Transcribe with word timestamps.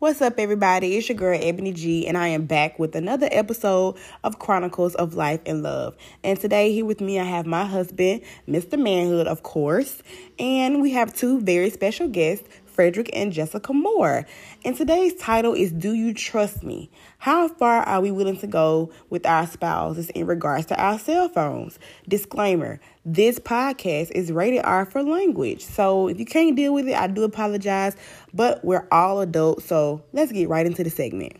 What's 0.00 0.22
up, 0.22 0.38
everybody? 0.38 0.96
It's 0.96 1.10
your 1.10 1.18
girl 1.18 1.38
Ebony 1.38 1.74
G, 1.74 2.06
and 2.06 2.16
I 2.16 2.28
am 2.28 2.46
back 2.46 2.78
with 2.78 2.96
another 2.96 3.28
episode 3.30 3.98
of 4.24 4.38
Chronicles 4.38 4.94
of 4.94 5.12
Life 5.12 5.40
and 5.44 5.62
Love. 5.62 5.94
And 6.24 6.40
today, 6.40 6.72
here 6.72 6.86
with 6.86 7.02
me, 7.02 7.20
I 7.20 7.24
have 7.24 7.44
my 7.44 7.66
husband, 7.66 8.22
Mr. 8.48 8.78
Manhood, 8.78 9.26
of 9.26 9.42
course, 9.42 10.02
and 10.38 10.80
we 10.80 10.92
have 10.92 11.12
two 11.12 11.42
very 11.42 11.68
special 11.68 12.08
guests, 12.08 12.48
Frederick 12.70 13.10
and 13.12 13.32
Jessica 13.32 13.72
Moore. 13.72 14.26
And 14.64 14.76
today's 14.76 15.14
title 15.14 15.54
is 15.54 15.72
Do 15.72 15.92
You 15.92 16.14
Trust 16.14 16.62
Me? 16.62 16.90
How 17.18 17.48
far 17.48 17.82
are 17.82 18.00
we 18.00 18.10
willing 18.10 18.38
to 18.38 18.46
go 18.46 18.92
with 19.10 19.26
our 19.26 19.46
spouses 19.46 20.10
in 20.10 20.26
regards 20.26 20.66
to 20.66 20.80
our 20.80 20.98
cell 20.98 21.28
phones? 21.28 21.78
Disclaimer 22.08 22.80
this 23.04 23.38
podcast 23.38 24.10
is 24.10 24.30
rated 24.30 24.62
R 24.64 24.84
for 24.84 25.02
language. 25.02 25.64
So 25.64 26.08
if 26.08 26.18
you 26.18 26.26
can't 26.26 26.54
deal 26.54 26.74
with 26.74 26.86
it, 26.86 26.94
I 26.94 27.06
do 27.06 27.24
apologize, 27.24 27.96
but 28.34 28.64
we're 28.64 28.86
all 28.92 29.20
adults. 29.20 29.64
So 29.64 30.02
let's 30.12 30.32
get 30.32 30.48
right 30.48 30.66
into 30.66 30.84
the 30.84 30.90
segment. 30.90 31.32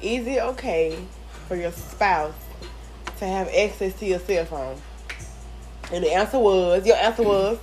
Is 0.00 0.26
it 0.26 0.42
okay 0.42 0.98
for 1.46 1.56
your 1.56 1.72
spouse 1.72 2.34
to 3.18 3.26
have 3.26 3.48
access 3.48 3.98
to 3.98 4.06
your 4.06 4.18
cell 4.20 4.44
phone? 4.44 4.76
And 5.92 6.04
the 6.04 6.12
answer 6.12 6.38
was, 6.38 6.86
your 6.86 6.96
answer 6.96 7.22
was, 7.22 7.58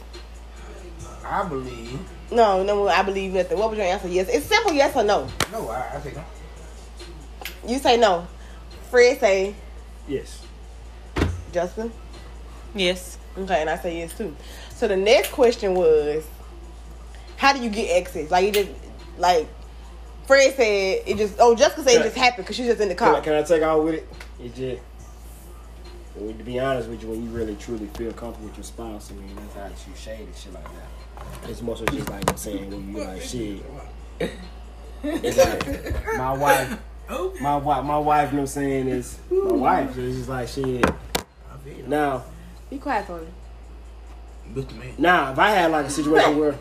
I 1.25 1.43
believe. 1.47 1.99
no, 2.31 2.63
no, 2.63 2.87
I 2.87 3.01
believe 3.03 3.33
nothing. 3.33 3.57
What 3.57 3.69
was 3.69 3.77
your 3.77 3.87
answer? 3.87 4.07
Yes. 4.07 4.29
It's 4.29 4.45
simple 4.45 4.73
yes 4.73 4.95
or 4.95 5.03
no. 5.03 5.27
No, 5.51 5.69
I, 5.69 5.95
I 5.95 5.99
think 5.99 6.15
no. 6.15 6.23
You 7.67 7.79
say 7.79 7.97
no. 7.97 8.27
Fred 8.91 9.19
say 9.19 9.55
Yes. 10.07 10.41
Justin. 11.51 11.91
Yes. 12.75 13.17
Okay, 13.37 13.61
and 13.61 13.69
I 13.69 13.77
say 13.77 13.97
yes 13.99 14.15
too. 14.17 14.35
So 14.69 14.87
the 14.87 14.95
next 14.97 15.31
question 15.31 15.73
was, 15.73 16.25
how 17.37 17.53
do 17.53 17.59
you 17.61 17.69
get 17.69 18.01
access? 18.01 18.29
Like 18.29 18.45
you 18.45 18.51
just 18.51 18.69
like 19.17 19.47
Fred 20.27 20.55
said 20.55 21.01
it 21.07 21.17
just. 21.17 21.35
Oh, 21.39 21.55
Jessica 21.55 21.83
said 21.83 22.01
it 22.01 22.03
just 22.03 22.17
happened 22.17 22.45
because 22.45 22.55
she's 22.55 22.67
just 22.67 22.81
in 22.81 22.89
the 22.89 22.95
Can 22.95 23.07
I, 23.07 23.11
car. 23.13 23.21
can 23.21 23.33
I 23.33 23.41
take 23.43 23.61
out 23.63 23.83
with 23.83 23.95
it? 23.95 24.07
It's 24.39 24.57
just, 24.57 24.81
well, 26.17 26.33
to 26.33 26.43
be 26.43 26.59
honest 26.59 26.89
with 26.89 27.01
you, 27.03 27.09
when 27.09 27.23
you 27.23 27.29
really 27.29 27.55
truly 27.55 27.87
feel 27.87 28.13
comfortable 28.13 28.47
with 28.47 28.57
your 28.57 28.63
spouse, 28.63 29.11
I 29.11 29.15
mean, 29.15 29.35
that's 29.35 29.55
how 29.83 29.89
you 29.89 29.95
shade 29.97 30.21
and 30.25 30.35
shit 30.35 30.53
like 30.53 30.63
that. 30.63 31.49
It's 31.49 31.61
more 31.61 31.75
so 31.75 31.85
just 31.85 32.09
like 32.09 32.29
I'm 32.29 32.37
saying 32.37 32.69
when 32.69 32.95
you 32.95 33.03
like 33.03 33.21
shit. 33.21 33.61
It's 35.03 35.37
like 35.37 36.17
my 36.17 36.33
wife, 36.33 36.79
my 37.41 37.57
wife, 37.57 37.83
my 37.83 37.97
wife. 37.97 38.31
You 38.31 38.37
know 38.37 38.41
what 38.41 38.41
I'm 38.41 38.47
saying 38.47 38.87
is 38.87 39.19
my 39.29 39.51
wife. 39.51 39.97
It's 39.97 40.17
just 40.17 40.29
like 40.29 40.47
shit. 40.47 40.85
I. 40.85 40.93
Now, 41.87 42.23
Be 42.69 42.77
quiet 42.77 43.05
for 43.05 43.19
me. 43.19 43.27
Now, 44.97 45.31
if 45.31 45.39
I 45.39 45.49
had 45.51 45.71
like 45.71 45.87
a 45.87 45.89
situation 45.89 46.37
where 46.37 46.55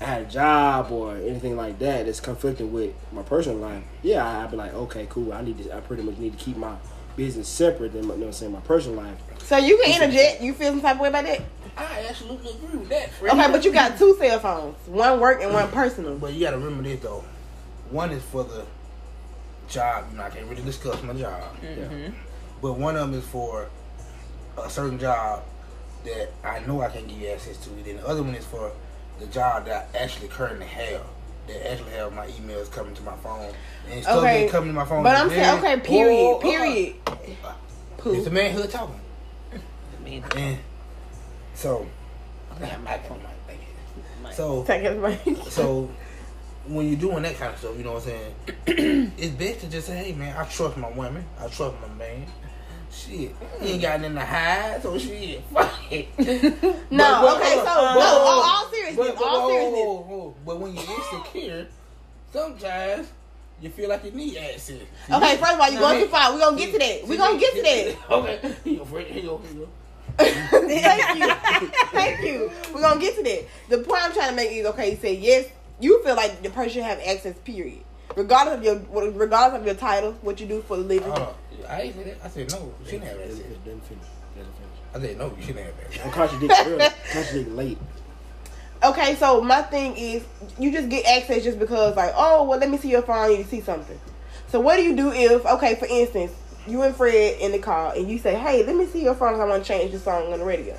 I 0.00 0.04
had 0.04 0.22
a 0.22 0.26
job 0.26 0.90
or 0.90 1.16
anything 1.16 1.56
like 1.56 1.78
that 1.78 2.06
that's 2.06 2.20
conflicting 2.20 2.72
with 2.72 2.94
my 3.12 3.22
personal 3.22 3.58
life, 3.58 3.84
yeah, 4.02 4.42
I'd 4.42 4.50
be 4.50 4.56
like, 4.56 4.74
okay, 4.74 5.06
cool. 5.08 5.32
I 5.32 5.42
need 5.42 5.62
to. 5.62 5.76
I 5.76 5.80
pretty 5.80 6.02
much 6.02 6.18
need 6.18 6.36
to 6.36 6.44
keep 6.44 6.56
my 6.56 6.74
business 7.16 7.48
separate 7.48 7.92
than 7.92 8.06
my, 8.06 8.14
you 8.14 8.20
know 8.20 8.26
what 8.26 8.28
I'm 8.28 8.32
saying 8.32 8.52
my 8.52 8.60
personal 8.60 9.02
life. 9.02 9.18
So 9.38 9.56
you 9.56 9.80
can 9.82 10.02
interject. 10.02 10.42
You 10.42 10.54
feel 10.54 10.70
some 10.70 10.80
type 10.80 10.96
of 10.96 11.00
way 11.00 11.08
about 11.08 11.24
that? 11.24 11.40
I 11.76 12.06
absolutely 12.08 12.52
agree 12.52 12.78
with 12.78 12.88
that, 12.88 13.10
Fred. 13.12 13.32
Okay, 13.32 13.50
but 13.50 13.64
you 13.64 13.72
got 13.72 13.98
two 13.98 14.16
cell 14.18 14.38
phones. 14.38 14.76
One 14.86 15.20
work 15.20 15.42
and 15.42 15.52
one 15.52 15.68
personal. 15.70 16.16
But 16.16 16.32
you 16.32 16.40
gotta 16.40 16.58
remember 16.58 16.84
this 16.84 17.00
though. 17.00 17.24
One 17.90 18.10
is 18.10 18.22
for 18.22 18.44
the 18.44 18.64
job. 19.68 20.06
You 20.10 20.18
know, 20.18 20.24
I 20.24 20.30
can't 20.30 20.46
really 20.48 20.62
discuss 20.62 21.02
my 21.02 21.14
job. 21.14 21.42
Mm-hmm. 21.60 22.14
But 22.62 22.74
one 22.74 22.96
of 22.96 23.10
them 23.10 23.18
is 23.18 23.26
for 23.26 23.68
a 24.56 24.70
certain 24.70 24.98
job 24.98 25.42
that 26.04 26.32
I 26.44 26.60
know 26.60 26.80
I 26.80 26.88
can 26.88 27.06
give 27.06 27.18
you 27.18 27.28
access 27.28 27.56
to. 27.64 27.70
Then 27.70 27.96
the 27.96 28.06
other 28.06 28.22
one 28.22 28.34
is 28.34 28.46
for 28.46 28.72
the 29.18 29.26
job 29.26 29.66
that 29.66 29.88
I 29.94 29.98
actually 29.98 30.28
currently 30.28 30.66
have. 30.66 31.02
That 31.46 31.70
actually 31.72 31.90
have 31.92 32.12
my 32.14 32.26
emails 32.26 32.70
coming 32.70 32.94
to 32.94 33.02
my 33.02 33.16
phone. 33.16 33.52
And 33.90 34.02
stuff 34.02 34.18
Okay, 34.18 34.44
that 34.44 34.50
coming 34.52 34.70
to 34.70 34.74
my 34.74 34.84
phone. 34.86 35.02
But 35.02 35.16
I'm 35.16 35.28
saying, 35.28 35.58
okay, 35.58 35.80
period, 35.80 36.18
Oh, 36.18 36.38
period. 36.40 36.96
oh. 37.06 38.12
It's 38.12 38.24
the 38.24 38.30
manhood 38.30 38.70
talking. 38.70 39.00
Manhood. 40.04 40.58
So, 41.54 41.86
I 42.50 42.58
mean, 42.60 42.66
And 42.66 44.28
so, 44.32 44.36
so, 44.36 44.64
Take 44.64 44.84
everybody. 44.84 45.36
so 45.50 45.90
when 46.66 46.88
you're 46.88 46.96
doing 46.98 47.22
that 47.22 47.36
kind 47.36 47.52
of 47.52 47.58
stuff, 47.58 47.76
you 47.76 47.84
know 47.84 47.92
what 47.92 48.06
I'm 48.06 48.08
saying? 48.66 49.12
it's 49.18 49.34
best 49.34 49.60
to 49.60 49.66
just 49.70 49.86
say, 49.86 49.96
hey 50.04 50.12
man, 50.12 50.36
I 50.36 50.44
trust 50.44 50.76
my 50.76 50.90
women, 50.90 51.24
I 51.38 51.46
trust 51.48 51.76
my 51.80 51.94
man. 51.98 52.26
Shit, 52.94 53.34
he 53.60 53.72
ain't 53.72 53.82
got 53.82 54.00
nothing 54.00 54.14
to 54.14 54.24
hide, 54.24 54.80
so 54.82 54.96
shit, 54.96 55.42
fuck 55.52 55.72
it. 55.90 56.08
No, 56.90 57.22
But- 57.22 57.36
okay, 57.40 57.54
so 57.56 57.64
no, 57.64 57.70
all, 57.70 58.42
all 58.42 58.70
seriousness, 58.70 59.06
but- 59.08 59.16
but- 59.16 59.24
all 59.26 59.46
oh, 59.46 59.48
seriousness. 59.48 59.84
oh, 59.84 60.06
oh, 60.10 60.34
But 60.46 60.60
when 60.60 60.74
you're 60.74 60.84
insecure, 60.84 61.66
sometimes 62.32 63.08
you 63.60 63.70
feel 63.70 63.88
like 63.88 64.04
you 64.04 64.12
need 64.12 64.36
access. 64.36 64.80
Okay, 65.10 65.36
first 65.38 65.54
of 65.54 65.60
all, 65.60 65.70
you 65.72 65.78
going 65.78 66.00
too 66.02 66.08
far. 66.08 66.32
We 66.32 66.38
gonna 66.40 66.56
get 66.56 66.72
to 66.72 66.78
that. 66.78 67.08
We're 67.08 67.18
gonna 67.18 67.38
get 67.38 67.54
to 67.56 67.62
that. 67.62 67.96
Okay, 68.10 68.38
here 68.64 68.72
you 68.74 68.78
go, 68.78 68.84
Here 68.84 69.16
you 69.16 69.22
go. 69.22 69.38
Here 69.38 69.52
you 69.52 69.60
go. 69.60 69.68
Thank 70.16 71.18
you. 71.18 71.68
Thank 71.92 72.20
you. 72.24 72.50
We're 72.72 72.80
gonna 72.80 73.00
get 73.00 73.16
to 73.16 73.22
that. 73.24 73.44
The 73.70 73.78
point 73.78 74.02
I'm 74.04 74.12
trying 74.12 74.30
to 74.30 74.36
make 74.36 74.52
is 74.52 74.66
okay, 74.66 74.90
you 74.90 74.96
say 74.96 75.14
yes, 75.16 75.46
you 75.80 76.02
feel 76.04 76.14
like 76.14 76.42
the 76.42 76.50
person 76.50 76.70
should 76.74 76.82
have 76.84 77.00
access, 77.00 77.36
period. 77.44 77.80
Regardless 78.16 78.58
of 78.58 78.62
your 78.64 79.10
regardless 79.12 79.60
of 79.60 79.66
your 79.66 79.74
title, 79.74 80.12
what 80.22 80.38
you 80.40 80.46
do 80.46 80.62
for 80.62 80.74
a 80.76 80.80
living. 80.80 81.10
On. 81.10 81.34
I 81.68 81.82
ain't 81.82 81.96
say 81.96 82.02
that. 82.04 82.16
I 82.24 82.28
said 82.28 82.50
no. 82.52 82.72
She 82.84 82.92
didn't 82.92 83.04
have 83.08 83.20
access. 83.20 83.38
Doesn't 83.38 83.64
finish. 83.64 84.04
Doesn't 84.36 84.54
finish. 84.54 84.94
I 84.94 85.00
said 85.00 85.18
no. 85.18 85.34
You 85.36 85.42
shouldn't 85.42 85.66
have 85.66 85.74
access. 85.80 86.04
I'm 86.04 86.10
contradicting 86.12 86.72
early. 86.72 86.86
Contradicting 87.12 87.56
late. 87.56 87.78
Okay, 88.82 89.14
so 89.14 89.40
my 89.40 89.62
thing 89.62 89.96
is 89.96 90.24
you 90.58 90.70
just 90.70 90.88
get 90.90 91.06
access 91.06 91.42
just 91.42 91.58
because 91.58 91.96
like, 91.96 92.12
oh 92.16 92.44
well 92.44 92.58
let 92.58 92.68
me 92.68 92.76
see 92.76 92.90
your 92.90 93.02
phone, 93.02 93.16
I 93.16 93.28
need 93.28 93.42
to 93.44 93.48
see 93.48 93.60
something. 93.62 93.98
So 94.48 94.60
what 94.60 94.76
do 94.76 94.82
you 94.82 94.94
do 94.94 95.10
if 95.10 95.46
okay, 95.46 95.74
for 95.76 95.86
instance, 95.86 96.32
you 96.66 96.82
and 96.82 96.94
Fred 96.94 97.40
in 97.40 97.52
the 97.52 97.58
car 97.58 97.94
and 97.96 98.10
you 98.10 98.18
say, 98.18 98.34
Hey, 98.34 98.62
let 98.64 98.76
me 98.76 98.86
see 98.86 99.02
your 99.02 99.14
phone 99.14 99.32
'cause 99.32 99.40
I 99.40 99.44
want 99.46 99.64
to 99.64 99.68
change 99.68 99.92
the 99.92 99.98
song 99.98 100.32
on 100.32 100.38
the 100.38 100.44
radio. 100.44 100.76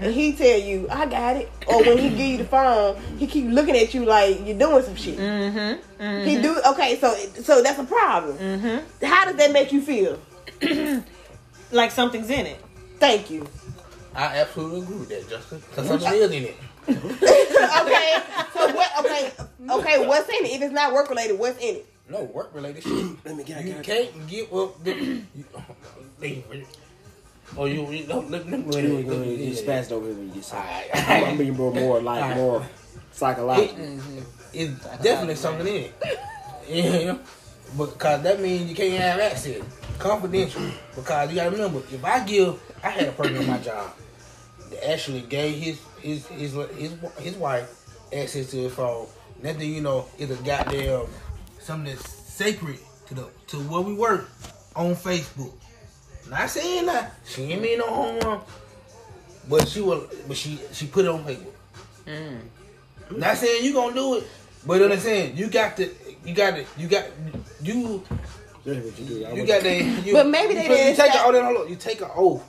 And 0.00 0.12
he 0.12 0.32
tell 0.32 0.58
you, 0.58 0.88
I 0.90 1.06
got 1.06 1.36
it. 1.36 1.50
Or 1.68 1.82
when 1.84 1.98
he 1.98 2.08
give 2.10 2.18
you 2.18 2.36
the 2.38 2.44
phone, 2.44 3.00
he 3.18 3.26
keep 3.26 3.46
looking 3.50 3.76
at 3.76 3.94
you 3.94 4.04
like 4.04 4.44
you're 4.46 4.58
doing 4.58 4.82
some 4.82 4.96
shit. 4.96 5.18
mm-hmm, 5.18 6.24
He 6.28 6.40
do 6.42 6.60
okay, 6.72 6.98
so 7.00 7.14
so 7.42 7.62
that's 7.62 7.78
a 7.78 7.84
problem. 7.84 8.36
mm-hmm. 8.38 9.04
How 9.04 9.24
does 9.26 9.36
that 9.36 9.52
make 9.52 9.72
you 9.72 9.80
feel? 9.82 10.18
Like 11.70 11.90
something's 11.90 12.30
in 12.30 12.46
it. 12.46 12.58
Thank 12.98 13.30
you. 13.30 13.46
I 14.14 14.38
absolutely 14.38 14.80
agree 14.80 14.96
with 14.96 15.08
that, 15.10 15.28
Justin. 15.28 15.60
Because 15.68 15.86
something 15.86 16.12
is 16.14 16.30
in 16.30 16.44
it. 16.44 16.56
okay, 16.88 18.16
so 18.54 18.74
what? 18.74 18.90
Okay, 19.00 19.32
okay, 19.70 20.06
what's 20.06 20.28
in 20.30 20.46
it? 20.46 20.52
If 20.52 20.62
it's 20.62 20.72
not 20.72 20.94
work 20.94 21.10
related, 21.10 21.38
what's 21.38 21.58
in 21.62 21.76
it? 21.76 21.86
No 22.08 22.22
work 22.24 22.50
related 22.54 22.82
shit. 22.84 23.16
Let 23.24 23.36
me 23.36 23.44
get. 23.44 23.62
You 23.64 23.72
I 23.72 23.74
got- 23.76 23.84
can't 23.84 24.26
get 24.28 24.50
well. 24.50 24.74
the- 24.82 24.94
you- 24.94 25.24
they- 26.18 26.42
Oh, 27.56 27.64
you, 27.64 27.90
you 27.90 28.06
don't 28.06 28.30
let 28.30 28.46
me 28.46 28.58
go 28.62 28.78
You 28.78 28.94
ahead. 28.94 29.06
go 29.08 29.12
ahead, 29.14 29.38
you 29.38 29.50
just 29.50 29.66
passed 29.66 29.90
over 29.92 30.06
here 30.06 30.14
when 30.14 30.34
you. 30.34 30.42
I'm, 30.52 30.84
I'm 30.94 31.22
alright. 31.22 31.38
being 31.38 31.56
more, 31.56 31.72
more 31.72 32.00
like 32.00 32.22
Alright. 32.22 32.36
more 32.36 32.66
psychological. 33.12 34.00
It's 34.52 34.84
definitely 35.02 35.34
something 35.36 35.66
in 35.66 35.84
it. 35.84 35.94
You 36.68 37.04
know? 37.06 37.20
Because 37.76 38.22
that 38.22 38.40
means 38.40 38.68
you 38.68 38.74
can't 38.76 39.00
have 39.00 39.20
access. 39.20 39.62
Confidential. 39.98 40.62
Because 40.94 41.30
you 41.30 41.36
gotta 41.36 41.50
remember, 41.50 41.78
if 41.90 42.04
I 42.04 42.24
give, 42.24 42.60
I 42.84 42.90
had 42.90 43.08
a 43.08 43.12
person 43.12 43.36
in 43.36 43.46
my 43.46 43.58
job 43.58 43.90
that 44.70 44.90
actually 44.90 45.22
gave 45.22 45.56
his 45.56 45.80
his 46.00 46.26
his 46.26 46.52
his, 46.76 46.92
his 47.18 47.34
wife 47.36 47.86
access 48.12 48.50
to 48.50 48.56
his 48.58 48.72
phone. 48.74 49.06
Nothing 49.42 49.72
you 49.74 49.80
know 49.80 50.06
is 50.18 50.30
a 50.30 50.42
goddamn 50.42 51.06
something 51.58 51.92
that's 51.94 52.08
sacred 52.08 52.78
to 53.06 53.14
the 53.14 53.28
to 53.48 53.56
where 53.62 53.80
we 53.80 53.94
work 53.94 54.28
on 54.76 54.94
Facebook. 54.94 55.52
Not 56.30 56.50
saying 56.50 56.86
that 56.86 57.12
she 57.26 57.42
ain't 57.52 57.62
mean 57.62 57.78
no 57.78 58.18
harm, 58.20 58.40
but 59.48 59.66
she 59.68 59.80
will. 59.80 60.06
But 60.26 60.36
she 60.36 60.58
she 60.72 60.86
put 60.86 61.04
it 61.04 61.08
on 61.08 61.24
Facebook. 61.24 61.52
Mm. 62.06 62.40
Not 63.16 63.36
saying 63.36 63.64
you 63.64 63.72
gonna 63.72 63.94
do 63.94 64.16
it, 64.16 64.24
but 64.66 64.82
I'm 64.82 64.98
saying 64.98 65.36
you 65.36 65.48
got 65.48 65.76
to, 65.78 65.88
you 66.24 66.34
got 66.34 66.56
to, 66.56 66.64
you 66.76 66.88
got 66.88 67.04
you, 67.62 68.04
That's 68.64 68.84
what 68.84 68.98
you 68.98 69.04
do. 69.06 69.14
You 69.34 69.46
got 69.46 69.62
to. 69.62 69.82
You, 69.84 70.12
But 70.12 70.26
maybe 70.28 70.54
they 70.54 70.62
you, 70.64 70.68
put- 70.68 70.78
you 70.78 70.84
didn't 70.84 70.96
take 70.96 71.12
say- 71.12 71.18
a, 71.18 71.22
hold 71.22 71.34
on, 71.36 71.54
hold 71.56 71.70
you 71.70 71.76
take 71.76 72.00
an 72.02 72.10
oath. 72.14 72.44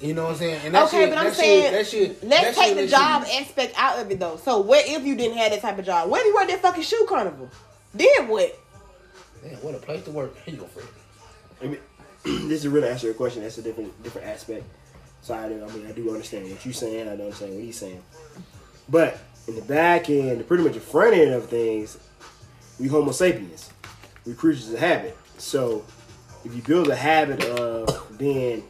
You 0.00 0.12
know 0.12 0.24
what 0.24 0.32
I'm 0.32 0.36
saying? 0.36 0.60
And 0.66 0.74
that 0.74 0.84
Okay, 0.88 1.00
shit, 1.00 1.08
but 1.08 1.18
I'm 1.18 1.24
that 1.24 1.34
saying 1.34 1.62
shit, 1.62 1.72
that 1.72 1.86
shit, 1.86 2.28
let's 2.28 2.42
that 2.44 2.54
take 2.54 2.66
shit, 2.68 2.76
the 2.76 2.82
that 2.82 2.90
job 2.90 3.26
shit- 3.26 3.40
aspect 3.48 3.74
out 3.78 3.98
of 3.98 4.10
it 4.10 4.20
though. 4.20 4.36
So 4.36 4.58
what 4.60 4.84
if 4.86 5.04
you 5.04 5.16
didn't 5.16 5.38
have 5.38 5.50
that 5.52 5.62
type 5.62 5.78
of 5.78 5.86
job? 5.86 6.10
What 6.10 6.20
if 6.20 6.26
you 6.26 6.34
worked 6.34 6.50
at 6.50 6.60
fucking 6.60 6.82
shoe 6.82 7.06
carnival? 7.08 7.50
Then 7.94 8.28
what? 8.28 8.56
Man, 9.42 9.54
what 9.62 9.74
a 9.74 9.78
place 9.78 10.04
to 10.04 10.10
work. 10.10 10.36
Here 10.44 10.54
you 10.54 10.60
go, 10.60 10.66
Fred. 10.66 11.80
This 12.48 12.64
is 12.64 12.68
really 12.68 12.88
answer 12.88 13.06
your 13.06 13.14
question. 13.14 13.42
That's 13.42 13.58
a 13.58 13.62
different 13.62 14.02
different 14.02 14.26
aspect. 14.26 14.64
So 15.22 15.34
I, 15.34 15.48
do, 15.48 15.64
I 15.64 15.72
mean, 15.72 15.86
I 15.86 15.92
do 15.92 16.10
understand 16.10 16.50
what 16.50 16.64
you're 16.64 16.74
saying. 16.74 17.08
I 17.08 17.16
don't 17.16 17.22
understand 17.22 17.54
what 17.54 17.62
he's 17.62 17.78
saying. 17.78 18.02
But 18.88 19.18
in 19.48 19.56
the 19.56 19.62
back 19.62 20.10
end, 20.10 20.46
pretty 20.46 20.62
much 20.62 20.74
the 20.74 20.80
front 20.80 21.14
end 21.14 21.34
of 21.34 21.48
things, 21.48 21.98
we 22.78 22.88
Homo 22.88 23.12
sapiens. 23.12 23.70
We 24.24 24.34
creatures 24.34 24.72
of 24.72 24.78
habit. 24.78 25.16
So 25.38 25.84
if 26.44 26.54
you 26.54 26.62
build 26.62 26.88
a 26.88 26.96
habit 26.96 27.44
of 27.44 28.18
being 28.18 28.62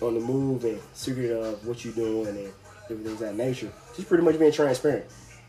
on 0.00 0.14
the 0.14 0.20
move 0.20 0.64
and 0.64 0.80
secret 0.94 1.30
of 1.30 1.66
what 1.66 1.84
you're 1.84 1.94
doing 1.94 2.26
and 2.28 2.52
different 2.88 3.06
things 3.06 3.20
that 3.20 3.36
nature. 3.36 3.70
Just 3.96 4.08
pretty 4.08 4.24
much 4.24 4.38
being 4.38 4.52
transparent. 4.52 5.04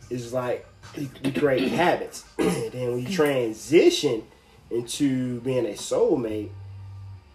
It's 0.10 0.34
like 0.34 0.66
you 0.96 1.32
create 1.32 1.70
habits, 1.70 2.26
and 2.38 2.50
then 2.72 3.00
you 3.00 3.08
transition 3.10 4.24
into 4.72 5.42
being 5.42 5.66
a 5.66 5.74
soulmate, 5.74 6.50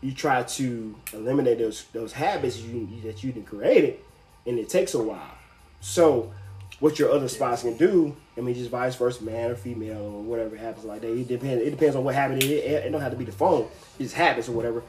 you 0.00 0.12
try 0.12 0.42
to 0.42 0.94
eliminate 1.12 1.58
those 1.58 1.84
those 1.92 2.12
habits 2.12 2.60
you, 2.60 2.88
that 3.04 3.24
you 3.24 3.32
done 3.32 3.44
created, 3.44 3.98
and 4.46 4.58
it 4.58 4.68
takes 4.68 4.94
a 4.94 5.02
while. 5.02 5.38
So, 5.80 6.32
what 6.80 6.98
your 6.98 7.10
other 7.10 7.28
spouse 7.28 7.62
can 7.62 7.76
do, 7.76 8.14
I 8.36 8.40
mean, 8.40 8.54
just 8.54 8.70
vice 8.70 8.96
versa, 8.96 9.24
man 9.24 9.50
or 9.50 9.54
female 9.54 10.02
or 10.02 10.22
whatever 10.22 10.56
happens 10.56 10.84
like 10.84 11.00
that. 11.00 11.10
It 11.10 11.28
depends. 11.28 11.62
It 11.62 11.70
depends 11.70 11.96
on 11.96 12.04
what 12.04 12.14
habit 12.14 12.42
it 12.42 12.50
is. 12.50 12.84
It 12.84 12.90
don't 12.90 13.00
have 13.00 13.12
to 13.12 13.18
be 13.18 13.24
the 13.24 13.32
phone. 13.32 13.68
It's 13.98 14.12
habits 14.12 14.48
or 14.48 14.52
whatever. 14.52 14.82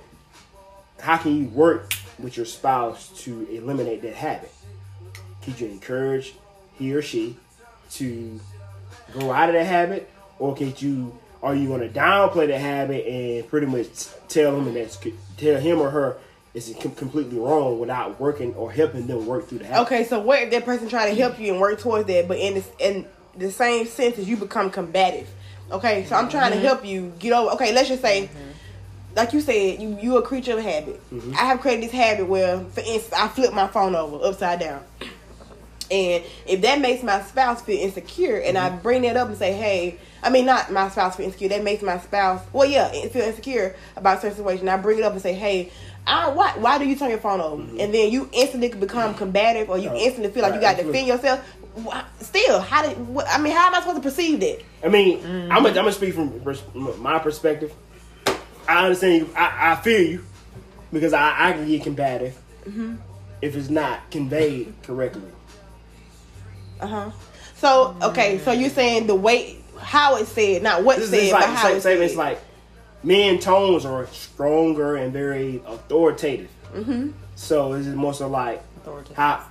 How 0.99 1.17
can 1.17 1.37
you 1.37 1.47
work 1.49 1.93
with 2.19 2.37
your 2.37 2.45
spouse 2.45 3.09
to 3.23 3.47
eliminate 3.49 4.01
that 4.01 4.15
habit? 4.15 4.51
Can 5.41 5.55
you 5.57 5.67
encourage 5.67 6.33
he 6.73 6.93
or 6.93 7.01
she 7.01 7.37
to 7.91 8.39
go 9.13 9.31
out 9.31 9.49
of 9.49 9.55
that 9.55 9.65
habit, 9.65 10.09
or 10.39 10.55
can 10.55 10.73
you? 10.77 11.17
Are 11.45 11.55
you 11.55 11.67
going 11.67 11.81
to 11.81 11.89
downplay 11.89 12.47
the 12.47 12.57
habit 12.57 13.05
and 13.05 13.47
pretty 13.47 13.67
much 13.67 14.07
tell 14.27 14.57
him 14.57 14.67
and 14.67 14.75
that's 14.75 14.97
tell 15.37 15.59
him 15.59 15.79
or 15.79 15.91
her 15.91 16.17
it's 16.55 16.73
completely 16.73 17.37
wrong 17.37 17.79
without 17.79 18.19
working 18.19 18.53
or 18.55 18.71
helping 18.71 19.07
them 19.07 19.27
work 19.27 19.47
through 19.47 19.59
the 19.59 19.65
habit? 19.65 19.81
Okay, 19.83 20.03
so 20.05 20.19
what 20.19 20.41
if 20.41 20.51
that 20.51 20.65
person 20.65 20.89
try 20.89 21.09
to 21.09 21.15
help 21.15 21.37
you 21.39 21.51
and 21.51 21.61
work 21.61 21.79
towards 21.79 22.07
that, 22.07 22.27
but 22.27 22.39
in 22.39 22.55
this, 22.55 22.69
in 22.79 23.05
the 23.37 23.51
same 23.51 23.85
sense 23.85 24.17
as 24.17 24.27
you 24.27 24.37
become 24.37 24.71
combative? 24.71 25.29
Okay, 25.69 26.05
so 26.05 26.15
I'm 26.15 26.29
trying 26.29 26.51
to 26.51 26.57
mm-hmm. 26.57 26.65
help 26.65 26.85
you 26.85 27.13
get 27.19 27.33
over. 27.33 27.51
Okay, 27.51 27.73
let's 27.73 27.89
just 27.89 28.01
say, 28.01 28.23
mm-hmm. 28.27 29.15
like 29.15 29.33
you 29.33 29.41
said, 29.41 29.81
you 29.81 29.99
you 30.01 30.17
a 30.17 30.21
creature 30.21 30.57
of 30.57 30.63
habit. 30.63 30.99
Mm-hmm. 31.11 31.33
I 31.33 31.45
have 31.45 31.59
created 31.59 31.83
this 31.83 31.91
habit 31.91 32.27
where, 32.27 32.59
for 32.59 32.79
instance, 32.79 33.13
I 33.13 33.27
flip 33.27 33.53
my 33.53 33.67
phone 33.67 33.93
over 33.93 34.25
upside 34.25 34.61
down. 34.61 34.83
And 35.91 36.23
if 36.47 36.61
that 36.61 36.81
makes 36.81 37.03
my 37.03 37.21
spouse 37.21 37.61
feel 37.61 37.79
insecure, 37.79 38.37
and 38.37 38.57
I 38.57 38.69
mm-hmm. 38.69 38.81
bring 38.81 39.01
that 39.03 39.17
up 39.17 39.27
and 39.27 39.37
say, 39.37 39.53
"Hey," 39.53 39.99
I 40.23 40.29
mean, 40.29 40.45
not 40.45 40.71
my 40.71 40.89
spouse 40.89 41.15
feel 41.15 41.25
insecure. 41.25 41.49
That 41.49 41.63
makes 41.63 41.83
my 41.83 41.99
spouse, 41.99 42.41
well, 42.53 42.67
yeah, 42.67 42.89
feel 43.09 43.23
insecure 43.23 43.75
about 43.95 44.17
a 44.17 44.21
certain 44.21 44.37
situation. 44.37 44.67
I 44.69 44.77
bring 44.77 44.97
it 44.97 45.03
up 45.03 45.13
and 45.13 45.21
say, 45.21 45.33
"Hey, 45.33 45.71
I, 46.07 46.29
why 46.29 46.53
why 46.57 46.77
do 46.77 46.85
you 46.85 46.95
turn 46.95 47.09
your 47.09 47.19
phone 47.19 47.39
over?" 47.39 47.61
Mm-hmm. 47.61 47.79
And 47.79 47.93
then 47.93 48.11
you 48.11 48.29
instantly 48.33 48.69
become 48.69 49.09
mm-hmm. 49.09 49.17
combative, 49.17 49.69
or 49.69 49.77
you 49.77 49.91
instantly 49.93 50.31
feel 50.31 50.43
like 50.43 50.55
you 50.55 50.61
got 50.61 50.77
to 50.77 50.83
defend 50.83 51.07
yourself. 51.07 51.45
Still, 52.21 52.61
how 52.61 52.87
did? 52.87 52.97
What, 53.07 53.27
I 53.29 53.37
mean, 53.39 53.53
how 53.53 53.67
am 53.67 53.75
I 53.75 53.79
supposed 53.79 53.97
to 53.97 54.09
perceive 54.09 54.39
that? 54.39 54.63
I 54.83 54.89
mean, 54.89 55.23
I'm 55.25 55.49
gonna 55.49 55.69
I'm 55.69 55.75
gonna 55.75 55.91
speak 55.91 56.13
from 56.13 56.41
my 57.01 57.19
perspective. 57.19 57.73
I 58.67 58.85
understand 58.85 59.27
you. 59.27 59.33
I, 59.35 59.73
I 59.73 59.75
feel 59.75 60.01
you 60.01 60.25
because 60.91 61.13
I, 61.13 61.49
I 61.49 61.51
can 61.51 61.67
get 61.67 61.83
combative 61.83 62.37
if 63.41 63.55
it's 63.55 63.69
not 63.69 64.09
conveyed 64.09 64.73
correctly. 64.83 65.21
Uh 66.79 66.87
huh. 66.87 67.11
So 67.55 67.95
okay, 68.01 68.39
so 68.39 68.51
you're 68.51 68.69
saying 68.69 69.07
the 69.07 69.15
way 69.15 69.57
how 69.79 70.17
it's 70.17 70.31
said, 70.31 70.61
not 70.63 70.83
what 70.83 70.97
This 70.97 71.09
said, 71.09 71.19
is 71.19 71.31
but 71.31 71.41
like 71.41 71.49
how 71.49 71.67
say, 71.67 71.73
it's 71.75 71.83
say 71.83 71.95
said. 71.95 72.03
it's 72.03 72.15
like 72.15 72.41
men 73.03 73.39
tones 73.39 73.85
are 73.85 74.07
stronger 74.07 74.95
and 74.97 75.13
very 75.13 75.61
authoritative. 75.65 76.49
Mm-hmm. 76.73 77.11
So 77.35 77.73
it's 77.73 77.87
more 77.87 78.13
so 78.13 78.27
like 78.27 78.61
Authoritative. 78.77 79.15
how. 79.17 79.43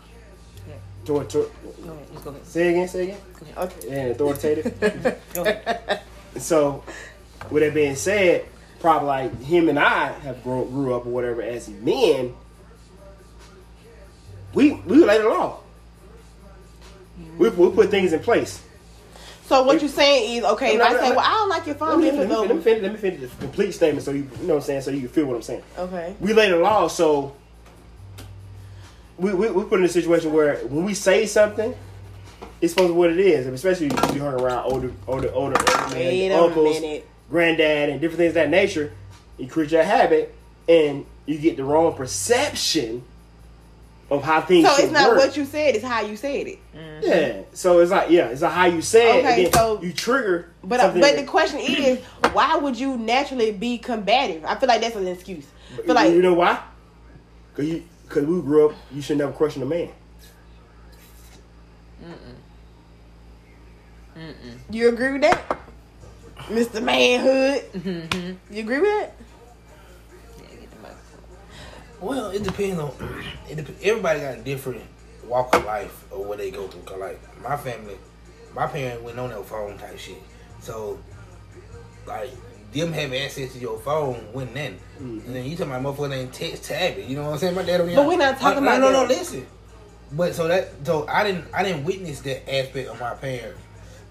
Yeah. 0.68 0.74
Tor- 1.04 1.24
tor- 1.24 1.50
Go 1.84 1.92
ahead. 1.92 2.12
Just 2.12 2.24
go 2.24 2.30
ahead. 2.30 2.46
say 2.46 2.68
again. 2.70 2.88
Say 2.88 3.02
again. 3.04 3.18
okay. 3.56 3.88
And 4.00 4.10
authoritative. 4.12 5.18
Go 5.34 5.42
ahead. 5.42 6.00
So, 6.38 6.82
with 7.50 7.62
that 7.62 7.74
being 7.74 7.94
said, 7.94 8.46
probably 8.80 9.06
like 9.06 9.42
him 9.42 9.68
and 9.68 9.78
I 9.78 10.12
have 10.20 10.42
grown, 10.42 10.70
grew 10.70 10.94
up 10.94 11.04
or 11.06 11.10
whatever 11.10 11.42
as 11.42 11.68
men. 11.68 12.34
We 14.54 14.72
we 14.72 14.96
lay 15.04 15.18
the 15.18 15.28
law. 15.28 15.60
We, 17.38 17.48
we 17.48 17.70
put 17.70 17.90
things 17.90 18.12
in 18.12 18.20
place. 18.20 18.62
So 19.46 19.62
what 19.62 19.80
you're 19.80 19.90
saying 19.90 20.38
is 20.38 20.44
okay. 20.44 20.72
If 20.72 20.78
No, 20.78 20.84
I 20.84 20.92
no, 20.92 21.00
say, 21.00 21.08
no. 21.10 21.16
well, 21.16 21.24
I 21.24 21.30
don't 21.30 21.48
like 21.50 21.66
your 21.66 21.74
Let 21.74 21.78
phone 21.78 22.00
me, 22.00 22.10
let, 22.10 22.28
me, 22.28 22.34
let, 22.34 22.56
me 22.56 22.62
finish, 22.62 22.82
let 22.82 22.92
me 22.92 22.98
finish 22.98 23.20
the 23.20 23.26
complete 23.36 23.72
statement 23.72 24.04
so 24.04 24.12
you, 24.12 24.22
you 24.22 24.46
know 24.46 24.54
what 24.54 24.60
I'm 24.60 24.60
saying 24.62 24.80
so 24.82 24.90
you 24.90 25.00
can 25.00 25.08
feel 25.10 25.26
what 25.26 25.36
I'm 25.36 25.42
saying. 25.42 25.62
Okay. 25.78 26.16
We 26.18 26.32
lay 26.32 26.50
the 26.50 26.56
law, 26.56 26.88
so 26.88 27.36
we, 29.18 29.34
we, 29.34 29.50
we 29.50 29.64
put 29.64 29.78
in 29.78 29.84
a 29.84 29.88
situation 29.88 30.32
where 30.32 30.56
when 30.66 30.84
we 30.84 30.94
say 30.94 31.26
something, 31.26 31.74
it's 32.60 32.72
supposed 32.72 32.88
to 32.88 32.94
be 32.94 32.98
what 32.98 33.10
it 33.10 33.20
is, 33.20 33.46
especially 33.46 33.88
if 33.88 34.14
you 34.14 34.20
hung 34.22 34.40
around 34.40 34.64
older, 34.64 34.92
older, 35.06 35.30
older, 35.32 35.58
older 35.58 35.94
man, 35.94 36.32
uncles, 36.32 36.80
granddad, 37.30 37.90
and 37.90 38.00
different 38.00 38.18
things 38.18 38.30
of 38.30 38.34
that 38.34 38.50
nature. 38.50 38.92
You 39.36 39.48
create 39.48 39.72
your 39.72 39.82
habit, 39.82 40.34
and 40.68 41.04
you 41.26 41.38
get 41.38 41.56
the 41.56 41.64
wrong 41.64 41.94
perception 41.94 43.04
of 44.10 44.22
how 44.22 44.40
things. 44.42 44.66
So 44.68 44.82
it's 44.82 44.92
not 44.92 45.10
work. 45.10 45.18
what 45.18 45.36
you 45.36 45.44
said; 45.44 45.74
it's 45.74 45.84
how 45.84 46.02
you 46.02 46.16
said 46.16 46.46
it. 46.46 46.58
Yeah. 47.02 47.42
So 47.52 47.80
it's 47.80 47.90
like 47.90 48.10
yeah, 48.10 48.28
it's 48.28 48.42
like 48.42 48.52
how 48.52 48.66
you 48.66 48.82
say 48.82 49.18
it, 49.18 49.24
Okay, 49.24 49.44
and 49.46 49.54
so- 49.54 49.82
you 49.82 49.92
trigger. 49.92 50.50
But 50.62 50.80
uh, 50.80 50.84
something 50.84 51.00
but 51.02 51.16
the 51.16 51.24
question 51.24 51.58
is, 51.60 51.98
why 52.32 52.56
would 52.56 52.78
you 52.78 52.96
naturally 52.96 53.52
be 53.52 53.78
combative? 53.78 54.44
I 54.44 54.56
feel 54.56 54.68
like 54.68 54.80
that's 54.80 54.96
an 54.96 55.06
excuse. 55.06 55.46
I 55.72 55.76
feel 55.76 55.86
you 55.86 55.94
like 55.94 56.14
know 56.14 56.34
why? 56.34 56.62
Cause 57.54 57.66
you, 57.66 57.82
cause 58.08 58.24
we 58.24 58.40
grew 58.40 58.68
up. 58.68 58.76
You 58.92 59.02
should 59.02 59.18
never 59.18 59.32
question 59.32 59.62
a 59.62 59.66
man. 59.66 59.90
you 64.70 64.88
agree 64.88 65.12
with 65.12 65.22
that, 65.22 65.58
Mister 66.50 66.80
Manhood. 66.80 67.64
You 68.50 68.60
agree 68.60 68.80
with 68.80 68.90
that? 68.90 69.14
Well, 72.04 72.30
it 72.30 72.42
depends 72.42 72.78
on. 72.78 72.92
It 73.48 73.56
dep- 73.56 73.82
everybody 73.82 74.20
got 74.20 74.38
a 74.38 74.42
different 74.42 74.82
walk 75.26 75.54
of 75.54 75.64
life 75.64 76.10
or 76.10 76.24
what 76.24 76.38
they 76.38 76.50
go 76.50 76.66
through. 76.66 76.82
Cause 76.82 76.98
like 76.98 77.20
my 77.42 77.56
family, 77.58 77.96
my 78.54 78.66
parents 78.66 79.02
went 79.02 79.18
on 79.18 79.30
their 79.30 79.42
phone 79.42 79.76
type 79.76 79.98
shit. 79.98 80.16
So, 80.60 80.98
like 82.06 82.30
them 82.72 82.92
having 82.92 83.20
access 83.20 83.52
to 83.52 83.58
your 83.58 83.78
phone 83.80 84.32
wasn't 84.32 84.54
nothing. 84.54 84.78
Mm-hmm. 84.96 85.26
And 85.26 85.36
then 85.36 85.44
you 85.44 85.56
talking 85.56 85.72
about 85.72 85.96
motherfucker 85.96 86.16
ain't 86.16 86.32
text 86.32 86.64
tab 86.64 86.96
it. 86.98 87.06
You 87.06 87.16
know 87.16 87.24
what 87.24 87.32
I'm 87.32 87.38
saying? 87.38 87.54
My 87.54 87.62
dad 87.62 87.78
don't. 87.78 87.94
But 87.94 88.06
we're 88.06 88.16
not 88.16 88.38
talking 88.38 88.62
about 88.62 88.80
No, 88.80 88.90
no, 88.90 89.02
no. 89.02 89.08
Listen. 89.08 89.46
But 90.12 90.34
so 90.34 90.48
that 90.48 90.70
so 90.84 91.06
I 91.06 91.22
didn't 91.24 91.46
I 91.52 91.62
didn't 91.62 91.84
witness 91.84 92.20
that 92.20 92.50
aspect 92.50 92.88
of 92.88 92.98
my 92.98 93.14
parents 93.14 93.60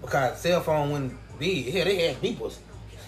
because 0.00 0.40
cell 0.40 0.60
phone 0.60 0.90
wasn't 0.90 1.38
big. 1.38 1.72
Hell, 1.72 1.84
they 1.84 2.08
had 2.08 2.20
beepers. 2.22 2.58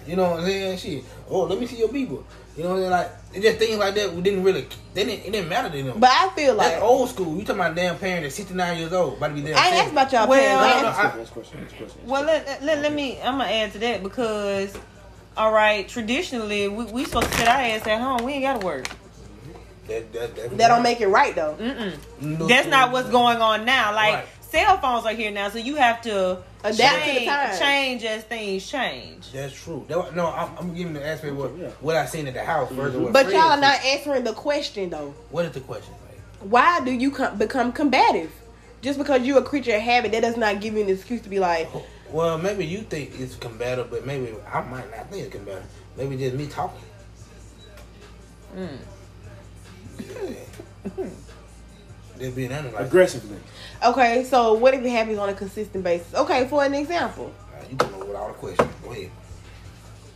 You 0.07 0.17
know 0.17 0.31
what 0.31 0.41
I'm 0.41 0.47
saying? 0.47 0.79
Shit. 0.79 1.05
Oh, 1.29 1.43
let 1.43 1.59
me 1.59 1.67
see 1.67 1.79
your 1.79 1.89
beeper. 1.89 2.23
You 2.57 2.63
know 2.63 2.71
what 2.71 2.77
I'm 2.77 2.81
saying? 2.83 2.91
Like 2.91 3.11
it 3.35 3.41
just 3.43 3.59
things 3.59 3.79
like 3.79 3.95
that 3.97 4.15
we 4.15 4.23
didn't 4.23 4.43
really 4.43 4.67
they 4.95 5.05
didn't 5.05 5.27
it 5.27 5.33
didn't 5.33 5.49
matter 5.49 5.69
to 5.77 5.83
them. 5.83 6.01
But 6.01 6.11
I 6.11 6.31
feel 6.31 6.55
like 6.55 6.71
That's 6.73 6.83
old 6.83 7.11
school. 7.11 7.37
You 7.37 7.43
talking 7.45 7.61
about 7.61 7.73
a 7.73 7.75
damn 7.75 7.99
parent 7.99 8.23
that's 8.23 8.35
69 8.35 8.79
years 8.79 8.93
old, 8.95 9.19
about 9.19 9.29
to 9.29 9.35
be 9.35 9.43
damn. 9.43 9.57
I 9.59 9.67
ain't 9.67 9.77
asked 9.77 9.93
about 9.93 10.13
y'all 10.13 10.27
Well- 10.29 10.41
parents. 10.41 10.63
I 10.65 10.83
No, 10.83 10.89
asked- 10.89 11.03
no, 11.03 11.03
I- 11.03 11.17
Next 11.19 11.31
question, 11.33 11.61
next 11.61 11.73
question, 11.77 11.99
next 11.99 12.09
Well, 12.09 12.23
let, 12.25 12.63
let, 12.63 12.79
let 12.81 12.93
me. 12.95 13.21
I'm 13.21 13.39
gonna 13.39 13.51
add 13.51 13.73
to 13.73 13.79
that 13.81 14.03
because, 14.03 14.75
all 15.37 15.53
right, 15.53 15.87
traditionally 15.87 16.69
we 16.69 16.85
we 16.87 17.05
supposed 17.05 17.31
to 17.31 17.39
sit 17.39 17.47
our 17.49 17.61
ass 17.61 17.87
at 17.87 18.01
home. 18.01 18.25
We 18.25 18.33
ain't 18.35 18.43
gotta 18.45 18.65
work. 18.65 18.87
that, 19.89 20.13
that, 20.15 20.35
that, 20.37 20.57
that 20.59 20.69
don't 20.69 20.83
make 20.83 21.01
it 21.01 21.09
right 21.09 21.35
though. 21.35 21.57
No 22.21 22.47
That's 22.47 22.67
not 22.69 22.87
school. 22.89 22.93
what's 22.95 23.11
going 23.11 23.39
on 23.43 23.65
now. 23.67 23.95
Like 23.95 24.15
Right. 24.15 24.25
cell 24.41 24.79
phones 24.79 25.05
are 25.05 25.13
here 25.13 25.31
now, 25.31 25.51
so 25.51 25.59
you 25.59 25.75
have 25.77 26.01
to 26.03 26.39
Adapt 26.75 27.05
to 27.05 27.13
the 27.13 27.27
change, 27.27 27.59
change 27.59 28.05
as 28.05 28.25
things 28.25 28.69
change. 28.69 29.33
That's 29.33 29.55
true. 29.55 29.85
That, 29.89 30.15
no, 30.17 30.27
I'm, 30.27 30.57
I'm 30.59 30.75
giving 30.75 30.95
the 30.95 31.07
aspect 31.07 31.35
what 31.35 31.51
what 31.83 31.97
I 31.97 32.07
seen 32.07 32.27
at 32.27 32.35
the 32.35 32.45
house 32.45 32.71
versus 32.73 32.95
mm-hmm. 32.95 33.05
what. 33.05 33.13
But 33.13 33.31
y'all 33.31 33.53
are 33.53 33.61
not 33.61 33.85
answering 33.85 34.25
the 34.25 34.33
question 34.33 34.91
though. 34.91 35.15
What 35.31 35.45
is 35.45 35.53
the 35.53 35.61
question? 35.61 35.95
Like? 36.09 36.51
Why 36.51 36.85
do 36.85 36.93
you 36.93 37.11
com- 37.11 37.39
become 37.39 37.73
combative? 37.73 38.33
Just 38.83 38.99
because 38.99 39.23
you're 39.23 39.39
a 39.39 39.43
creature 39.43 39.75
of 39.75 39.83
habit, 39.83 40.13
that 40.13 40.21
does 40.21 40.37
not 40.37 40.61
give 40.61 40.75
you 40.75 40.83
an 40.83 40.89
excuse 40.89 41.21
to 41.23 41.29
be 41.29 41.41
like, 41.41 41.69
Well, 42.11 42.39
maybe 42.39 42.67
you 42.67 42.83
think 42.83 43.19
it's 43.19 43.37
combative, 43.37 43.91
but 43.91 44.07
maybe 44.07 44.35
I 44.53 44.61
might 44.63 44.91
not 44.91 45.11
think 45.11 45.25
it's 45.25 45.35
combative. 45.35 45.65
Maybe 45.97 46.17
just 46.17 46.37
me 46.37 46.47
talking. 46.47 46.81
Hmm. 48.55 48.67
Yeah. 50.99 51.07
Just 52.19 52.37
being 52.37 52.53
honest, 52.53 52.75
like, 52.75 52.87
Aggressively. 52.87 53.37
okay, 53.85 54.25
so 54.25 54.55
what 54.55 54.75
if 54.75 54.83
it 54.83 54.89
happens 54.91 55.19
on 55.19 55.29
a 55.29 55.35
consistent 55.35 55.85
basis? 55.85 56.15
Okay, 56.15 56.47
for 56.49 56.65
an 56.65 56.75
example, 56.75 57.33
uh, 57.55 57.63
you 57.71 57.77
come 57.77 57.95
up 57.95 58.07
with 58.07 58.17
all 58.17 58.29
the 58.29 58.35
questions. 58.35 58.71
Go 58.83 58.91
ahead. 58.93 59.11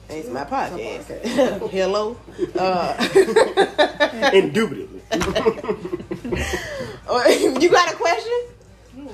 it's 0.09 0.28
my 0.28 0.45
podcast. 0.45 1.25
Hello. 1.71 2.16
Uh, 2.59 4.30
Indubitably. 4.35 5.02
you 7.61 7.71
got 7.71 7.92
a 7.92 7.97
question? 7.97 8.40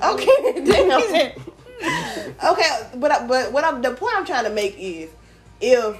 Okay, 0.03 0.63
damn. 0.65 1.01
Okay, 2.51 2.69
but 2.95 3.27
but 3.27 3.51
what 3.51 3.63
I'm 3.63 3.81
the 3.81 3.91
point 3.91 4.13
I'm 4.15 4.25
trying 4.25 4.45
to 4.45 4.49
make 4.49 4.75
is 4.79 5.09
if 5.61 5.95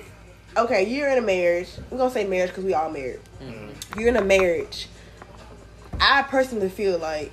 okay 0.56 0.84
you're 0.88 1.10
in 1.10 1.18
a 1.20 1.22
marriage 1.22 1.70
we're 1.90 1.98
gonna 2.00 2.10
say 2.12 2.26
marriage 2.26 2.50
because 2.50 2.64
we 2.66 2.74
all 2.74 2.90
married. 2.90 3.20
You're 3.98 4.10
in 4.10 4.16
a 4.18 4.24
marriage. 4.24 4.88
I 6.00 6.24
personally 6.24 6.70
feel 6.70 6.98
like 7.00 7.32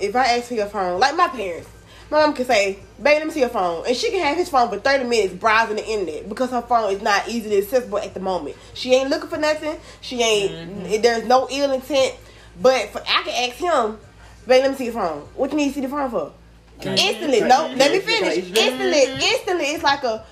if 0.00 0.14
I 0.16 0.36
ask 0.36 0.48
for 0.48 0.54
your 0.54 0.66
phone, 0.66 1.00
like 1.00 1.16
my 1.16 1.28
parents, 1.28 1.68
My 2.10 2.20
mom 2.24 2.32
can 2.32 2.46
say, 2.46 2.78
"Baby, 3.02 3.18
let 3.18 3.26
me 3.26 3.32
see 3.34 3.40
your 3.40 3.50
phone," 3.50 3.84
and 3.86 3.94
she 3.94 4.10
can 4.10 4.20
have 4.20 4.36
his 4.36 4.48
phone 4.48 4.70
for 4.70 4.78
thirty 4.78 5.04
minutes 5.04 5.34
browsing 5.34 5.76
the 5.76 5.86
internet 5.86 6.28
because 6.28 6.50
her 6.50 6.62
phone 6.62 6.90
is 6.92 7.02
not 7.02 7.28
easily 7.28 7.58
accessible 7.58 7.98
at 7.98 8.14
the 8.14 8.20
moment. 8.20 8.56
She 8.72 8.94
ain't 8.94 9.10
looking 9.10 9.28
for 9.28 9.36
nothing. 9.36 9.76
She 10.00 10.22
ain't. 10.22 11.02
There's 11.02 11.24
no 11.26 11.46
ill 11.50 11.72
intent. 11.72 12.14
But 12.62 12.88
for, 12.90 13.02
I 13.06 13.22
can 13.24 13.50
ask 13.50 13.58
him, 13.58 13.98
"Baby, 14.46 14.62
let 14.62 14.70
me 14.70 14.76
see 14.78 14.84
your 14.86 14.94
phone. 14.94 15.20
What 15.36 15.50
you 15.50 15.58
need 15.58 15.68
to 15.68 15.74
see 15.74 15.80
the 15.82 15.88
phone 15.88 16.10
for?" 16.10 16.32
Instantly, 16.80 17.40
no. 17.42 17.72
Let 17.76 17.92
me 17.92 17.98
finish. 18.00 18.36
Instantly, 18.56 19.02
instantly, 19.30 19.64
it's 19.66 19.82
like 19.82 20.02
a. 20.04 20.24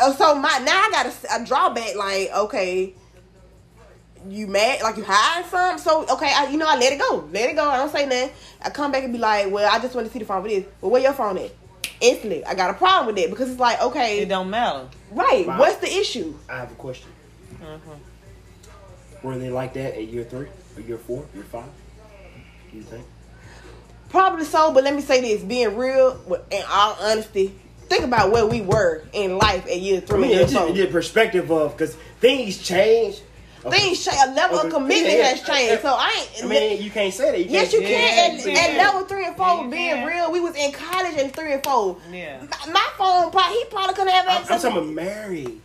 Oh, 0.00 0.12
so 0.12 0.34
my 0.34 0.58
now 0.58 0.82
I 0.84 0.90
got 0.90 1.06
a, 1.06 1.42
a 1.42 1.46
drawback. 1.46 1.96
Like, 1.96 2.30
okay, 2.30 2.92
you 4.28 4.46
mad? 4.46 4.82
Like 4.82 4.96
you 4.96 5.04
hide 5.06 5.44
some 5.46 5.78
So 5.78 6.06
okay, 6.14 6.32
I, 6.34 6.48
you 6.50 6.56
know 6.58 6.66
I 6.68 6.76
let 6.76 6.92
it 6.92 6.98
go. 6.98 7.28
Let 7.32 7.50
it 7.50 7.56
go. 7.56 7.68
I 7.68 7.76
don't 7.78 7.90
say 7.90 8.06
nothing. 8.06 8.30
I 8.62 8.70
come 8.70 8.92
back 8.92 9.04
and 9.04 9.12
be 9.12 9.18
like, 9.18 9.50
well, 9.50 9.68
I 9.70 9.78
just 9.80 9.94
want 9.94 10.06
to 10.06 10.12
see 10.12 10.18
the 10.18 10.24
phone 10.24 10.42
for 10.42 10.48
this. 10.48 10.64
Well, 10.80 10.90
where 10.90 11.02
your 11.02 11.12
phone 11.12 11.38
at? 11.38 11.50
Instantly, 12.00 12.44
I 12.44 12.54
got 12.54 12.70
a 12.70 12.74
problem 12.74 13.06
with 13.06 13.16
that 13.22 13.30
because 13.30 13.50
it's 13.50 13.60
like, 13.60 13.80
okay 13.80 14.20
It 14.20 14.28
don't 14.28 14.50
matter. 14.50 14.88
right? 15.12 15.46
Wow. 15.46 15.58
What's 15.58 15.76
the 15.76 15.86
issue? 15.92 16.34
I 16.48 16.58
have 16.58 16.72
a 16.72 16.74
question. 16.74 17.08
Mm-hmm. 17.62 19.26
Were 19.26 19.38
they 19.38 19.50
like 19.50 19.72
that 19.74 19.94
at 19.94 20.06
year 20.08 20.24
three, 20.24 20.48
or 20.76 20.82
year 20.82 20.98
four, 20.98 21.24
year 21.34 21.44
five? 21.44 21.64
You 22.72 22.82
think? 22.82 23.04
Probably 24.10 24.44
so, 24.44 24.72
but 24.72 24.84
let 24.84 24.94
me 24.94 25.00
say 25.00 25.20
this: 25.20 25.42
being 25.42 25.76
real, 25.76 26.20
in 26.50 26.62
all 26.68 26.96
honesty, 27.00 27.54
think 27.88 28.04
about 28.04 28.30
where 28.32 28.46
we 28.46 28.60
were 28.60 29.04
in 29.12 29.38
life 29.38 29.66
at 29.66 29.80
year 29.80 29.98
I 29.98 30.00
three. 30.00 30.20
mean, 30.20 30.30
year 30.30 30.40
just 30.42 30.54
four. 30.54 30.72
the 30.72 30.86
perspective 30.86 31.50
of 31.50 31.72
because 31.72 31.94
things 32.20 32.58
change. 32.58 33.20
Okay. 33.66 33.78
Things 33.78 34.04
change. 34.04 34.16
A 34.26 34.34
level 34.34 34.58
Okay. 34.58 34.66
of 34.68 34.72
commitment 34.74 35.06
Yeah, 35.12 35.18
yeah. 35.18 35.24
has 35.34 35.42
changed. 35.42 35.82
So 35.82 35.88
I 35.98 36.26
ain't. 36.34 36.44
I 36.44 36.46
mean, 36.46 36.82
you 36.82 36.90
can't 36.90 37.14
say 37.14 37.30
that. 37.30 37.38
You 37.40 37.46
Yes, 37.50 37.70
can't, 37.70 37.82
you 37.82 37.88
Yeah, 37.88 37.98
can. 37.98 38.38
At, 38.38 38.46
you 38.46 38.52
at 38.52 38.76
level 38.84 39.04
three 39.06 39.26
and 39.26 39.36
four, 39.36 39.46
Yeah, 39.46 39.66
being 39.68 39.90
can. 39.94 40.06
real, 40.06 40.32
we 40.32 40.40
was 40.40 40.54
in 40.56 40.72
college 40.72 41.14
in 41.14 41.30
three 41.30 41.52
and 41.54 41.62
four. 41.64 41.96
Yeah. 42.12 42.40
My, 42.66 42.72
my 42.72 42.88
phone, 42.98 43.30
probably, 43.30 43.56
he 43.58 43.64
probably 43.70 43.94
couldn't 43.94 44.12
have 44.12 44.26
I'm, 44.28 44.36
I'm 44.42 44.60
talking 44.60 44.70
about 44.78 44.86
married. 44.88 45.60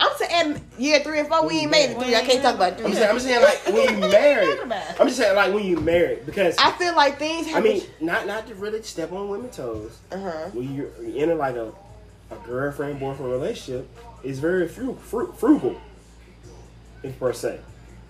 I'm 0.00 0.10
saying 0.16 0.60
year 0.76 0.98
three 1.04 1.20
and 1.20 1.28
four, 1.28 1.46
we 1.46 1.60
ain't 1.60 1.70
made 1.70 1.90
it 1.92 1.98
three. 2.02 2.16
I 2.16 2.22
can't 2.22 2.42
talk 2.42 2.56
about 2.56 2.76
three. 2.76 2.86
I'm 2.86 2.92
saying, 2.94 3.10
I'm 3.10 3.20
saying 3.20 3.42
like 3.42 3.66
when 3.68 3.94
you 4.02 4.08
married. 4.10 4.58
I'm 4.98 5.06
just 5.06 5.16
saying 5.18 5.36
like 5.36 5.54
when 5.54 5.64
you 5.64 5.78
married 5.78 6.26
because 6.26 6.56
I 6.58 6.72
feel 6.72 6.96
like 6.96 7.20
things 7.20 7.46
I 7.46 7.50
have. 7.50 7.62
mean 7.64 7.80
not 8.00 8.26
not 8.26 8.48
to 8.48 8.54
really 8.56 8.82
step 8.82 9.12
on 9.12 9.28
women's 9.28 9.56
toes. 9.56 9.96
uh 10.10 10.18
huh. 10.18 10.50
When 10.52 10.74
you're 10.74 10.90
in 11.04 11.38
like 11.38 11.54
a 11.54 11.72
a 12.32 12.36
girlfriend 12.44 12.98
boyfriend 12.98 13.30
relationship, 13.30 13.88
it's 14.24 14.40
very 14.40 14.66
fru- 14.66 14.96
fru- 14.96 15.32
frugal. 15.32 15.80
If 17.04 17.18
per 17.20 17.32
se, 17.32 17.60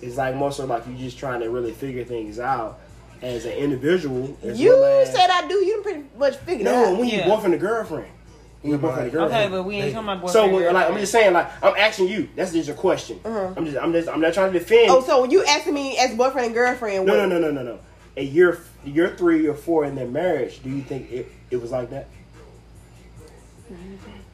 it's 0.00 0.16
like 0.16 0.34
most 0.36 0.58
of 0.60 0.68
like 0.68 0.86
you 0.86 0.96
just 0.96 1.18
trying 1.18 1.40
to 1.40 1.50
really 1.50 1.72
figure 1.72 2.04
things 2.04 2.38
out 2.38 2.78
as 3.22 3.44
an 3.44 3.52
individual. 3.52 4.36
as 4.42 4.58
You 4.60 4.70
well 4.70 5.02
as- 5.02 5.12
said 5.12 5.28
I 5.30 5.46
do. 5.48 5.54
You 5.54 5.80
pretty 5.82 6.04
much 6.18 6.36
figured 6.36 6.62
it 6.62 6.70
out. 6.70 6.72
no 6.86 6.92
out. 6.94 6.98
when 6.98 7.08
you 7.08 7.18
Yeah. 7.18 7.28
boyfriend 7.28 7.54
and 7.54 7.60
girlfriend. 7.60 8.06
When 8.62 8.72
you 8.72 8.78
boyfriend 8.78 9.02
and 9.04 9.12
girlfriend. 9.12 9.44
Okay, 9.44 9.50
but 9.56 9.62
we 9.64 9.76
ain't 9.76 9.92
talking 9.92 10.08
about 10.08 10.20
boyfriend. 10.22 10.32
So 10.32 10.48
girlfriend. 10.48 10.74
like 10.74 10.90
I'm 10.90 10.96
just 10.98 11.12
saying, 11.12 11.32
like 11.34 11.50
I'm 11.62 11.76
asking 11.76 12.08
you. 12.08 12.28
That's 12.36 12.52
just 12.52 12.68
a 12.70 12.74
question. 12.74 13.20
Uh-huh. 13.24 13.52
I'm 13.56 13.64
just, 13.66 13.76
I'm 13.78 13.92
just, 13.92 14.08
I'm 14.08 14.20
not 14.20 14.32
trying 14.32 14.52
to 14.52 14.58
defend. 14.58 14.90
Oh, 14.90 15.02
so 15.02 15.20
when 15.22 15.30
you 15.30 15.44
asking 15.44 15.74
me 15.74 15.98
as 15.98 16.14
boyfriend 16.16 16.46
and 16.46 16.54
girlfriend, 16.54 17.04
no, 17.06 17.12
what- 17.18 17.28
no, 17.28 17.38
no, 17.38 17.50
no, 17.50 17.50
no, 17.50 17.62
no. 17.62 17.78
A 18.16 18.22
year, 18.22 18.58
year 18.84 19.14
three 19.16 19.46
or 19.48 19.54
four 19.54 19.84
in 19.84 19.96
their 19.96 20.06
marriage, 20.06 20.62
do 20.62 20.70
you 20.70 20.82
think 20.82 21.10
it, 21.10 21.30
it 21.50 21.60
was 21.60 21.72
like 21.72 21.90
that? 21.90 22.06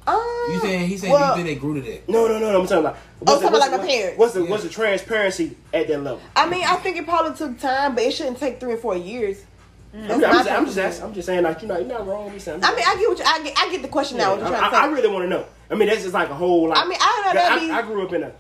You 0.07 0.15
uh, 0.57 0.61
saying 0.61 0.89
he 0.89 0.97
said 0.97 1.11
well, 1.13 1.37
you 1.37 1.45
think 1.45 1.47
they 1.59 1.61
grew 1.61 1.75
to 1.75 1.81
that? 1.91 2.09
No, 2.09 2.27
no, 2.27 2.39
no, 2.39 2.53
no. 2.53 2.61
I'm 2.63 2.67
talking 2.67 2.79
about. 2.79 2.97
what's 3.19 3.33
Oh, 3.33 3.35
the- 3.37 3.41
talking 3.43 3.53
what's 3.61 3.71
like 3.71 3.81
my 3.81 3.87
parents. 3.87 4.19
What's 4.19 4.35
the 4.35 4.43
Yeah. 4.45 4.51
what's 4.51 4.63
the 4.65 4.69
transparency 4.71 5.57
at 5.73 5.89
that 5.89 6.03
level? 6.03 6.21
I 6.35 6.49
mean, 6.49 6.65
I 6.65 6.77
think 6.77 6.97
it 6.97 7.05
probably 7.07 7.37
took 7.37 7.59
time, 7.61 7.95
but 7.95 8.05
it 8.05 8.13
shouldn't 8.15 8.39
take 8.39 8.59
three 8.61 8.73
or 8.75 8.79
four 8.79 8.97
years. 8.97 9.45
I'm, 9.93 10.07
just, 10.09 10.25
I'm, 10.25 10.33
just, 10.33 10.51
I'm 10.51 10.65
just 10.67 10.77
opinion. 10.77 10.87
asking. 10.93 11.05
I'm 11.07 11.15
just 11.15 11.27
saying 11.27 11.43
like 11.43 11.63
you're 11.63 11.69
not, 11.69 11.81
you're 11.81 11.89
not 11.89 12.07
wrong 12.07 12.25
with 12.27 12.35
me 12.35 12.39
saying. 12.41 12.61
I 12.63 12.75
mean, 12.75 12.85
I 12.87 12.95
get 12.97 13.09
what 13.09 13.19
you, 13.19 13.25
I 13.27 13.43
get. 13.43 13.59
I 13.59 13.71
get 13.71 13.83
the 13.83 13.89
question 13.89 14.19
now. 14.19 14.31
What 14.31 14.39
you're 14.39 14.47
I, 14.47 14.51
trying 14.59 14.65
I, 14.65 14.71
say. 14.71 14.77
I 14.77 14.87
really 14.87 15.09
want 15.09 15.25
to 15.25 15.29
know. 15.29 15.45
I 15.71 15.75
mean, 15.75 15.89
that's 15.89 16.03
just 16.03 16.15
like 16.15 16.31
a 16.31 16.35
whole 16.35 16.69
like. 16.69 16.79
I 16.79 16.89
mean, 16.89 16.99
I 17.01 17.23
know 17.27 17.33
that'd 17.41 17.69
be- 17.69 17.71
I, 17.73 17.79
I 17.79 17.83
grew 17.83 18.07
up 18.07 18.13
in 18.13 18.23
a 18.23 18.33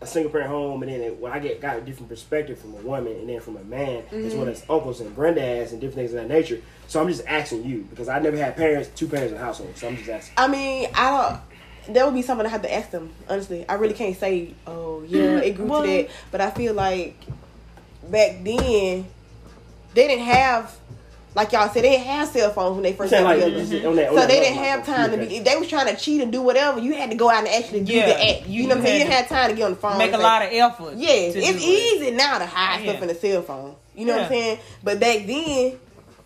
a 0.00 0.06
single 0.06 0.30
parent 0.30 0.50
home, 0.50 0.82
and 0.82 0.92
then 0.92 1.00
it, 1.00 1.18
when 1.18 1.32
I 1.32 1.38
get 1.38 1.60
got 1.60 1.76
a 1.78 1.80
different 1.80 2.08
perspective 2.10 2.58
from 2.58 2.74
a 2.74 2.78
woman, 2.78 3.12
and 3.14 3.28
then 3.28 3.40
from 3.40 3.56
a 3.56 3.64
man, 3.64 4.04
as 4.10 4.12
Mm-hmm. 4.32 4.38
well 4.38 4.48
as 4.48 4.62
uncles 4.68 5.00
and 5.00 5.16
granddads 5.16 5.72
and 5.72 5.80
different 5.80 5.94
things 5.94 6.12
of 6.12 6.16
that 6.20 6.28
nature. 6.28 6.60
So 6.88 7.00
I'm 7.00 7.08
just 7.08 7.26
asking 7.26 7.64
you 7.64 7.86
because 7.90 8.08
I 8.08 8.18
never 8.18 8.36
had 8.36 8.56
parents, 8.56 8.90
two 8.94 9.08
parents 9.08 9.32
in 9.32 9.38
the 9.38 9.44
household. 9.44 9.76
So 9.76 9.88
I'm 9.88 9.96
just 9.96 10.08
asking. 10.08 10.34
I 10.36 10.48
mean, 10.48 10.88
I 10.94 11.10
don't. 11.86 11.94
That 11.94 12.04
would 12.04 12.14
be 12.14 12.22
something 12.22 12.44
I 12.46 12.50
have 12.50 12.62
to 12.62 12.72
ask 12.74 12.90
them. 12.90 13.10
Honestly, 13.28 13.66
I 13.68 13.74
really 13.74 13.94
can't 13.94 14.16
say. 14.16 14.54
Oh 14.66 15.02
yeah, 15.06 15.38
it 15.38 15.52
grew 15.56 15.66
Well- 15.66 15.82
to 15.82 15.88
that. 15.88 16.10
But 16.30 16.40
I 16.42 16.50
feel 16.50 16.74
like 16.74 17.16
back 18.10 18.42
then 18.44 19.06
they 19.94 20.08
didn't 20.08 20.24
have, 20.26 20.76
like 21.36 21.52
y'all 21.52 21.68
said, 21.68 21.84
they 21.84 21.90
didn't 21.90 22.06
have 22.06 22.28
cell 22.28 22.50
phones 22.50 22.74
when 22.74 22.82
they 22.82 22.94
first 22.94 23.10
saying 23.10 23.22
got 23.22 23.36
like 23.36 23.44
together. 23.44 23.66
just 23.66 23.84
on 23.84 23.96
that, 23.96 24.08
on 24.08 24.14
So 24.14 24.20
that 24.20 24.28
they 24.28 24.40
didn't 24.40 24.58
have 24.64 24.86
time 24.86 25.10
to 25.12 25.18
be. 25.18 25.36
If 25.36 25.44
they 25.44 25.54
was 25.56 25.68
trying 25.68 25.94
to 25.94 26.00
cheat 26.00 26.22
and 26.22 26.32
do 26.32 26.40
whatever, 26.42 26.80
you 26.80 26.94
had 26.94 27.10
to 27.10 27.16
go 27.16 27.28
out 27.30 27.40
and 27.46 27.48
actually 27.48 27.82
do 27.84 27.92
Yeah, 27.92 28.06
the 28.06 28.28
act. 28.38 28.46
You, 28.48 28.62
you 28.62 28.68
know 28.68 28.70
what 28.70 28.78
I'm 28.78 28.84
saying? 28.84 28.98
You 29.00 29.04
didn't 29.04 29.14
have 29.18 29.28
time 29.28 29.50
to 29.50 29.56
get 29.56 29.64
on 29.64 29.70
the 29.72 29.76
phone. 29.76 29.98
make 29.98 30.12
a 30.14 30.18
lot 30.18 30.42
of 30.42 30.48
effort. 30.50 30.94
Yeah, 30.96 31.10
it's 31.10 31.34
do 31.34 31.40
it. 31.40 31.56
easy 31.60 32.10
now 32.12 32.38
to 32.38 32.46
hide 32.46 32.80
oh, 32.80 32.84
Yeah. 32.84 32.90
stuff 32.92 33.02
in 33.04 33.10
a 33.10 33.14
cell 33.14 33.42
phone. 33.42 33.76
You 33.94 34.06
know 34.06 34.14
what 34.14 34.22
I'm 34.22 34.28
saying? 34.28 34.58
But 34.82 34.98
back 34.98 35.26
then, 35.26 35.78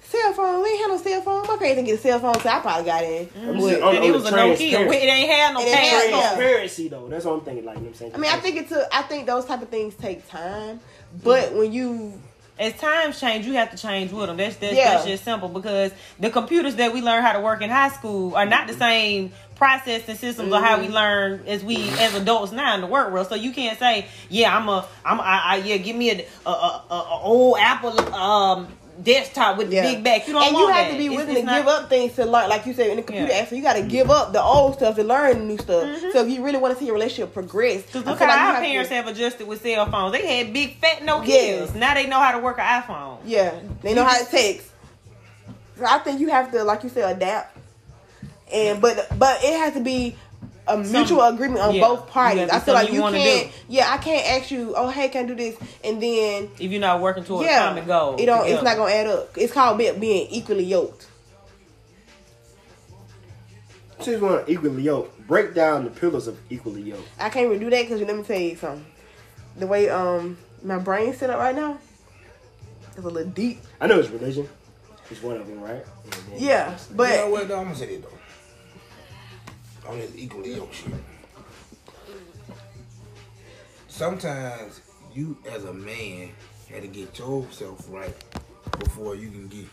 cell 0.02 0.32
phone, 0.32 0.62
we 0.62 0.68
ain't 0.70 0.80
had 0.80 0.88
no 0.88 0.96
cell 0.98 1.20
phone. 1.22 1.42
My 1.42 1.56
parents 1.56 1.64
didn't 1.76 1.86
get 1.86 1.98
a 1.98 2.02
cell 2.02 2.18
phone, 2.20 2.34
so 2.40 2.48
I 2.48 2.60
probably 2.60 2.84
got 2.84 3.02
in. 3.04 3.28
I'm 3.36 3.58
With- 3.58 3.70
just- 3.70 3.82
on- 3.82 3.96
on 3.96 4.02
it 4.02 4.12
was 4.12 4.26
a 4.26 4.30
Nokia. 4.30 4.86
It 4.92 4.94
ain't 4.94 5.30
had 5.30 5.54
no 5.54 5.60
It 5.60 5.66
ain't 5.66 5.76
had 5.76 6.08
Transparency 6.10 6.88
though, 6.88 7.08
that's 7.08 7.24
what 7.24 7.32
I'm 7.34 7.40
thinking. 7.40 7.64
Like 7.64 7.76
you 7.78 7.82
know 7.82 7.86
what 7.88 7.94
I'm 7.94 7.98
saying. 7.98 8.12
I 8.14 8.18
mean, 8.18 8.30
I 8.30 8.36
think 8.38 8.56
it's 8.58 8.72
a, 8.72 8.86
I 8.96 9.02
think 9.02 9.26
those 9.26 9.44
type 9.44 9.60
of 9.62 9.68
things 9.70 9.94
take 9.94 10.28
time. 10.28 10.78
But 11.24 11.52
when 11.54 11.72
you, 11.72 12.20
As 12.60 12.74
times 12.74 13.18
change, 13.18 13.46
you 13.46 13.54
have 13.54 13.70
to 13.70 13.76
change 13.78 14.12
with 14.12 14.26
them. 14.26 14.36
That's 14.36 14.56
that's, 14.56 14.76
Yeah. 14.76 14.92
that's 14.92 15.06
just 15.06 15.24
simple 15.24 15.48
because 15.48 15.92
the 16.20 16.28
computers 16.30 16.76
that 16.76 16.92
we 16.92 17.00
learn 17.00 17.22
how 17.22 17.32
to 17.32 17.40
work 17.40 17.62
in 17.62 17.70
high 17.70 17.88
school 17.88 18.36
are 18.36 18.44
not 18.44 18.66
the 18.66 18.74
same 18.74 19.32
processing 19.56 20.14
systems 20.16 20.52
of 20.52 20.62
how 20.62 20.78
we 20.80 20.88
learn 20.88 21.42
as 21.46 21.64
we 21.64 21.88
as 21.98 22.14
adults 22.14 22.52
now 22.52 22.74
in 22.74 22.80
the 22.82 22.86
work 22.86 23.12
world. 23.12 23.28
So 23.28 23.34
you 23.34 23.52
can't 23.52 23.78
say, 23.78 24.06
yeah, 24.28 24.54
I'm 24.56 24.68
a, 24.68 24.86
I'm, 25.04 25.20
I, 25.20 25.40
I 25.44 25.56
yeah, 25.64 25.78
give 25.78 25.96
me 25.96 26.10
a, 26.10 26.26
a, 26.46 26.50
a, 26.50 26.84
a, 26.90 26.94
a 26.94 27.20
old 27.22 27.56
Apple 27.58 27.98
um 28.14 28.68
desktop 29.02 29.56
with 29.58 29.70
the 29.70 29.76
yeah, 29.76 29.94
big 29.94 30.04
back. 30.04 30.26
You 30.26 30.34
don't 30.34 30.42
and 30.42 30.56
you 30.56 30.66
have 30.68 30.86
that. 30.86 30.92
to 30.92 30.98
be 30.98 31.08
willing 31.08 31.34
to 31.34 31.42
not- 31.42 31.56
give 31.58 31.66
up 31.68 31.88
things 31.88 32.14
to 32.14 32.24
learn, 32.26 32.48
like 32.48 32.66
you 32.66 32.74
said 32.74 32.88
in 32.90 32.96
the 32.96 33.02
computer 33.02 33.32
Yeah. 33.32 33.54
You 33.54 33.62
got 33.62 33.74
to 33.74 33.82
give 33.82 34.10
up 34.10 34.32
the 34.32 34.42
old 34.42 34.74
stuff 34.74 34.96
to 34.96 35.04
learn 35.04 35.38
the 35.38 35.44
new 35.44 35.58
stuff. 35.58 35.84
Mm-hmm. 35.84 36.10
So 36.12 36.24
if 36.24 36.30
you 36.30 36.44
really 36.44 36.58
want 36.58 36.74
to 36.74 36.78
see 36.78 36.86
your 36.86 36.94
relationship 36.94 37.32
progress, 37.32 37.84
Cause 37.90 38.04
I 38.06 38.10
look 38.10 38.18
how 38.18 38.26
like 38.28 38.38
our 38.38 38.46
have 38.46 38.56
to- 38.56 38.68
parents 38.68 38.90
have 38.90 39.06
adjusted 39.06 39.46
with 39.46 39.62
cell 39.62 39.90
phones. 39.90 40.12
They 40.12 40.26
had 40.38 40.52
big 40.52 40.76
fat 40.76 40.98
Nokias. 41.00 41.74
Now 41.74 41.94
they 41.94 42.06
know 42.06 42.20
how 42.20 42.32
to 42.32 42.38
work 42.38 42.58
an 42.58 42.82
iPhone. 42.82 43.18
Yeah, 43.24 43.58
they 43.82 43.94
know 43.94 44.04
how 44.04 44.18
to 44.18 44.30
text. 44.30 44.68
So 45.78 45.84
I 45.86 45.98
think 45.98 46.20
you 46.20 46.28
have 46.28 46.50
to, 46.52 46.62
like 46.64 46.82
you 46.84 46.90
said, 46.90 47.16
adapt. 47.16 47.56
And 48.52 48.80
but 48.82 49.06
but 49.18 49.42
it 49.44 49.56
has 49.58 49.74
to 49.74 49.80
be 49.80 50.16
a 50.70 50.76
mutual 50.78 51.22
agreement 51.22 51.60
on 51.60 51.74
yeah, 51.74 51.80
both 51.80 52.08
parties. 52.08 52.48
I 52.48 52.60
feel 52.60 52.74
like 52.74 52.88
you 52.88 53.04
you 53.04 53.10
can't. 53.10 53.50
do. 53.50 53.58
Yeah, 53.68 53.90
I 53.90 53.98
can't 53.98 54.26
ask 54.42 54.50
you. 54.50 54.74
Oh, 54.76 54.88
hey, 54.88 55.08
can 55.08 55.24
I 55.24 55.28
do 55.28 55.34
this? 55.34 55.56
And 55.84 56.02
then 56.02 56.50
If 56.58 56.70
you're 56.70 56.80
not 56.80 57.00
working 57.00 57.24
towards 57.24 57.46
a 57.48 57.50
yeah, 57.50 57.68
common 57.68 57.86
goal, 57.86 58.16
it 58.18 58.26
don't. 58.26 58.46
It's 58.46 58.62
not 58.62 58.76
gonna 58.76 58.92
add 58.92 59.06
up. 59.06 59.36
It's 59.36 59.52
called 59.52 59.78
being 59.78 60.28
equally 60.30 60.64
yoked. 60.64 61.08
Just 64.02 64.22
want 64.22 64.48
equally 64.48 64.82
yoked. 64.82 65.26
Break 65.26 65.54
down 65.54 65.84
the 65.84 65.90
pillars 65.90 66.26
of 66.26 66.38
equally 66.48 66.82
yoked. 66.82 67.08
I 67.18 67.28
can't 67.28 67.46
even 67.46 67.60
do 67.60 67.70
that 67.70 67.82
because 67.82 68.00
let 68.00 68.16
me 68.16 68.22
tell 68.22 68.38
you 68.38 68.56
something. 68.56 68.86
The 69.56 69.66
way 69.66 69.88
um 69.90 70.38
my 70.62 70.78
brain's 70.78 71.18
set 71.18 71.30
up 71.30 71.38
right 71.38 71.54
now, 71.54 71.78
it's 72.88 72.98
a 72.98 73.02
little 73.02 73.30
deep. 73.30 73.60
I 73.80 73.86
know 73.86 73.98
it's 73.98 74.08
religion. 74.08 74.48
It's 75.10 75.22
one 75.22 75.36
of 75.36 75.46
them, 75.46 75.60
right? 75.60 75.84
And 76.30 76.40
Yeah, 76.40 76.78
but 76.94 77.10
you 77.10 77.16
know 77.16 77.30
what? 77.30 77.42
I'm 77.42 77.48
gonna 77.48 77.74
say 77.74 77.94
it 77.94 78.02
though. 78.02 78.19
On 79.90 79.98
this 79.98 80.12
equally 80.14 80.54
yoked 80.54 80.72
shit. 80.72 80.92
Sometimes 83.88 84.80
you 85.12 85.36
as 85.50 85.64
a 85.64 85.74
man 85.74 86.30
had 86.70 86.82
to 86.82 86.88
get 86.88 87.18
yourself 87.18 87.84
right 87.90 88.14
before 88.78 89.16
you 89.16 89.30
can 89.30 89.48
get 89.48 89.66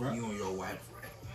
you 0.00 0.24
and 0.24 0.36
your 0.36 0.52
wife 0.52 0.80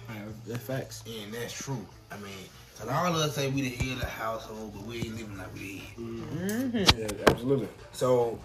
right. 0.09 0.25
That's 0.45 0.63
facts. 0.63 1.03
And 1.07 1.33
that's 1.33 1.53
true. 1.53 1.87
I 2.11 2.17
mean, 2.17 2.33
cause 2.77 2.89
all 2.89 3.07
of 3.07 3.15
us 3.15 3.35
say 3.35 3.49
we 3.49 3.61
the 3.61 3.69
head 3.69 3.93
of 3.93 3.99
the 4.01 4.05
household, 4.05 4.73
but 4.75 4.85
we 4.85 4.97
ain't 4.97 5.15
living 5.15 5.37
like 5.37 5.53
we 5.53 5.59
the 5.59 5.77
head. 5.77 5.97
Mm-hmm. 5.97 6.99
Yeah, 6.99 7.25
absolutely. 7.27 7.69
So, 7.93 8.37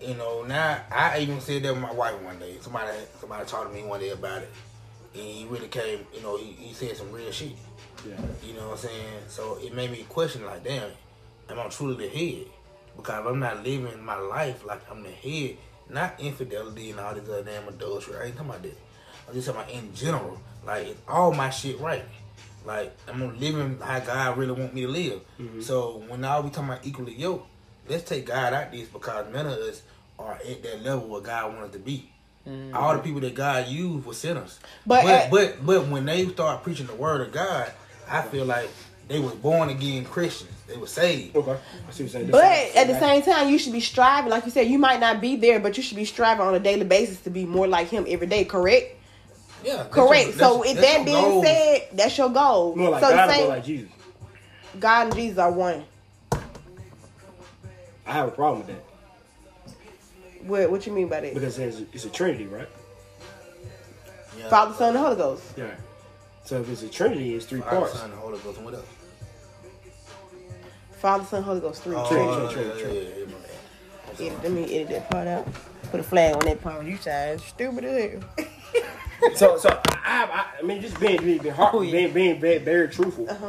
you 0.00 0.14
know, 0.14 0.42
now 0.42 0.80
I 0.90 1.20
even 1.20 1.40
said 1.40 1.62
that 1.62 1.72
with 1.72 1.82
my 1.82 1.92
wife 1.92 2.20
one 2.22 2.40
day. 2.40 2.56
Somebody 2.60 2.90
somebody 3.20 3.46
talked 3.46 3.70
to 3.70 3.76
me 3.76 3.84
one 3.86 4.00
day 4.00 4.10
about 4.10 4.42
it. 4.42 4.50
And 5.18 5.26
he 5.26 5.46
really 5.46 5.68
came, 5.68 6.06
you 6.14 6.22
know, 6.22 6.36
he, 6.36 6.52
he 6.52 6.72
said 6.72 6.96
some 6.96 7.10
real 7.10 7.30
shit. 7.32 7.52
Yeah. 8.08 8.14
You 8.46 8.54
know 8.54 8.68
what 8.68 8.72
I'm 8.72 8.76
saying? 8.78 9.14
So 9.28 9.58
it 9.60 9.74
made 9.74 9.90
me 9.90 10.04
question 10.08 10.46
like, 10.46 10.62
damn, 10.62 10.90
am 11.50 11.58
I 11.58 11.68
truly 11.68 12.06
the 12.06 12.08
head? 12.08 12.46
Because 12.96 13.26
I'm 13.26 13.40
not 13.40 13.64
living 13.64 14.02
my 14.04 14.16
life 14.16 14.64
like 14.64 14.80
I'm 14.90 15.02
the 15.02 15.10
head. 15.10 15.56
Not 15.90 16.20
infidelity 16.20 16.90
and 16.90 17.00
all 17.00 17.14
this 17.14 17.28
other 17.28 17.42
damn 17.42 17.66
adultery. 17.66 18.16
I 18.16 18.26
ain't 18.26 18.36
talking 18.36 18.50
about 18.50 18.62
that. 18.62 18.78
I'm 19.26 19.34
just 19.34 19.46
talking 19.46 19.62
about 19.62 19.72
in 19.72 19.94
general. 19.94 20.40
Like 20.64 20.88
is 20.88 20.96
all 21.08 21.32
my 21.32 21.50
shit 21.50 21.80
right. 21.80 22.04
Like 22.64 22.94
I'm 23.08 23.38
living 23.40 23.78
how 23.80 24.00
God 24.00 24.36
really 24.36 24.52
want 24.52 24.74
me 24.74 24.82
to 24.82 24.88
live. 24.88 25.20
Mm-hmm. 25.40 25.60
So 25.62 26.02
when 26.06 26.20
now 26.20 26.40
we 26.40 26.50
talking 26.50 26.70
about 26.70 26.86
equally 26.86 27.14
yoked, 27.14 27.46
let's 27.88 28.04
take 28.04 28.26
God 28.26 28.52
out 28.52 28.70
this 28.70 28.88
because 28.88 29.32
none 29.32 29.46
of 29.46 29.52
us 29.54 29.82
are 30.18 30.34
at 30.34 30.62
that 30.62 30.82
level 30.82 31.08
where 31.08 31.22
God 31.22 31.54
wants 31.54 31.68
us 31.68 31.72
to 31.72 31.78
be. 31.78 32.10
Mm-hmm. 32.48 32.74
All 32.76 32.94
the 32.96 33.02
people 33.02 33.20
that 33.20 33.34
God 33.34 33.68
used 33.68 34.06
were 34.06 34.14
sinners. 34.14 34.58
But 34.86 35.02
But 35.04 35.12
at- 35.12 35.30
but, 35.30 35.66
but 35.66 35.86
when 35.88 36.06
they 36.06 36.26
start 36.28 36.62
preaching 36.62 36.86
the 36.86 36.94
word 36.94 37.20
of 37.20 37.32
God, 37.32 37.70
I 38.08 38.22
feel 38.22 38.46
like 38.46 38.70
they 39.06 39.20
was 39.20 39.32
born 39.34 39.68
again 39.68 40.04
Christians. 40.04 40.50
They 40.66 40.76
were 40.76 40.86
saved. 40.86 41.36
Okay. 41.36 41.50
I 41.52 41.54
see 41.54 41.58
what 41.86 41.98
you're 41.98 42.08
saying. 42.08 42.30
But 42.30 42.42
at 42.76 42.86
the 42.86 42.98
same 42.98 43.22
time, 43.22 43.48
you 43.50 43.58
should 43.58 43.72
be 43.72 43.80
striving. 43.80 44.30
Like 44.30 44.44
you 44.44 44.50
said, 44.50 44.66
you 44.68 44.78
might 44.78 45.00
not 45.00 45.20
be 45.20 45.36
there, 45.36 45.60
but 45.60 45.76
you 45.76 45.82
should 45.82 45.96
be 45.96 46.04
striving 46.04 46.46
on 46.46 46.54
a 46.54 46.58
daily 46.60 46.84
basis 46.84 47.20
to 47.22 47.30
be 47.30 47.44
more 47.44 47.66
like 47.66 47.88
him 47.88 48.06
every 48.08 48.26
day. 48.26 48.44
Correct? 48.44 48.96
Yeah. 49.64 49.84
Correct. 49.90 50.28
your- 50.28 50.32
so, 50.34 50.38
that's- 50.38 50.60
with 50.60 50.80
that 50.80 51.04
being 51.04 51.16
goal. 51.22 51.42
said, 51.44 51.88
that's 51.92 52.16
your 52.18 52.28
goal. 52.30 52.76
more 52.76 52.90
like 52.90 53.02
so 53.02 53.10
God, 53.10 53.16
the 53.16 53.30
or 53.30 53.34
same, 53.34 53.46
more 53.46 53.56
like 53.56 53.64
Jesus. 53.64 53.88
God 54.78 55.06
and 55.08 55.16
Jesus 55.16 55.38
are 55.38 55.50
one. 55.52 55.84
I 58.06 58.12
have 58.12 58.28
a 58.28 58.30
problem 58.30 58.66
with 58.66 58.68
that 58.68 58.87
What 60.48 60.70
What 60.70 60.86
you 60.86 60.92
mean 60.92 61.08
by 61.08 61.20
that? 61.20 61.34
because 61.34 61.58
it's, 61.58 61.82
it's 61.92 62.04
a 62.04 62.10
Trinity, 62.10 62.46
right? 62.46 62.68
Yeah. 64.38 64.48
Father, 64.48 64.74
Son, 64.74 64.88
and 64.90 64.98
Holy 64.98 65.16
Ghost. 65.16 65.42
Yeah. 65.56 65.74
So 66.44 66.60
if 66.60 66.70
it's 66.70 66.82
a 66.82 66.88
Trinity, 66.88 67.34
it's 67.34 67.44
three 67.46 67.60
Father, 67.60 67.78
parts. 67.80 67.98
Son, 67.98 68.10
and 68.10 68.18
Holy 68.18 68.38
Ghost, 68.38 68.56
and 68.56 68.64
what 68.64 68.74
else? 68.74 68.86
Father, 71.00 71.24
Son, 71.24 71.42
Holy 71.42 71.60
Ghost. 71.60 71.82
Three. 71.82 71.94
Oh, 71.96 72.08
Trinity, 72.08 72.30
yeah, 72.30 72.50
Trinity, 72.52 72.68
yeah, 72.78 72.82
Trinity. 72.84 73.10
yeah, 73.18 74.24
yeah, 74.26 74.32
yeah. 74.32 74.42
Let 74.42 74.52
me 74.52 74.74
edit 74.76 74.88
that 74.90 75.10
part 75.10 75.28
out. 75.28 75.46
Put 75.90 76.00
a 76.00 76.02
flag 76.02 76.34
on 76.36 76.44
that 76.46 76.60
part. 76.60 76.84
You 76.84 76.96
sound 76.96 77.40
stupid 77.40 77.84
as 77.84 78.12
hell. 78.12 78.46
So, 79.34 79.56
so 79.58 79.68
I, 79.86 80.24
I, 80.24 80.46
I 80.60 80.62
mean, 80.62 80.80
just 80.80 80.98
being 81.00 81.20
being 81.22 81.38
being, 81.38 81.54
hard, 81.54 81.74
Oh, 81.74 81.82
yeah. 81.82 81.92
being, 81.92 82.12
being 82.12 82.40
very, 82.40 82.58
very 82.58 82.88
truthful. 82.88 83.28
Uh-huh. 83.28 83.48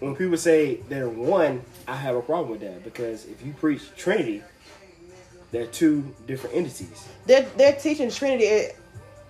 When 0.00 0.14
people 0.16 0.36
say 0.36 0.80
they're 0.88 1.08
one, 1.08 1.62
I 1.88 1.96
have 1.96 2.14
a 2.16 2.20
problem 2.22 2.50
with 2.50 2.60
that 2.60 2.84
because 2.84 3.24
if 3.26 3.44
you 3.44 3.52
preach 3.54 3.82
Trinity, 3.96 4.42
they're 5.52 5.66
two 5.66 6.04
different 6.26 6.56
entities. 6.56 7.08
They're 7.26 7.46
they're 7.56 7.74
teaching 7.76 8.10
Trinity. 8.10 8.72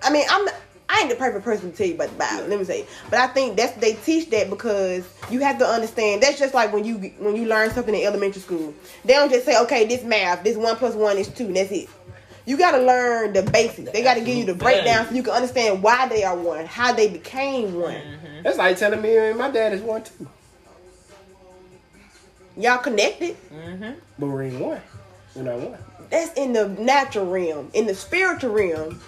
I 0.03 0.11
mean, 0.11 0.25
I'm 0.31 0.45
not, 0.45 0.55
I 0.89 1.01
ain't 1.01 1.11
the 1.11 1.17
perfect 1.17 1.45
person 1.45 1.71
to 1.71 1.77
tell 1.77 1.87
you 1.87 1.95
about 1.95 2.11
the 2.11 2.17
Bible. 2.17 2.49
Let 2.49 2.59
me 2.59 2.65
say, 2.65 2.87
but 3.11 3.19
I 3.19 3.27
think 3.27 3.57
that's 3.57 3.73
they 3.75 3.95
teach 3.95 4.31
that 4.31 4.49
because 4.49 5.07
you 5.31 5.41
have 5.41 5.59
to 5.59 5.67
understand. 5.67 6.23
That's 6.23 6.39
just 6.39 6.55
like 6.55 6.73
when 6.73 6.85
you 6.85 6.97
when 7.19 7.37
you 7.37 7.47
learn 7.47 7.71
something 7.71 7.95
in 7.95 8.07
elementary 8.07 8.41
school. 8.41 8.73
They 9.05 9.15
don't 9.15 9.31
just 9.31 9.45
say, 9.45 9.61
okay, 9.63 9.87
this 9.87 10.05
math, 10.05 10.43
this 10.45 10.57
one 10.57 10.77
plus 10.77 10.95
one 10.95 11.19
is 11.19 11.29
two, 11.29 11.47
and 11.47 11.57
that's 11.57 11.71
it. 11.73 11.89
You 12.45 12.57
got 12.59 12.73
to 12.73 12.83
learn 12.83 13.33
the 13.33 13.43
basics. 13.43 13.93
They 13.93 14.03
got 14.03 14.15
to 14.15 14.21
give 14.21 14.37
you 14.37 14.45
the 14.45 14.55
breakdown 14.55 15.07
so 15.07 15.15
you 15.15 15.23
can 15.23 15.33
understand 15.33 15.81
why 15.83 16.09
they 16.09 16.25
are 16.25 16.37
one, 16.37 16.67
how 16.67 16.93
they 16.93 17.09
became 17.09 17.75
one. 17.75 18.01
That's 18.43 18.59
like 18.59 18.77
telling 18.77 19.01
me 19.01 19.17
uh, 19.17 19.35
my 19.35 19.51
dad 19.51 19.73
is 19.73 19.81
one 19.81 20.03
too, 20.03 20.29
Y'all 22.57 22.79
connected. 22.79 23.37
Mm-hmm. 23.51 23.93
but 24.19 24.27
we're 24.27 24.43
in 24.43 24.59
one. 24.59 24.81
We're 25.35 25.43
not 25.45 25.59
one. 25.59 25.79
That's 26.13 26.31
in 26.35 26.53
the 26.53 26.69
natural 26.69 27.25
realm. 27.25 27.71
In 27.73 27.87
the 27.87 27.95
spiritual 27.95 28.53
realm, 28.53 29.01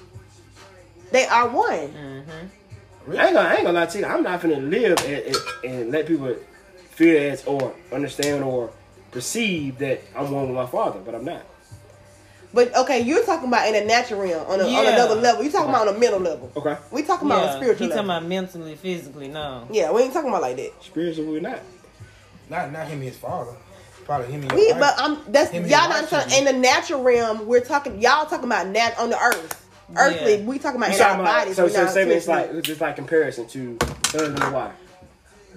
they 1.12 1.26
are 1.26 1.49
one. 1.50 2.25
I 3.06 3.26
ain't 3.26 3.34
gonna, 3.34 3.38
I 3.40 3.54
ain't 3.56 3.64
gonna 3.64 3.78
lie 3.78 3.87
to 3.87 3.99
you. 3.99 4.06
I'm 4.06 4.23
not 4.23 4.40
gonna 4.40 4.56
live 4.56 4.99
and, 5.04 5.23
and, 5.26 5.37
and 5.64 5.90
let 5.92 6.06
people 6.06 6.34
feel 6.92 7.30
as 7.30 7.44
or 7.44 7.75
understand 7.92 8.42
or 8.42 8.70
perceive 9.11 9.76
that 9.78 10.00
I'm 10.16 10.30
one 10.30 10.46
with 10.49 10.56
my 10.56 10.64
father, 10.66 10.99
but 11.04 11.14
I'm 11.14 11.26
not. 11.26 11.42
But 12.54 12.75
okay, 12.75 13.00
you're 13.00 13.25
talking 13.26 13.49
about 13.49 13.66
in 13.68 13.75
the 13.75 13.84
natural 13.84 14.23
realm 14.23 14.46
on, 14.50 14.61
a, 14.61 14.64
on 14.64 14.70
Yeah. 14.73 14.94
another 14.94 15.16
level. 15.16 15.42
You're 15.42 15.52
talking 15.52 15.68
about 15.68 15.87
on 15.88 15.96
a 15.96 15.99
mental 15.99 16.20
level. 16.20 16.50
Okay, 16.56 16.78
We 16.90 17.02
talking 17.02 17.26
about 17.26 17.42
on 17.42 17.49
a 17.50 17.56
spiritual 17.58 17.87
he 17.87 17.92
talking 17.92 18.04
about 18.06 18.25
mentally, 18.25 18.76
physically. 18.76 19.28
No. 19.28 19.68
yeah, 19.70 19.92
we 19.92 20.02
ain't 20.02 20.14
talking 20.14 20.30
about 20.30 20.40
like 20.40 20.56
that. 20.56 20.73
spiritual, 20.82 21.26
we're 21.26 21.40
not. 21.40 21.58
Not 22.49 22.73
not 22.73 22.87
him 22.87 23.00
and 23.00 23.02
his 23.04 23.16
father. 23.18 23.52
Probably 24.04 24.26
him 24.32 24.42
and 24.42 24.52
We, 24.52 24.68
your 24.68 24.78
but. 24.78 24.94
I'm 24.99 25.18
that's 25.32 25.50
Him 25.50 25.62
y'all 25.64 25.88
not 25.88 26.02
wife 26.02 26.08
trying, 26.11 26.28
should 26.28 26.38
in 26.38 26.44
the 26.44 26.52
natural 26.52 27.02
realm. 27.02 27.46
We're 27.46 27.61
talking 27.61 28.00
y'all 28.02 28.26
talking 28.26 28.44
about 28.44 28.66
nat 28.68 28.94
on 28.99 29.11
the 29.11 29.18
earth, 29.18 29.66
earthly. 29.96 30.37
Yeah. 30.37 30.44
We 30.44 30.58
talking 30.58 30.76
about 30.80 30.90
You 30.90 30.96
in 30.96 31.02
our 31.02 31.14
about- 31.14 31.25
bodies. 31.25 31.56
so, 31.56 31.64
we're 31.64 31.70
so 31.70 31.84
not 31.84 31.92
say 31.92 32.02
it's 32.14 32.28
like 32.28 32.50
it's 32.50 32.66
just 32.66 32.80
like 32.80 32.96
comparison 32.96 33.46
to 33.49 33.78
husband 34.06 34.42
and 34.42 34.52
wife. 34.54 34.73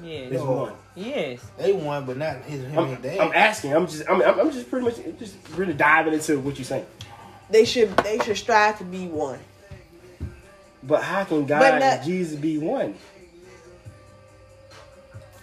Yes. 0.02 0.32
It's 0.32 0.42
one. 0.44 0.74
Yes. 0.96 1.40
They 1.58 1.74
won, 1.74 2.06
but 2.06 2.18
not 2.18 2.38
his 2.44 2.64
him 2.64 2.78
I'm, 2.80 2.96
dad. 3.02 3.20
I'm 3.20 3.32
asking. 3.34 3.74
I'm 3.76 3.88
just. 3.88 4.04
I'm, 4.10 4.22
I'm 4.22 4.40
I'm 4.40 4.52
just 4.52 4.70
pretty 4.70 4.86
much 4.86 4.96
just 5.20 5.36
really 5.56 5.74
diving 5.74 6.14
into 6.14 6.40
what 6.40 6.58
you're 6.58 6.66
saying. 6.66 6.86
they 7.50 7.66
should 7.66 7.96
they 7.98 8.20
should 8.20 8.38
strive 8.38 8.78
to 8.78 8.84
be 8.84 9.08
one. 9.08 9.40
But 10.84 11.04
how 11.04 11.24
can 11.26 11.46
God 11.46 11.60
But 11.60 11.72
not- 11.80 11.84
and 11.84 12.04
Jesus 12.06 12.40
be 12.40 12.58
one? 12.58 12.96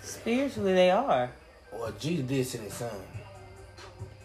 Spiritually, 0.02 0.72
they 0.72 0.90
are. 0.90 1.30
Well, 1.84 1.92
Jesus 2.00 2.24
did 2.26 2.46
send 2.46 2.64
his 2.64 2.72
son. 2.72 2.90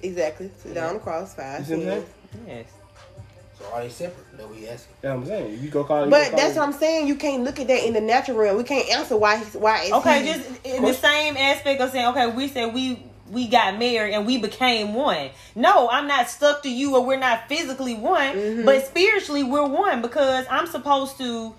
Exactly. 0.02 0.50
Sit 0.60 0.74
down 0.76 0.94
the 0.94 1.00
cross 1.02 1.34
five. 1.36 1.60
You 1.60 1.66
see 1.66 1.74
what 1.74 1.82
I'm 1.82 1.88
saying? 1.90 2.06
Yes. 2.48 2.66
So 3.60 3.66
are 3.74 3.82
they 3.82 3.90
separate? 3.90 4.38
That 4.38 4.50
we 4.50 4.70
asking. 4.70 4.94
That's 5.02 5.04
what 5.04 5.12
I'm 5.24 5.26
saying. 5.26 5.60
You 5.62 5.70
go 5.70 5.84
call. 5.84 6.06
you 6.06 6.10
But 6.10 6.24
go 6.24 6.30
call 6.30 6.38
that's 6.40 6.56
it- 6.56 6.60
what 6.60 6.68
I'm 6.68 6.74
saying. 6.74 7.08
You 7.08 7.16
can't 7.16 7.44
look 7.44 7.60
at 7.60 7.68
that 7.68 7.86
in 7.86 7.94
the 7.94 8.00
natural 8.00 8.38
realm. 8.38 8.56
We 8.56 8.64
can't 8.64 8.90
answer 8.90 9.18
why. 9.18 9.40
He's, 9.40 9.54
why 9.56 9.82
is 9.84 9.92
Okay, 9.92 10.24
he, 10.26 10.32
just 10.34 10.66
in 10.66 10.84
the 10.84 10.94
same 10.94 11.36
aspect 11.36 11.82
of 11.82 11.90
saying, 11.92 12.06
okay, 12.08 12.28
we 12.32 12.48
said 12.48 12.74
we 12.74 13.04
we 13.30 13.50
got 13.50 13.78
married 13.78 14.14
and 14.14 14.26
we 14.26 14.38
became 14.38 14.94
one. 14.94 15.30
No, 15.54 15.90
I'm 15.90 16.08
not 16.08 16.30
stuck 16.30 16.64
to 16.64 16.70
you 16.70 16.96
or 16.96 17.06
we're 17.06 17.20
not 17.20 17.50
physically 17.50 17.94
one, 17.96 18.36
Mm-hmm. 18.36 18.66
but 18.66 18.86
spiritually 18.86 19.44
we're 19.44 19.68
one 19.68 20.02
because 20.02 20.46
I'm 20.50 20.66
supposed 20.66 21.18
to 21.18 21.54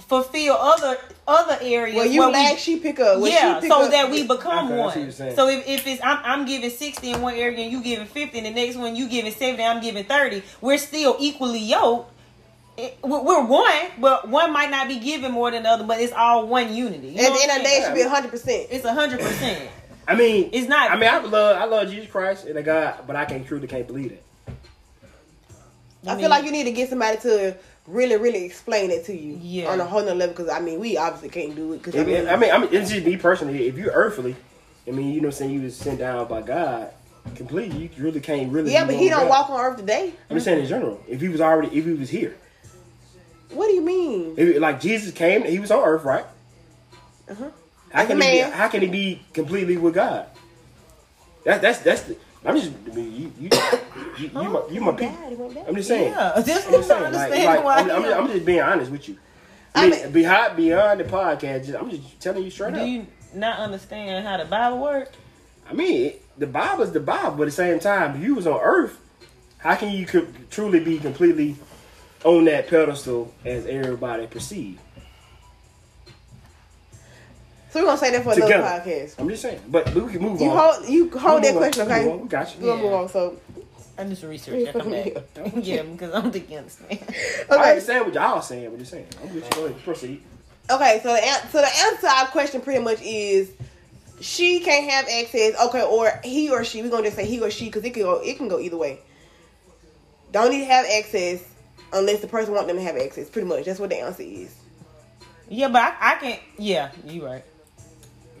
fulfill 0.00 0.54
other 0.54 0.96
other 1.26 1.58
areas. 1.60 1.96
well, 1.96 2.06
you 2.06 2.20
where 2.20 2.28
we- 2.28 2.34
lag, 2.34 2.58
she 2.58 2.78
pick 2.78 3.00
up. 3.00 3.20
When 3.20 3.32
yeah, 3.32 3.60
pick 3.60 3.70
so 3.70 3.84
up, 3.84 3.90
that 3.90 4.10
we 4.10 4.22
become 4.26 4.72
Okay, 4.72 4.80
I 4.80 4.92
see 4.94 5.04
what 5.04 5.18
you're 5.18 5.26
one. 5.26 5.36
So 5.36 5.48
if, 5.48 5.68
if 5.68 5.86
it's 5.86 6.02
I'm, 6.02 6.18
I'm 6.24 6.46
giving 6.46 6.70
60 6.70 7.10
in 7.10 7.20
one 7.20 7.34
area 7.34 7.58
and 7.62 7.72
you 7.72 7.82
giving 7.82 8.06
50, 8.06 8.38
and 8.38 8.46
the 8.46 8.50
next 8.50 8.76
one 8.76 8.96
you 8.96 9.08
giving 9.08 9.32
70, 9.32 9.62
I'm 9.62 9.80
giving 9.82 10.04
30, 10.04 10.42
we're 10.60 10.78
still 10.78 11.16
equally 11.18 11.58
yoked. 11.60 12.12
It- 12.76 12.98
We're 13.02 13.22
we're 13.22 13.44
one, 13.44 13.86
but 13.98 14.28
one 14.28 14.52
might 14.52 14.70
not 14.70 14.86
be 14.88 14.98
giving 15.00 15.32
more 15.32 15.50
than 15.50 15.64
the 15.64 15.68
other, 15.70 15.84
but 15.84 16.00
it's 16.00 16.12
all 16.12 16.46
one 16.46 16.72
unity. 16.74 17.08
You 17.08 17.20
At 17.26 17.32
the 17.34 17.42
end 17.42 17.50
of 17.50 17.58
the 17.58 17.64
day, 17.64 17.76
it 17.78 17.84
should 17.86 17.94
be 17.94 18.02
hundred 18.02 18.30
percent. 18.30 18.68
It's 18.70 18.84
a 18.84 18.94
hundred 18.94 19.20
percent. 19.20 19.68
I 20.06 20.14
mean, 20.14 20.48
It's 20.52 20.68
not- 20.68 20.90
I 20.90 20.96
mean, 20.96 21.10
I 21.10 21.18
love, 21.18 21.56
I 21.60 21.64
love 21.66 21.90
Jesus 21.90 22.10
Christ 22.10 22.46
and 22.46 22.56
the 22.56 22.62
God, 22.62 23.00
but 23.06 23.14
I 23.16 23.26
can't 23.26 23.46
truly 23.46 23.66
can't 23.66 23.86
believe 23.86 24.12
it. 24.12 24.22
I 26.06 26.16
feel 26.16 26.30
like 26.30 26.44
you 26.44 26.52
need 26.52 26.64
to 26.64 26.72
get 26.72 26.88
somebody 26.88 27.18
to 27.18 27.56
really, 27.88 28.16
really 28.16 28.44
explain 28.44 28.90
it 28.90 29.04
to 29.06 29.16
you 29.16 29.38
Yeah. 29.42 29.70
on 29.70 29.80
a 29.80 29.84
whole 29.84 30.00
nother 30.00 30.14
level. 30.14 30.34
Because 30.36 30.48
I 30.50 30.60
mean, 30.60 30.78
we 30.78 30.96
obviously 30.96 31.28
can't 31.30 31.54
do 31.56 31.72
it. 31.72 31.78
Because 31.78 31.96
I 31.96 32.00
I 32.00 32.04
mean, 32.04 32.14
mean, 32.14 32.28
I 32.28 32.36
mean, 32.36 32.50
I 32.52 32.58
mean, 32.58 32.68
it's 32.72 32.90
just 32.90 33.04
me 33.04 33.16
personally. 33.16 33.66
If 33.66 33.76
you're 33.76 33.92
earthly, 33.92 34.36
I 34.86 34.90
mean, 34.92 35.08
you 35.12 35.20
know, 35.20 35.28
what 35.28 35.34
I'm 35.34 35.38
saying 35.38 35.50
you 35.52 35.62
was 35.62 35.76
sent 35.76 35.98
down 35.98 36.26
by 36.28 36.42
God 36.42 36.92
completely. 37.34 37.90
You 37.96 38.02
really 38.04 38.20
can't 38.20 38.50
really. 38.52 38.72
yeah, 38.72 38.84
but 38.86 38.94
he 38.94 39.08
don't 39.08 39.22
God. 39.28 39.28
walk 39.28 39.50
on 39.50 39.60
earth 39.60 39.76
today. 39.78 40.12
I'm 40.30 40.36
just 40.36 40.44
saying 40.44 40.60
in 40.60 40.66
general. 40.66 41.02
If 41.08 41.20
he 41.20 41.28
was 41.28 41.40
already, 41.40 41.76
if 41.76 41.84
he 41.84 41.92
was 41.92 42.10
here, 42.10 42.36
What 43.50 43.66
do 43.68 43.74
you 43.74 43.82
mean? 43.82 44.34
if, 44.36 44.60
like 44.60 44.80
Jesus 44.80 45.12
came, 45.12 45.44
he 45.44 45.58
was 45.58 45.70
on 45.70 45.82
earth, 45.84 46.04
right? 46.04 46.24
Uh-huh. 47.30 47.44
How 47.90 48.02
As 48.02 48.06
can 48.08 48.20
he 48.20 48.30
be, 48.30 48.38
how 48.40 48.68
can 48.68 48.80
he 48.82 48.86
be 48.88 49.22
completely 49.32 49.76
with 49.78 49.94
God? 49.94 50.26
That's 51.44 51.60
that's 51.62 51.78
that's. 51.80 52.02
The, 52.02 52.16
I'm 52.48 52.56
just 52.56 52.72
I 52.90 52.94
mean, 52.94 53.12
you 53.12 53.32
you 53.38 53.50
you, 54.18 54.24
you, 54.24 54.30
my, 54.32 54.62
you 54.70 54.80
my 54.80 54.88
oh, 54.88 54.92
people. 54.94 55.16
Dad, 55.16 55.28
he 55.28 55.34
went 55.36 55.54
back. 55.54 55.64
I'm 55.68 55.74
just 55.76 55.88
saying. 55.88 56.12
Yeah, 56.12 56.42
just 56.44 56.66
I'm 56.66 56.72
just 56.72 56.88
saying. 56.88 57.02
Like, 57.02 57.14
understand 57.14 57.44
like, 57.44 57.64
why. 57.64 57.76
I'm, 57.76 57.90
I'm, 57.90 58.02
just, 58.02 58.16
I'm 58.16 58.26
just 58.28 58.46
being 58.46 58.60
honest 58.60 58.90
with 58.90 59.08
you. 59.08 59.18
I 59.74 59.86
I 59.86 59.90
mean, 59.90 60.02
mean- 60.02 60.12
behind 60.12 60.56
beyond 60.56 61.00
the 61.00 61.04
podcast, 61.04 61.66
just, 61.66 61.78
I'm 61.78 61.90
just 61.90 62.20
telling 62.20 62.42
you 62.42 62.50
straight 62.50 62.74
do 62.74 62.80
up. 62.80 62.86
Do 62.86 62.90
you 62.90 63.06
not 63.34 63.58
understand 63.58 64.26
how 64.26 64.38
the 64.38 64.46
Bible 64.46 64.78
works? 64.78 65.16
I 65.68 65.74
mean, 65.74 66.06
it, 66.06 66.22
the 66.38 66.46
Bible 66.46 66.84
is 66.84 66.92
the 66.92 67.00
Bible, 67.00 67.32
but 67.32 67.42
at 67.42 67.46
the 67.46 67.52
same 67.52 67.78
time, 67.80 68.16
if 68.16 68.22
you 68.22 68.34
was 68.34 68.46
on 68.46 68.58
Earth, 68.62 68.98
how 69.58 69.74
can 69.74 69.92
you 69.92 70.06
co- 70.06 70.26
truly 70.50 70.80
be 70.80 70.98
completely 70.98 71.56
on 72.24 72.46
that 72.46 72.68
pedestal 72.68 73.34
as 73.44 73.66
everybody 73.66 74.26
perceive? 74.26 74.80
So 77.70 77.80
we're 77.80 77.86
gonna 77.86 77.98
say 77.98 78.10
that 78.12 78.24
for 78.24 78.34
Together. 78.34 78.54
another 78.54 78.80
podcast. 78.80 79.18
I'm 79.18 79.28
just 79.28 79.42
saying, 79.42 79.60
but 79.68 79.92
we 79.94 80.10
can 80.12 80.22
move 80.22 80.40
You 80.40 80.50
on. 80.50 80.56
hold 80.74 80.88
you 80.88 81.10
hold 81.10 81.42
We 81.42 81.48
that 81.48 81.54
move 81.54 81.62
on. 81.62 81.70
question, 81.70 81.82
okay? 81.92 82.04
move 82.04 82.12
on. 82.14 82.20
We 82.22 82.28
got 82.28 82.54
you. 82.56 82.60
We're 82.62 82.68
gonna 82.70 82.82
move 82.82 82.92
on. 82.94 83.08
So 83.08 83.36
I 83.98 84.04
do 84.04 84.14
some 84.14 84.28
research. 84.30 84.68
I 84.68 84.72
come 84.72 84.90
back. 84.90 85.06
yeah, 85.62 85.82
because 85.82 86.12
I 86.14 86.20
don't 86.20 86.32
think 86.32 86.50
you 86.50 86.58
understand. 86.58 86.98
I 87.50 87.54
okay, 87.54 87.70
understand 87.70 88.04
what 88.06 88.14
y'all 88.14 88.40
saying. 88.40 88.70
What 88.70 88.78
you're 88.78 88.86
saying. 88.86 89.06
I'm 89.22 89.34
with 89.34 89.44
you. 89.44 89.50
Go 89.50 89.66
ahead, 89.66 89.84
proceed. 89.84 90.22
okay. 90.70 91.00
So 91.02 91.12
the 91.14 91.48
so 91.50 91.60
the 91.60 91.66
answer 91.66 92.00
to 92.02 92.08
our 92.10 92.26
question 92.28 92.60
pretty 92.62 92.82
much 92.82 93.02
is 93.02 93.50
she 94.20 94.60
can't 94.60 94.90
have 94.90 95.04
access. 95.06 95.54
Okay, 95.68 95.82
or 95.82 96.10
he 96.24 96.50
or 96.50 96.64
she. 96.64 96.82
We're 96.82 96.90
gonna 96.90 97.04
just 97.04 97.16
say 97.16 97.26
he 97.26 97.40
or 97.40 97.50
she 97.50 97.66
because 97.66 97.84
it 97.84 97.92
can 97.92 98.02
go 98.02 98.20
it 98.22 98.36
can 98.38 98.48
go 98.48 98.58
either 98.60 98.78
way. 98.78 99.00
Don't 100.32 100.50
need 100.50 100.60
to 100.60 100.66
have 100.72 100.86
access 100.86 101.42
unless 101.92 102.20
the 102.20 102.28
person 102.28 102.54
want 102.54 102.66
them 102.66 102.76
to 102.76 102.82
have 102.82 102.96
access. 102.96 103.28
Pretty 103.28 103.46
much 103.48 103.64
that's 103.66 103.78
what 103.80 103.90
the 103.90 103.96
answer 103.98 104.22
is. 104.22 104.54
Yeah, 105.50 105.68
but 105.68 105.82
I, 105.82 105.94
I 106.00 106.14
can. 106.16 106.38
Yeah, 106.58 106.90
you 107.06 107.24
right. 107.24 107.42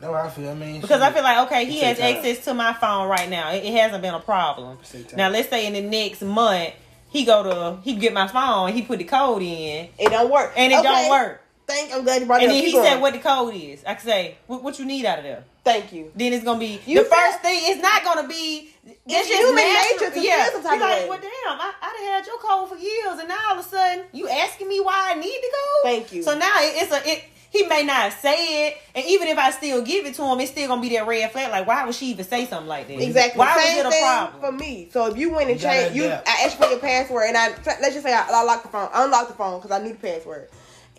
That's 0.00 0.10
what 0.10 0.20
I 0.24 0.30
feel. 0.30 0.50
I 0.50 0.54
mean, 0.54 0.80
Because 0.80 1.00
I 1.02 1.12
feel 1.12 1.22
like 1.22 1.46
okay, 1.46 1.64
he 1.66 1.80
has 1.80 1.98
time. 1.98 2.16
access 2.16 2.44
to 2.44 2.54
my 2.54 2.72
phone 2.74 3.08
right 3.08 3.28
now. 3.28 3.50
It, 3.52 3.64
it 3.64 3.74
hasn't 3.74 4.02
been 4.02 4.14
a 4.14 4.20
problem. 4.20 4.78
Now 5.16 5.28
let's 5.28 5.48
say 5.48 5.66
in 5.66 5.72
the 5.72 5.82
next 5.82 6.22
month 6.22 6.74
he 7.10 7.24
go 7.24 7.42
to 7.42 7.80
he 7.82 7.94
get 7.96 8.12
my 8.12 8.28
phone, 8.28 8.72
he 8.72 8.82
put 8.82 8.98
the 8.98 9.04
code 9.04 9.42
in, 9.42 9.88
It 9.98 10.10
don't 10.10 10.30
work, 10.30 10.52
and 10.56 10.72
it 10.72 10.76
Okay. 10.78 10.88
don't 10.88 11.10
work. 11.10 11.42
Thank. 11.66 11.92
I'm 11.92 12.02
glad 12.02 12.20
you 12.22 12.26
brought 12.26 12.40
it 12.40 12.44
And 12.44 12.52
up. 12.52 12.56
then 12.56 12.64
Keep 12.64 12.74
he 12.74 12.80
said 12.82 12.90
going. 12.92 13.00
what 13.02 13.12
the 13.12 13.18
code 13.18 13.54
is. 13.54 13.84
I 13.86 13.94
can 13.94 14.04
say 14.06 14.36
what, 14.46 14.62
what 14.62 14.78
you 14.78 14.86
need 14.86 15.04
out 15.04 15.18
of 15.18 15.24
there. 15.24 15.44
Thank 15.64 15.92
you. 15.92 16.10
Then 16.16 16.32
it's 16.32 16.42
gonna 16.44 16.58
be 16.58 16.80
You 16.86 17.02
the 17.04 17.08
said- 17.10 17.14
first 17.16 17.40
thing. 17.40 17.60
It's 17.64 17.82
not 17.82 18.02
gonna 18.04 18.26
be. 18.26 18.70
It's 18.86 19.28
just 19.28 19.28
human 19.28 19.56
natural. 19.56 20.08
nature 20.08 20.14
to 20.14 20.20
yeah. 20.26 20.44
feel 20.44 20.52
some 20.52 20.62
type 20.62 20.70
Be 20.72 20.76
of 20.76 20.80
like, 20.88 21.02
way. 21.02 21.08
well, 21.10 21.18
damn, 21.20 21.60
I, 21.60 21.72
I 21.82 21.92
done 21.92 22.06
had 22.06 22.26
your 22.26 22.38
code 22.38 22.68
for 22.70 22.76
years, 22.76 23.18
and 23.18 23.28
now 23.28 23.36
all 23.50 23.58
of 23.58 23.66
a 23.66 23.68
sudden 23.68 24.04
you 24.12 24.28
asking 24.30 24.66
me 24.68 24.80
why 24.80 25.12
I 25.12 25.14
need 25.20 25.40
to 25.40 25.50
go. 25.52 25.90
Thank 25.90 26.12
you. 26.12 26.22
So 26.22 26.38
now 26.38 26.52
it, 26.60 26.72
it's 26.82 26.92
a 26.92 27.10
it. 27.10 27.24
He 27.50 27.66
may 27.66 27.82
not 27.82 28.12
say 28.12 28.68
it, 28.68 28.76
and 28.94 29.04
even 29.06 29.28
if 29.28 29.38
I 29.38 29.50
still 29.50 29.82
give 29.82 30.04
it 30.04 30.14
to 30.14 30.22
him, 30.22 30.38
it's 30.40 30.50
still 30.50 30.68
gonna 30.68 30.82
be 30.82 30.90
that 30.90 31.06
red 31.06 31.32
flag. 31.32 31.50
Like, 31.50 31.66
why 31.66 31.84
would 31.86 31.94
she 31.94 32.06
even 32.06 32.24
say 32.24 32.44
something 32.44 32.68
like 32.68 32.88
that? 32.88 33.02
Exactly. 33.02 33.38
Why 33.38 33.56
Same 33.56 33.76
was 33.76 33.84
it 33.84 33.86
a 33.86 33.90
thing 33.90 34.02
problem? 34.02 34.40
for 34.40 34.52
me. 34.52 34.88
So 34.92 35.06
if 35.06 35.16
you 35.16 35.30
went 35.30 35.50
and 35.50 35.60
You 35.60 35.66
changed, 35.66 35.96
you 35.96 36.04
adapt. 36.04 36.28
I 36.28 36.44
asked 36.44 36.58
for 36.58 36.66
your 36.66 36.78
password, 36.78 37.24
and 37.28 37.36
I 37.36 37.48
let's 37.48 37.94
just 37.94 38.02
say 38.02 38.12
I, 38.12 38.28
I 38.28 38.42
locked 38.42 38.64
the 38.64 38.68
phone, 38.68 38.90
I 38.92 39.04
unlocked 39.04 39.28
the 39.28 39.34
phone 39.34 39.60
because 39.60 39.70
I 39.70 39.82
knew 39.82 39.92
the 39.92 39.98
password, 39.98 40.50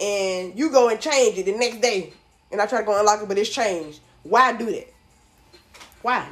and 0.02 0.58
you 0.58 0.72
go 0.72 0.90
and 0.90 1.00
change 1.00 1.38
it 1.38 1.46
the 1.46 1.52
next 1.56 1.82
day, 1.82 2.14
and 2.52 2.60
I 2.60 2.66
try 2.66 2.80
to 2.80 2.86
go 2.86 3.00
unlock 3.00 3.22
it, 3.22 3.28
but 3.28 3.38
it's 3.38 3.50
changed. 3.50 4.00
Why 4.24 4.54
do 4.54 4.66
that? 4.72 4.92
Why? 6.02 6.28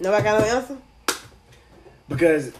Nobody 0.00 0.24
got 0.24 0.40
no 0.40 0.46
answer. 0.46 0.76
Because 2.08 2.52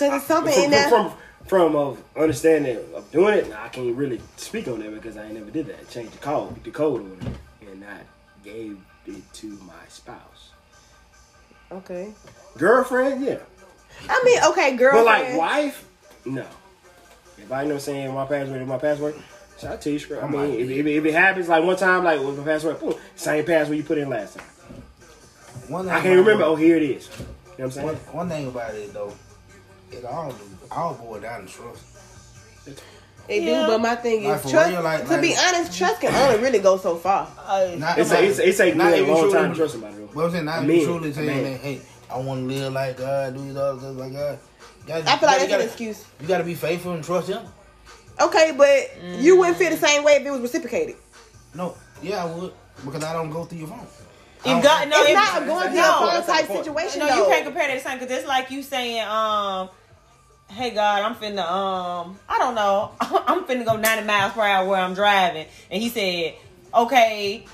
Cause 0.00 0.16
it's 0.18 0.26
something 0.26 0.52
from, 0.52 0.64
in 0.64 0.70
there. 0.70 0.88
from 0.88 1.12
from 1.46 1.76
of 1.76 2.02
understanding 2.16 2.78
of 2.94 3.10
doing 3.10 3.34
it, 3.34 3.52
I 3.52 3.68
can't 3.68 3.96
really 3.96 4.20
speak 4.36 4.68
on 4.68 4.80
that 4.80 4.92
because 4.94 5.16
I 5.16 5.24
ain't 5.26 5.34
never 5.34 5.50
did 5.50 5.66
that. 5.66 5.88
Change 5.90 6.10
the 6.10 6.18
code, 6.18 6.62
the 6.64 6.70
code 6.70 7.00
on 7.02 7.26
it, 7.62 7.68
and 7.72 7.84
I 7.84 7.98
gave 8.44 8.78
it 9.06 9.32
to 9.34 9.46
my 9.66 9.72
spouse, 9.88 10.50
okay. 11.72 12.12
girlfriend. 12.56 13.24
Yeah, 13.24 13.38
I 14.08 14.22
mean, 14.24 14.40
okay, 14.52 14.76
girl. 14.76 14.92
but 14.92 15.04
like 15.04 15.36
wife, 15.36 15.86
no. 16.24 16.46
If 17.38 17.50
I 17.50 17.64
know 17.64 17.78
saying 17.78 18.12
my 18.14 18.26
password 18.26 18.60
is 18.62 18.68
my 18.68 18.78
password, 18.78 19.14
so 19.56 19.72
I 19.72 19.76
tell 19.76 19.92
you 19.92 19.98
straight. 19.98 20.22
I 20.22 20.28
mean, 20.28 20.54
if, 20.60 20.68
if, 20.70 20.86
if 20.86 21.04
it 21.04 21.14
happens 21.14 21.48
like 21.48 21.64
one 21.64 21.76
time, 21.76 22.04
like 22.04 22.20
with 22.20 22.38
my 22.38 22.44
password, 22.44 22.78
boom, 22.80 22.94
same 23.16 23.44
password 23.44 23.76
you 23.78 23.82
put 23.82 23.98
in 23.98 24.08
last 24.08 24.36
time. 24.38 24.46
One 25.68 25.86
thing 25.86 25.94
I 25.94 26.00
can't 26.00 26.18
remember. 26.18 26.44
it- 26.44 26.46
Oh, 26.46 26.54
here 26.56 26.76
it 26.76 26.82
is. 26.82 27.08
You 27.08 27.24
know 27.24 27.26
what 27.56 27.64
I'm 27.64 27.70
saying? 27.72 27.86
One, 27.86 27.96
one 27.96 28.28
thing 28.28 28.46
about 28.48 28.74
it 28.74 28.92
though, 28.92 29.12
it 29.90 30.04
all 30.04 30.34
all 30.70 30.94
boil 30.94 31.20
down 31.20 31.46
to 31.46 31.52
trust. 31.52 31.84
They 33.26 33.40
Yeah. 33.42 33.66
do, 33.66 33.72
but 33.72 33.80
my 33.80 33.94
thing 33.96 34.24
is 34.24 34.42
for 34.42 34.48
trust. 34.50 34.70
real, 34.70 34.82
like- 34.82 35.08
to 35.08 35.20
be 35.20 35.36
honest, 35.36 35.76
trust 35.76 36.00
can 36.00 36.14
only 36.14 36.42
really 36.42 36.58
go 36.58 36.76
so 36.78 36.96
far. 36.96 37.28
Not 37.76 37.98
It's 37.98 38.10
a, 38.10 38.24
it's 38.24 38.38
a, 38.38 38.48
it's 38.48 38.60
a, 38.60 38.74
not 38.74 38.92
even 38.92 39.08
long 39.14 39.32
time 39.32 39.50
to 39.50 39.56
trust 39.56 39.72
somebody. 39.74 39.94
Though. 39.96 40.08
But 40.14 40.24
I'm 40.24 40.30
saying, 40.32 40.44
not 40.46 40.64
A 40.64 40.70
even 40.72 40.84
truly 40.84 41.12
saying 41.12 41.26
man. 41.26 41.42
that, 41.44 41.60
hey, 41.60 41.80
I 42.10 42.18
want 42.18 42.48
to 42.48 42.54
live 42.54 42.72
like 42.72 42.96
God, 42.96 43.34
do 43.36 43.42
these 43.42 43.56
other 43.56 43.78
things 43.80 43.96
like 43.96 44.12
God. 44.12 44.38
Gotta- 44.86 45.10
I 45.10 45.16
feel 45.18 45.28
like 45.28 45.40
you 45.42 45.48
that's 45.48 45.62
an 45.62 45.68
excuse. 45.68 46.04
You 46.20 46.26
got 46.26 46.38
to 46.38 46.44
be 46.44 46.54
faithful 46.54 46.92
and 46.92 47.04
trust 47.04 47.28
Him. 47.28 47.42
Okay, 48.20 48.52
but 48.56 49.20
you 49.20 49.36
wouldn't 49.38 49.56
feel 49.58 49.70
the 49.70 49.76
same 49.76 50.02
way 50.02 50.14
if 50.14 50.26
it 50.26 50.30
was 50.30 50.40
reciprocated. 50.40 50.96
No, 51.54 51.76
yeah, 52.02 52.24
I 52.24 52.26
would 52.26 52.52
because 52.84 53.04
I 53.04 53.12
don't 53.12 53.30
go 53.30 53.44
through 53.44 53.58
your 53.58 53.68
phone. 53.68 53.86
If 54.44 54.62
God, 54.62 54.88
no, 54.88 55.00
it's 55.02 55.10
if- 55.10 55.14
not 55.14 55.42
a 55.42 55.46
going 55.46 55.68
through 55.68 55.76
your 55.76 55.84
phone 55.84 56.24
type 56.26 56.46
situation. 56.46 57.00
No, 57.00 57.06
though. 57.08 57.16
you 57.16 57.24
can't 57.32 57.44
compare 57.44 57.68
that 57.68 57.74
to 57.74 57.80
something 57.80 58.00
because 58.00 58.18
it's 58.20 58.26
like 58.28 58.50
you 58.50 58.62
saying, 58.62 59.06
um, 59.06 59.68
hey 60.50 60.70
God, 60.70 61.02
I'm 61.02 61.14
finna, 61.14 61.48
um, 61.48 62.18
I 62.28 62.38
don't 62.38 62.54
know, 62.54 62.92
I'm 63.00 63.44
finna 63.44 63.64
go 63.64 63.76
90 63.76 64.06
miles 64.06 64.32
per 64.32 64.42
hour 64.42 64.66
where 64.68 64.80
I'm 64.80 64.94
driving, 64.94 65.46
and 65.70 65.82
he 65.82 65.88
said, 65.88 66.34
okay. 66.74 67.44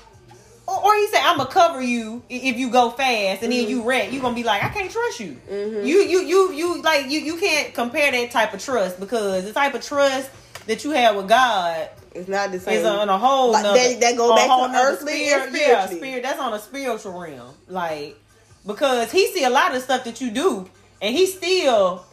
Or, 0.69 0.83
or 0.83 0.95
he 0.95 1.07
said, 1.07 1.21
"I'm 1.23 1.37
gonna 1.37 1.49
cover 1.49 1.81
you 1.81 2.21
if 2.27 2.57
you 2.57 2.69
go 2.69 2.89
fast, 2.89 3.41
and 3.41 3.53
then 3.53 3.69
you 3.69 3.83
wreck. 3.83 4.11
You 4.11 4.19
gonna 4.19 4.35
be 4.35 4.43
like, 4.43 4.61
I 4.61 4.67
can't 4.67 4.91
trust 4.91 5.21
you. 5.21 5.37
You, 5.49 5.99
you, 6.01 6.19
you, 6.23 6.51
you, 6.51 6.81
like 6.81 7.09
you, 7.09 7.21
you 7.21 7.37
can't 7.37 7.73
compare 7.73 8.11
that 8.11 8.31
type 8.31 8.53
of 8.53 8.61
trust 8.61 8.99
because 8.99 9.45
the 9.45 9.53
type 9.53 9.75
of 9.75 9.81
trust 9.81 10.29
that 10.65 10.83
you 10.83 10.91
have 10.91 11.15
with 11.15 11.29
God 11.29 11.87
It's 12.13 12.27
not 12.27 12.51
the 12.51 12.59
same. 12.59 12.79
It's 12.79 12.85
on 12.85 13.07
a 13.07 13.17
whole 13.17 13.51
Like, 13.53 13.63
nother, 13.63 13.79
that- 13.79 13.99
that 14.01 14.17
go 14.17 14.27
back 14.35 14.47
to 14.73 14.77
earthly 14.81 15.13
and 15.31 15.55
yeah, 15.55 15.85
spirit. 15.97 16.23
That's 16.23 16.39
on 16.41 16.53
a 16.53 16.59
spiritual 16.59 17.17
realm, 17.17 17.53
like 17.69 18.19
because 18.65 19.09
he 19.13 19.27
see 19.27 19.45
a 19.45 19.49
lot 19.49 19.73
of 19.73 19.81
stuff 19.81 20.03
that 20.03 20.19
you 20.19 20.31
do, 20.31 20.69
and 21.01 21.15
he 21.15 21.27
still 21.27 22.03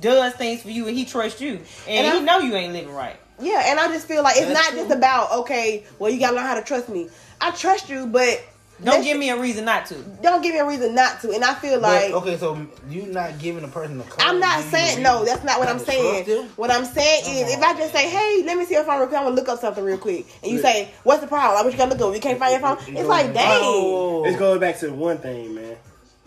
does 0.00 0.32
things 0.34 0.62
for 0.62 0.70
you, 0.70 0.86
and 0.88 0.96
he 0.96 1.04
trusts 1.04 1.40
you, 1.40 1.60
and, 1.88 2.06
And 2.06 2.06
he 2.06 2.18
I- 2.18 2.20
know 2.20 2.38
you 2.38 2.54
ain't 2.54 2.72
living 2.72 2.94
right. 2.94 3.16
yeah, 3.40 3.64
and 3.66 3.78
I 3.80 3.88
just 3.88 4.06
feel 4.08 4.22
like 4.22 4.36
it's 4.36 4.46
That's 4.46 4.54
not 4.58 4.68
true. 4.72 4.78
just 4.88 4.90
about 4.96 5.32
okay. 5.40 5.84
Well, 5.98 6.10
you 6.10 6.18
gotta 6.18 6.36
learn 6.36 6.44
how 6.46 6.54
to 6.54 6.62
trust 6.62 6.88
me. 6.88 7.08
I 7.40 7.50
trust 7.50 7.88
you, 7.90 8.06
but 8.06 8.42
Don't 8.82 9.02
give 9.04 9.16
me 9.18 9.30
a 9.30 9.40
reason 9.40 9.64
not 9.64 9.86
to. 9.86 9.94
don't 10.22 10.42
give 10.42 10.54
me 10.54 10.58
a 10.60 10.66
reason 10.66 10.94
not 10.94 11.20
to. 11.20 11.30
And 11.32 11.44
I 11.44 11.54
feel 11.54 11.78
like 11.80 12.10
but, 12.12 12.18
okay, 12.22 12.36
so 12.36 12.66
you 12.88 13.02
not 13.06 13.38
giving 13.38 13.62
a 13.62 13.68
person 13.68 14.00
a 14.00 14.04
code. 14.04 14.20
I'm 14.20 14.40
not 14.40 14.56
give 14.62 14.72
you 14.72 14.78
a 14.78 14.80
saying 14.80 15.02
no. 15.02 15.24
That's 15.24 15.44
not 15.44 15.60
what 15.60 15.68
I'm 15.68 15.78
saying. 15.78 16.46
What 16.56 16.70
I'm 16.70 16.84
saying 16.84 17.22
is, 17.26 17.54
if 17.54 17.62
I 17.62 17.74
just 17.74 17.92
say, 17.92 18.08
"Hey, 18.08 18.42
let 18.44 18.56
me 18.58 18.64
see 18.64 18.74
your 18.74 18.84
phone 18.84 18.98
real 18.98 19.06
quick. 19.08 19.18
I'm 19.18 19.24
gonna 19.26 19.36
look 19.36 19.48
up 19.48 19.60
something 19.60 19.84
real 19.84 19.98
quick," 19.98 20.26
and 20.42 20.50
you 20.50 20.58
say, 20.60 20.90
"What's 21.04 21.20
the 21.20 21.26
problem? 21.28 21.60
I 21.60 21.64
wish 21.64 21.74
you 21.74 21.78
gotta 21.78 21.92
look 21.94 22.00
up. 22.08 22.14
You 22.14 22.20
can't 22.20 22.38
find 22.40 22.52
your 22.52 22.60
phone." 22.60 22.78
It's 22.96 23.08
like, 23.08 23.32
dang. 23.34 23.60
Oh. 23.62 24.24
It's 24.24 24.38
going 24.38 24.58
back 24.60 24.78
to 24.80 24.86
the 24.88 24.94
one 24.94 25.18
thing, 25.18 25.54
man. 25.54 25.76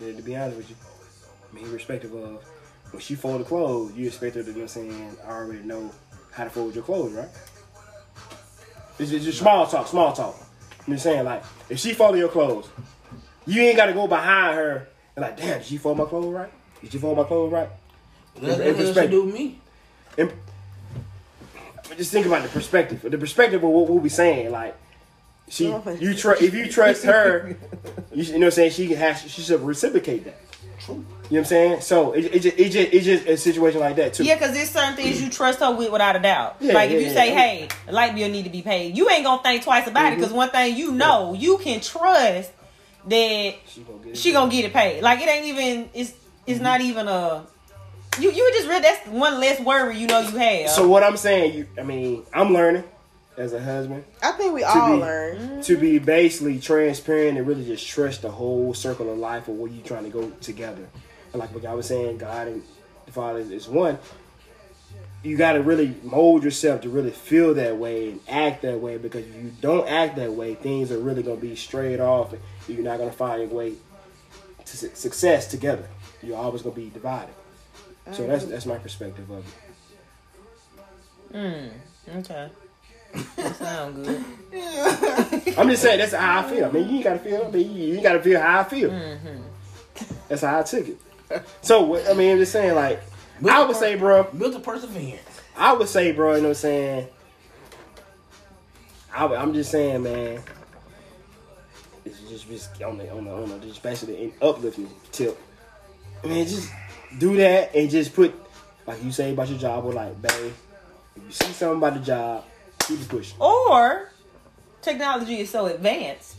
that, 0.00 0.16
to 0.16 0.22
be 0.22 0.36
honest 0.36 0.56
with 0.58 0.70
you, 0.70 0.76
I 1.52 1.56
mean, 1.56 1.66
irrespective 1.70 2.12
of 2.14 2.42
when 2.90 3.00
she 3.00 3.14
fold 3.14 3.40
the 3.40 3.44
clothes, 3.44 3.92
you 3.94 4.06
expect 4.06 4.36
her 4.36 4.42
to, 4.42 4.48
you 4.48 4.54
know 4.54 4.62
what 4.62 4.76
I'm 4.76 4.90
saying, 4.90 5.16
I 5.26 5.30
already 5.30 5.62
know 5.62 5.90
how 6.32 6.44
to 6.44 6.50
fold 6.50 6.74
your 6.74 6.84
clothes, 6.84 7.12
right? 7.12 7.28
It's 8.98 9.10
just, 9.10 9.24
just 9.24 9.38
small 9.38 9.66
talk, 9.66 9.86
small 9.86 10.12
talk. 10.12 10.36
I'm 10.86 10.92
just 10.94 11.04
saying, 11.04 11.24
like, 11.24 11.42
if 11.68 11.78
she 11.78 11.92
fold 11.92 12.16
your 12.16 12.28
clothes, 12.28 12.68
you 13.46 13.62
ain't 13.62 13.76
got 13.76 13.86
to 13.86 13.92
go 13.92 14.06
behind 14.06 14.56
her 14.56 14.88
and 15.14 15.22
like, 15.22 15.36
damn, 15.36 15.58
did 15.58 15.66
she 15.66 15.78
fold 15.78 15.98
my 15.98 16.04
clothes 16.04 16.32
right? 16.32 16.52
Did 16.80 16.92
she 16.92 16.98
fold 16.98 17.16
my 17.16 17.24
clothes 17.24 17.52
right? 17.52 17.68
That's 18.36 18.60
In 18.60 18.66
what 18.66 18.76
she 18.76 18.82
perspective. 18.84 19.10
do 19.10 19.24
with 19.24 19.34
me. 19.34 19.58
And 20.18 20.32
just 21.96 22.12
think 22.12 22.26
about 22.26 22.42
the 22.42 22.48
perspective. 22.48 23.02
The 23.02 23.18
perspective 23.18 23.62
of 23.62 23.70
what 23.70 23.88
we'll 23.88 24.00
be 24.00 24.08
saying, 24.08 24.50
like 24.50 24.76
she, 25.48 25.66
you 26.00 26.14
trust 26.14 26.42
if 26.42 26.54
you 26.54 26.68
trust 26.68 27.04
her, 27.04 27.56
you, 28.12 28.24
you 28.24 28.32
know 28.32 28.38
what 28.38 28.44
I'm 28.46 28.50
saying. 28.50 28.70
She 28.72 28.92
has 28.94 29.20
she 29.20 29.42
should 29.42 29.60
reciprocate 29.62 30.24
that. 30.24 30.36
True. 30.80 30.94
You 30.94 31.02
know 31.02 31.06
what 31.28 31.38
I'm 31.38 31.44
saying? 31.44 31.80
So 31.80 32.12
it, 32.12 32.24
it, 32.26 32.42
just, 32.42 32.58
it 32.58 32.70
just 32.70 32.92
it's 32.92 33.04
just 33.04 33.26
a 33.26 33.36
situation 33.36 33.80
like 33.80 33.96
that 33.96 34.14
too. 34.14 34.24
Yeah, 34.24 34.34
because 34.34 34.52
there's 34.52 34.70
certain 34.70 34.94
things 34.94 35.20
you 35.20 35.28
trust 35.28 35.58
her 35.60 35.74
with 35.74 35.90
without 35.90 36.14
a 36.14 36.20
doubt. 36.20 36.56
Yeah, 36.60 36.74
like 36.74 36.90
if 36.90 37.00
yeah, 37.00 37.08
you 37.08 37.14
say, 37.14 37.28
yeah. 37.30 37.40
"Hey, 37.40 37.68
the 37.86 37.92
light 37.92 38.14
bill 38.14 38.28
need 38.28 38.44
to 38.44 38.50
be 38.50 38.62
paid," 38.62 38.96
you 38.96 39.10
ain't 39.10 39.24
gonna 39.24 39.42
think 39.42 39.64
twice 39.64 39.88
about 39.88 40.06
it 40.06 40.10
mm-hmm. 40.10 40.20
because 40.20 40.32
one 40.32 40.50
thing 40.50 40.76
you 40.76 40.92
know, 40.92 41.34
you 41.34 41.58
can 41.58 41.80
trust 41.80 42.52
that 43.06 43.54
She 43.66 43.82
gonna 43.82 43.98
get 43.98 44.08
it. 44.08 44.16
she 44.16 44.32
gonna 44.32 44.50
get 44.50 44.64
it 44.64 44.72
paid. 44.72 45.02
Like 45.02 45.20
it 45.20 45.28
ain't 45.28 45.46
even 45.46 45.90
it's 45.94 46.12
it's 46.46 46.60
not 46.60 46.80
mm-hmm. 46.80 46.90
even 46.90 47.08
a 47.08 47.46
you 48.20 48.30
you 48.30 48.52
just 48.52 48.68
read 48.68 48.84
that's 48.84 49.06
one 49.08 49.40
less 49.40 49.60
worry 49.60 49.98
you 49.98 50.06
know 50.06 50.20
you 50.20 50.36
have. 50.36 50.70
So 50.70 50.86
what 50.86 51.02
I'm 51.02 51.16
saying, 51.16 51.54
you, 51.54 51.66
I 51.78 51.82
mean, 51.82 52.24
I'm 52.32 52.52
learning 52.52 52.84
as 53.36 53.52
a 53.52 53.62
husband 53.62 54.04
I 54.22 54.32
think 54.32 54.54
we 54.54 54.64
all 54.64 54.96
be 54.96 55.00
learn. 55.00 55.62
to 55.62 55.76
be 55.76 55.98
basically 55.98 56.58
transparent 56.58 57.38
and 57.38 57.46
really 57.46 57.64
just 57.64 57.86
trust 57.86 58.22
the 58.22 58.30
whole 58.30 58.74
circle 58.74 59.12
of 59.12 59.18
life 59.18 59.48
of 59.48 59.56
where 59.56 59.70
you're 59.70 59.84
trying 59.84 60.04
to 60.04 60.10
go 60.10 60.30
together. 60.40 60.86
And 61.32 61.40
like 61.40 61.54
what 61.54 61.64
I 61.64 61.74
was 61.74 61.86
saying, 61.86 62.18
God 62.18 62.48
and 62.48 62.62
the 63.04 63.12
Father 63.12 63.40
is 63.40 63.68
one. 63.68 63.98
You 65.22 65.36
got 65.36 65.52
to 65.54 65.62
really 65.62 65.94
mold 66.02 66.44
yourself 66.44 66.82
to 66.82 66.88
really 66.88 67.10
feel 67.10 67.54
that 67.54 67.76
way 67.76 68.10
and 68.10 68.20
act 68.28 68.62
that 68.62 68.80
way 68.80 68.96
because 68.96 69.26
if 69.26 69.34
you 69.34 69.52
don't 69.60 69.88
act 69.88 70.16
that 70.16 70.32
way, 70.32 70.54
things 70.54 70.92
are 70.92 70.98
really 70.98 71.22
going 71.22 71.40
to 71.40 71.46
be 71.46 71.56
straight 71.56 72.00
off 72.00 72.32
and 72.32 72.42
you're 72.68 72.82
not 72.82 72.98
going 72.98 73.10
to 73.10 73.16
find 73.16 73.42
your 73.42 73.50
way 73.50 73.74
to 74.64 74.76
su- 74.76 74.90
success 74.94 75.48
together. 75.48 75.88
You're 76.22 76.36
always 76.36 76.62
going 76.62 76.74
to 76.74 76.80
be 76.80 76.90
divided. 76.90 77.34
So 78.12 78.26
that's 78.26 78.44
mm. 78.44 78.50
that's 78.50 78.66
my 78.66 78.78
perspective 78.78 79.28
of 79.30 79.44
it. 81.32 81.36
Mm, 81.36 81.70
okay. 82.18 82.48
That 83.36 83.56
sound 83.56 84.04
good. 84.04 84.24
I'm 85.58 85.68
just 85.68 85.82
saying 85.82 85.98
that's 85.98 86.12
how 86.14 86.40
I 86.40 86.50
feel. 86.50 86.66
I 86.66 86.70
mean, 86.70 86.88
you 86.88 86.94
ain't 86.96 87.04
gotta 87.04 87.18
feel. 87.18 87.44
I 87.46 87.50
mean, 87.50 87.70
you, 87.76 87.94
you 87.94 88.00
gotta 88.02 88.22
feel 88.22 88.40
how 88.40 88.60
I 88.60 88.64
feel. 88.64 88.90
Mm-hmm. 88.90 89.42
That's 90.28 90.42
how 90.42 90.58
I 90.58 90.62
took 90.62 90.88
it. 90.88 90.98
So 91.62 91.82
what- 91.82 92.08
I 92.08 92.14
mean, 92.14 92.32
I'm 92.32 92.38
just 92.38 92.52
saying, 92.52 92.74
like, 92.74 93.00
I 93.48 93.64
would 93.64 93.76
say, 93.76 93.96
bro, 93.96 94.24
Build 94.24 94.54
the 94.54 94.60
perseverance. 94.60 95.20
I 95.56 95.72
would 95.72 95.88
say, 95.88 96.12
bro, 96.12 96.36
you 96.36 96.42
know 96.42 96.48
what 96.48 96.48
I'm 96.50 96.54
saying. 96.54 97.08
I, 99.14 99.24
I'm 99.26 99.54
just 99.54 99.70
saying, 99.70 100.02
man. 100.02 100.42
It's 102.04 102.20
just, 102.20 102.48
just 102.48 102.82
on 102.82 102.98
the 102.98 103.10
on 103.10 103.24
the 103.24 103.30
on 103.32 103.48
the 103.48 103.58
just 103.66 103.82
basically 103.82 104.24
an 104.24 104.32
uplifting 104.40 104.88
tip. 105.10 105.38
I 106.22 106.28
mean, 106.28 106.46
just 106.46 106.70
do 107.18 107.36
that 107.38 107.74
and 107.74 107.90
just 107.90 108.14
put, 108.14 108.34
like 108.86 109.02
you 109.02 109.10
say 109.10 109.32
about 109.32 109.48
your 109.48 109.58
job, 109.58 109.84
or 109.84 109.92
like, 109.92 110.20
babe, 110.22 110.52
if 111.16 111.22
you 111.24 111.30
see 111.32 111.52
something 111.52 111.78
about 111.78 111.94
the 111.94 112.00
job, 112.00 112.44
keep 112.86 113.00
it 113.00 113.08
pushing. 113.08 113.36
Or 113.40 114.10
technology 114.82 115.40
is 115.40 115.50
so 115.50 115.66
advanced. 115.66 116.36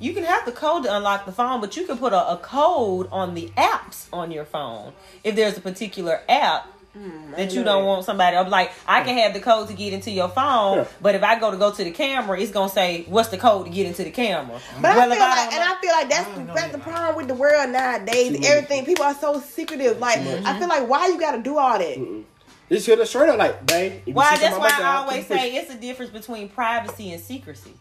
You 0.00 0.14
can 0.14 0.22
have 0.24 0.44
the 0.46 0.52
code 0.52 0.84
to 0.84 0.96
unlock 0.96 1.26
the 1.26 1.32
phone, 1.32 1.60
but 1.60 1.76
you 1.76 1.84
can 1.84 1.98
put 1.98 2.12
a, 2.12 2.32
a 2.32 2.36
code 2.36 3.08
on 3.10 3.34
the 3.34 3.48
apps 3.56 4.06
on 4.12 4.30
your 4.30 4.44
phone. 4.44 4.92
If 5.24 5.34
there's 5.34 5.56
a 5.56 5.60
particular 5.60 6.20
app 6.28 6.66
hmm, 6.92 7.32
that 7.32 7.52
you 7.52 7.64
don't 7.64 7.84
want 7.84 8.04
somebody 8.04 8.36
I'm 8.36 8.48
like, 8.48 8.70
I 8.86 9.02
can 9.02 9.18
have 9.18 9.34
the 9.34 9.40
code 9.40 9.66
to 9.68 9.74
get 9.74 9.92
into 9.92 10.12
your 10.12 10.28
phone, 10.28 10.78
Yeah. 10.78 10.84
but 11.02 11.16
if 11.16 11.24
I 11.24 11.40
go 11.40 11.50
to 11.50 11.56
go 11.56 11.72
to 11.72 11.82
the 11.84 11.90
camera, 11.90 12.40
it's 12.40 12.52
gonna 12.52 12.68
say, 12.70 13.06
"What's 13.08 13.30
the 13.30 13.38
code 13.38 13.66
to 13.66 13.72
get 13.72 13.86
into 13.86 14.04
the 14.04 14.10
camera?" 14.12 14.60
But 14.80 14.82
Well, 14.82 14.92
I 14.92 15.00
feel 15.00 15.08
like, 15.08 15.18
don't 15.18 15.52
and 15.54 15.54
know- 15.54 15.74
I 15.74 15.80
feel 15.80 15.92
like 15.92 16.08
that's 16.10 16.28
the, 16.38 16.54
that's 16.54 16.72
the 16.72 16.78
problem 16.78 17.16
with 17.16 17.26
the 17.28 17.34
world 17.34 17.70
nowadays. 17.70 18.46
Everything 18.46 18.84
people 18.84 19.04
are 19.04 19.14
so 19.14 19.40
secretive. 19.40 19.98
Like 19.98 20.18
I 20.18 20.58
feel 20.60 20.68
like 20.68 20.88
why 20.88 21.08
you 21.08 21.18
got 21.18 21.32
to 21.32 21.42
do 21.42 21.58
all 21.58 21.76
that? 21.78 22.24
Just 22.68 22.86
hit 22.86 23.00
us 23.00 23.08
straight 23.08 23.28
up, 23.30 23.38
like, 23.38 23.64
babe. 23.66 23.92
if 24.02 24.08
you 24.08 24.14
Well, 24.14 24.30
see 24.36 24.42
that's 24.42 24.58
why 24.58 24.66
about 24.68 24.78
I 24.78 24.82
job, 24.82 25.02
always 25.08 25.16
keep 25.24 25.24
it 25.24 25.28
pushing. 25.34 25.52
say 25.52 25.56
it's 25.56 25.70
a 25.74 25.76
difference 25.78 26.10
between 26.12 26.48
privacy 26.48 27.12
and 27.12 27.20
secrecy. 27.22 27.72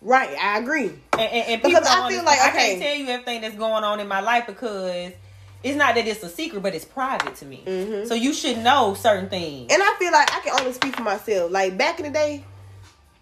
Right, 0.00 0.36
I 0.40 0.58
agree. 0.58 0.86
And, 1.12 1.20
and, 1.20 1.32
and 1.32 1.62
people 1.62 1.70
Because 1.80 1.86
I 1.88 1.96
don't 2.00 2.10
feel 2.10 2.18
understand- 2.20 2.26
like, 2.26 2.40
I 2.40 2.50
can't 2.50 2.82
tell 2.82 2.94
you 2.94 3.08
everything 3.08 3.40
that's 3.42 3.54
going 3.56 3.84
on 3.84 4.00
in 4.00 4.08
my 4.08 4.20
life 4.20 4.46
because 4.46 5.12
it's 5.62 5.76
not 5.76 5.94
that 5.96 6.06
it's 6.06 6.22
a 6.22 6.28
secret, 6.28 6.62
but 6.62 6.74
it's 6.74 6.84
private 6.84 7.34
to 7.36 7.44
me. 7.44 7.62
Mm-hmm. 7.66 8.06
So 8.06 8.14
you 8.14 8.32
should 8.32 8.58
know 8.58 8.94
certain 8.94 9.28
things. 9.28 9.72
And 9.72 9.82
I 9.82 9.96
feel 9.98 10.12
like 10.12 10.32
I 10.34 10.40
can 10.40 10.58
only 10.60 10.72
speak 10.72 10.94
for 10.96 11.02
myself. 11.02 11.50
Like 11.50 11.76
back 11.76 11.98
in 11.98 12.06
the 12.06 12.12
day, 12.12 12.44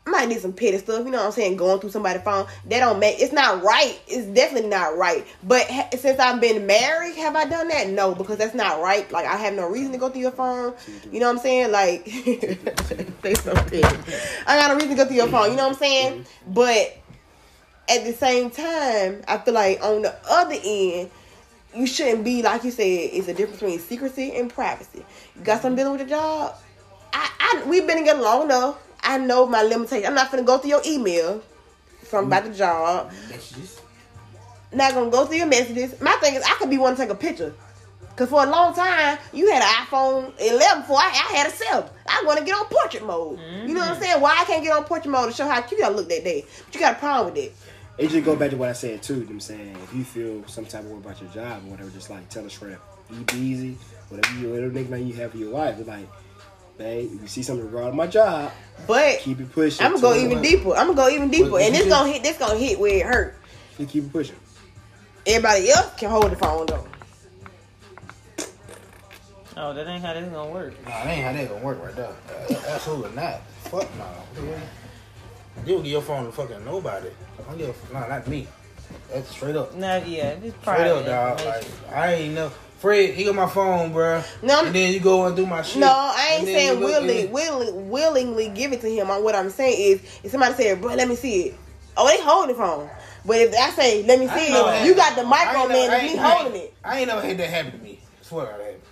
I 0.07 0.11
might 0.11 0.29
need 0.29 0.41
some 0.41 0.53
petty 0.53 0.79
stuff. 0.79 1.05
You 1.05 1.11
know 1.11 1.19
what 1.19 1.27
I'm 1.27 1.33
saying? 1.33 1.57
Going 1.57 1.81
through 1.81 1.91
somebody's 1.91 2.23
phone, 2.23 2.47
that 2.67 2.79
don't 2.79 3.01
make. 3.01 3.21
It's 3.21 3.33
not 3.33 3.63
right. 3.65 4.01
It's 4.07 4.27
definitely 4.27 4.69
not 4.69 4.97
right. 4.97 5.27
But 5.43 5.67
ha- 5.67 5.89
since 5.97 6.21
I've 6.21 6.41
been 6.41 6.65
married, 6.65 7.17
have 7.17 7.35
I 7.35 7.45
done 7.45 7.67
that? 7.69 7.89
No, 7.89 8.15
because 8.15 8.37
that's 8.37 8.55
not 8.55 8.81
right. 8.81 9.11
Like 9.11 9.27
I 9.27 9.37
have 9.37 9.55
no 9.55 9.69
reason 9.69 9.91
to 9.93 9.99
go 9.99 10.09
through 10.09 10.21
your 10.21 10.31
phone. 10.31 10.75
You 11.11 11.19
know 11.19 11.27
what 11.27 11.39
I'm 11.39 11.43
saying? 11.43 11.73
Like, 11.73 12.05
they 13.23 13.35
so 13.35 13.53
petty. 13.55 13.83
I 14.47 14.57
got 14.57 14.71
a 14.71 14.75
reason 14.75 14.91
to 14.91 14.95
go 14.97 15.07
through 15.07 15.17
your 15.17 15.29
phone. 15.29 15.51
You 15.51 15.57
know 15.57 15.65
what 15.65 15.73
I'm 15.73 15.79
saying? 15.79 16.27
But 16.47 16.99
at 17.89 18.05
the 18.05 18.13
same 18.13 18.51
time, 18.51 19.23
I 19.27 19.39
feel 19.39 19.55
like 19.55 19.83
on 19.83 20.03
the 20.03 20.15
other 20.31 20.57
end, 20.63 21.11
you 21.75 21.87
shouldn't 21.87 22.23
be 22.23 22.43
like 22.43 22.63
you 22.63 22.71
said. 22.71 22.85
It's 22.85 23.27
a 23.27 23.35
difference 23.35 23.61
between 23.61 23.81
secrecy 23.81 24.37
and 24.37 24.53
privacy. 24.53 25.05
You 25.35 25.43
got 25.43 25.63
something 25.63 25.77
dealing 25.77 25.99
with 25.99 26.09
your 26.09 26.17
job. 26.17 26.55
I, 27.13 27.29
I 27.41 27.65
we've 27.67 27.89
been 27.89 27.99
together 27.99 28.23
long 28.23 28.45
enough. 28.45 28.86
I 29.07 29.19
know 29.19 29.47
my 29.47 29.63
limitations. 29.63 30.07
I'm 30.07 30.15
not 30.15 30.31
gonna 30.31 30.43
go 30.43 30.59
through 30.59 30.71
your 30.71 30.83
email 30.85 31.41
from 32.03 32.27
about 32.27 32.45
the 32.45 32.53
job. 32.53 33.13
Messages. 33.31 33.81
Not 34.73 34.95
gonna 34.95 35.11
go 35.11 35.25
through 35.25 35.37
your 35.37 35.47
messages. 35.47 35.99
My 36.01 36.13
thing 36.17 36.35
is, 36.35 36.43
I 36.43 36.55
could 36.59 36.69
be 36.69 36.77
one 36.77 36.97
to 36.97 37.01
take 37.01 37.11
a 37.11 37.15
picture. 37.15 37.55
Cause 38.17 38.31
for 38.31 38.43
a 38.43 38.47
long 38.47 38.75
time, 38.75 39.19
you 39.35 39.53
had 39.53 39.63
an 39.63 39.87
iPhone 39.87 40.33
11 40.41 40.83
before 40.83 40.97
I, 40.97 41.09
I 41.09 41.37
had 41.37 41.47
a 41.49 41.51
7. 41.51 41.85
I 42.09 42.23
want 42.25 42.39
to 42.39 42.45
get 42.47 42.55
on 42.55 42.65
portrait 42.65 43.05
mode. 43.05 43.39
You 43.39 43.75
know 43.75 43.81
what 43.81 43.91
I'm 43.91 43.95
mm-hmm. 43.95 44.03
saying? 44.03 44.21
Why 44.23 44.39
I 44.41 44.45
can't 44.47 44.65
get 44.65 44.73
on 44.75 44.85
portrait 44.85 45.11
mode 45.11 45.31
to 45.31 45.37
show 45.37 45.47
how 45.47 45.61
cute 45.61 45.83
I 45.83 45.91
look 45.91 46.09
that 46.09 46.25
day? 46.25 46.47
But 46.65 46.75
you 46.75 46.81
got 46.81 46.97
a 46.97 46.99
problem 46.99 47.35
with 47.35 47.45
it. 47.45 47.55
It 47.99 48.09
just 48.09 48.25
go 48.25 48.35
back 48.35 48.51
to 48.51 48.57
what 48.57 48.71
I 48.71 48.73
said 48.73 49.03
too. 49.03 49.25
Them 49.25 49.39
saying 49.39 49.77
if 49.83 49.95
you 49.95 50.03
feel 50.03 50.47
some 50.49 50.65
type 50.65 50.85
of 50.85 50.91
way 50.91 50.97
about 50.97 51.21
your 51.21 51.31
job 51.31 51.63
or 51.67 51.71
whatever, 51.73 51.91
just 51.91 52.09
like 52.09 52.29
tell 52.31 52.45
up. 52.45 52.53
You 53.11 53.21
be 53.25 53.37
easy. 53.37 53.79
Whatever 54.09 54.39
you 54.39 54.51
whatever 54.51 54.73
nickname 54.73 55.07
you 55.07 55.15
have 55.15 55.33
for 55.33 55.37
your 55.37 55.51
wife, 55.51 55.87
like, 55.87 56.09
babe, 56.79 57.11
if 57.15 57.23
you 57.23 57.29
see 57.29 57.43
something 57.43 57.71
wrong 57.71 57.87
with 57.87 57.95
my 57.95 58.07
job, 58.07 58.53
But 58.87 59.21
keep 59.21 59.41
it 59.41 59.51
pushing. 59.53 59.85
I'm 59.85 59.93
gonna 59.93 60.03
go 60.03 60.15
even 60.15 60.43
deeper. 60.43 60.71
I'm 60.71 60.89
gonna 60.89 60.95
go 60.95 61.09
even 61.09 61.31
deeper, 61.31 61.51
What- 61.51 61.63
and 61.63 61.73
what 61.73 61.79
this 61.79 61.85
you 61.85 61.91
gonna 61.91 62.13
hit. 62.13 62.23
This 62.23 62.37
gonna 62.39 62.59
hit 62.59 62.79
where 62.79 62.95
it 62.95 63.07
hurt. 63.07 63.37
You 63.79 63.87
keep 63.87 64.05
it 64.05 64.13
pushing. 64.13 64.37
Everybody 65.27 65.71
else 65.71 65.91
can 65.97 66.11
hold 66.11 66.31
the 66.31 66.37
phone 66.37 66.67
though. 66.67 66.87
Oh, 69.59 69.73
that 69.73 69.87
ain't 69.87 70.05
how 70.05 70.13
this 70.13 70.29
gonna 70.29 70.51
work. 70.51 70.75
Nah, 70.85 70.91
that 70.91 71.07
ain't 71.07 71.25
how 71.25 71.33
that 71.33 71.49
gonna 71.49 71.65
work 71.65 71.83
right 71.83 71.97
there. 71.97 72.07
Uh, 72.51 72.55
absolutely 72.69 73.17
not. 73.17 73.41
Fuck 73.65 73.89
no. 73.97 74.05
You 75.65 75.75
don't 75.75 75.83
give 75.83 75.87
your 75.93 76.03
phone 76.03 76.27
to 76.27 76.33
fucking 76.33 76.65
nobody. 76.65 77.09
I 77.39 77.43
don't 77.43 77.59
give 77.59 77.75
a, 77.91 77.95
nah, 77.95 78.07
not 78.07 78.29
me. 78.29 78.47
That's 79.13 79.31
straight 79.31 79.57
up. 79.57 79.75
Nah, 79.75 79.97
yeah, 79.97 80.35
this 80.35 80.53
Straight 80.53 80.63
private 80.63 81.09
up, 81.11 81.39
dog. 81.39 81.47
Like. 81.47 81.65
I 81.91 82.15
ain't 82.15 82.35
know. 82.35 82.53
Fred, 82.79 83.15
he 83.15 83.25
got 83.25 83.35
my 83.35 83.49
phone, 83.49 83.91
bruh. 83.93 84.23
No, 84.43 84.67
and 84.67 84.75
then 84.75 84.93
you 84.93 85.01
go 85.01 85.25
and 85.27 85.35
do 85.35 85.47
my 85.47 85.63
shit. 85.63 85.79
No, 85.79 85.89
I 85.89 86.37
ain't 86.39 86.47
saying 86.47 86.79
willingly, 86.81 87.27
willingly, 87.27 87.73
willingly 87.73 88.49
give 88.51 88.73
it 88.73 88.83
to 88.83 88.89
him. 88.89 89.09
What 89.09 89.35
I'm 89.35 89.51
saying 89.51 89.77
is, 89.81 90.03
if 90.23 90.31
somebody 90.31 90.55
said, 90.55 90.83
"Bro, 90.83 90.95
let 90.95 91.09
me 91.09 91.17
see 91.17 91.45
it," 91.45 91.55
oh, 91.97 92.07
they 92.07 92.23
holding 92.23 92.55
the 92.55 92.63
phone. 92.63 92.91
But 93.25 93.39
if 93.39 93.55
I 93.55 93.71
say, 93.71 94.03
"Let 94.03 94.19
me 94.19 94.29
see 94.29 94.53
it," 94.53 94.87
you 94.87 94.95
got 94.95 95.17
the 95.17 95.23
I 95.23 95.25
micro 95.25 95.69
man 95.69 95.91
I 95.91 95.97
of 95.97 96.03
me 96.03 96.17
holding 96.17 96.61
it. 96.61 96.75
I 96.85 96.99
ain't 96.99 97.09
never 97.09 97.23
had 97.23 97.39
that 97.39 97.49
happen 97.49 97.73
to 97.73 97.79
me. 97.79 97.99
I 98.21 98.25
swear 98.25 98.47
that 98.47 98.61
happened. 98.61 98.83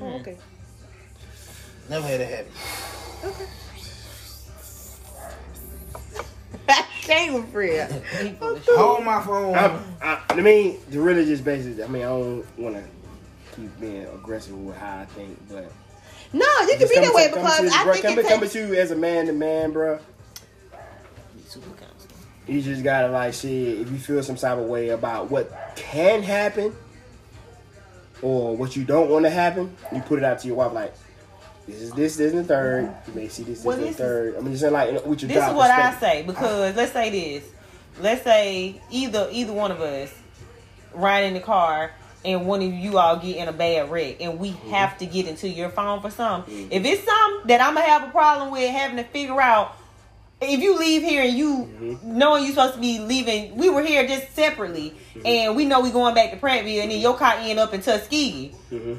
Oh, 0.00 0.20
okay. 0.20 0.36
Never 1.88 2.06
had 2.06 2.20
that 2.20 2.28
happen. 2.28 2.52
I 3.24 3.57
can't 7.02 7.34
with 7.34 7.52
Fred. 7.52 7.90
He 8.22 8.30
full. 8.30 8.58
Hold 8.76 9.04
my 9.04 9.22
phone. 9.22 9.54
I, 9.54 9.80
I, 10.02 10.22
I 10.30 10.40
mean, 10.40 10.78
the 10.90 11.00
religious 11.00 11.40
basis. 11.40 11.82
I 11.82 11.88
mean, 11.88 12.02
I 12.02 12.06
don't 12.06 12.58
want 12.58 12.76
to 12.76 12.84
keep 13.56 13.80
being 13.80 14.06
aggressive 14.06 14.56
with 14.58 14.76
how 14.76 14.98
I 15.00 15.04
think, 15.06 15.38
but 15.48 15.70
No, 16.32 16.46
you 16.62 16.76
can 16.78 16.88
be 16.88 16.94
coming 16.94 17.02
that 17.02 17.14
way 17.14 17.28
to- 17.28 17.34
coming 17.34 17.44
because 17.44 17.72
to- 17.72 17.78
I 17.78 17.84
bro, 17.84 17.92
think 17.94 18.04
coming, 18.04 18.18
it 18.24 18.28
coming 18.28 18.50
to 18.50 18.58
you 18.68 18.74
as 18.74 18.90
a 18.90 18.96
man 18.96 19.26
to 19.26 19.32
man, 19.32 19.72
bro. 19.72 19.98
Super. 21.46 21.66
You 22.46 22.62
just 22.62 22.82
gotta 22.82 23.08
like 23.08 23.34
shit. 23.34 23.80
If 23.80 23.90
you 23.90 23.98
feel 23.98 24.22
some 24.22 24.36
type 24.36 24.56
of 24.58 24.64
way 24.64 24.88
about 24.90 25.30
what 25.30 25.52
can 25.76 26.22
happen 26.22 26.74
or 28.22 28.56
what 28.56 28.74
you 28.74 28.84
don't 28.84 29.10
want 29.10 29.26
to 29.26 29.30
happen, 29.30 29.74
you 29.94 30.00
put 30.00 30.18
it 30.18 30.24
out 30.24 30.38
to 30.40 30.46
your 30.46 30.56
wife 30.56 30.72
like, 30.72 30.94
"This 31.68 31.82
is 31.82 31.92
this, 31.92 32.16
this, 32.16 32.32
and 32.32 32.40
the 32.44 32.48
third. 32.48 32.92
You 33.06 33.14
may 33.14 33.28
see 33.28 33.42
this, 33.44 33.58
this, 33.58 33.64
Well, 33.64 33.78
and 33.78 33.86
the 33.88 33.92
third. 33.92 34.36
I 34.36 34.40
mean, 34.40 34.56
saying 34.56 34.72
like 34.72 35.06
with 35.06 35.22
your 35.22 35.28
This 35.28 35.46
is 35.46 35.52
what 35.54 35.70
I 35.70 35.94
say 36.00 36.22
because 36.26 36.74
let's 36.76 36.92
say 36.92 37.10
this. 37.10 37.44
Let's 38.00 38.22
say 38.24 38.80
either 38.90 39.28
either 39.30 39.52
one 39.52 39.70
of 39.72 39.80
us 39.80 40.12
ride 40.94 41.24
in 41.24 41.34
the 41.34 41.40
car 41.40 41.92
and 42.24 42.46
one 42.46 42.62
of 42.62 42.72
you 42.72 42.98
all 42.98 43.16
get 43.16 43.36
in 43.36 43.48
a 43.48 43.52
bad 43.52 43.90
wreck 43.90 44.16
and 44.20 44.38
we 44.38 44.50
Mm-hmm. 44.52 44.70
have 44.70 44.98
to 44.98 45.06
get 45.06 45.26
into 45.26 45.48
your 45.48 45.68
phone 45.70 46.00
for 46.00 46.10
something. 46.10 46.68
If 46.70 46.84
it's 46.84 47.04
something 47.04 47.48
that 47.48 47.60
I'm 47.60 47.74
gonna 47.74 47.86
have 47.86 48.04
a 48.08 48.10
problem 48.10 48.50
with 48.50 48.70
having 48.70 48.96
to 48.96 49.04
figure 49.04 49.40
out 49.40 49.76
if 50.40 50.60
you 50.60 50.78
leave 50.78 51.02
here 51.02 51.22
and 51.24 51.36
you 51.36 51.68
Mm-hmm. 51.80 52.18
knowing 52.18 52.44
you're 52.44 52.52
supposed 52.54 52.74
to 52.74 52.80
be 52.80 53.00
leaving, 53.00 53.56
we 53.56 53.68
were 53.70 53.82
here 53.82 54.06
just 54.06 54.32
separately, 54.34 54.94
Mm-hmm. 55.14 55.26
and 55.26 55.56
we 55.56 55.64
know 55.64 55.80
we 55.80 55.90
going 55.90 56.14
back 56.14 56.30
to 56.30 56.36
Prattville, 56.36 56.82
and 56.82 56.90
then 56.92 57.00
your 57.00 57.16
car 57.16 57.34
end 57.38 57.58
up 57.58 57.74
in 57.74 57.80
Tuskegee. 57.82 58.52
Mhm. 58.70 58.98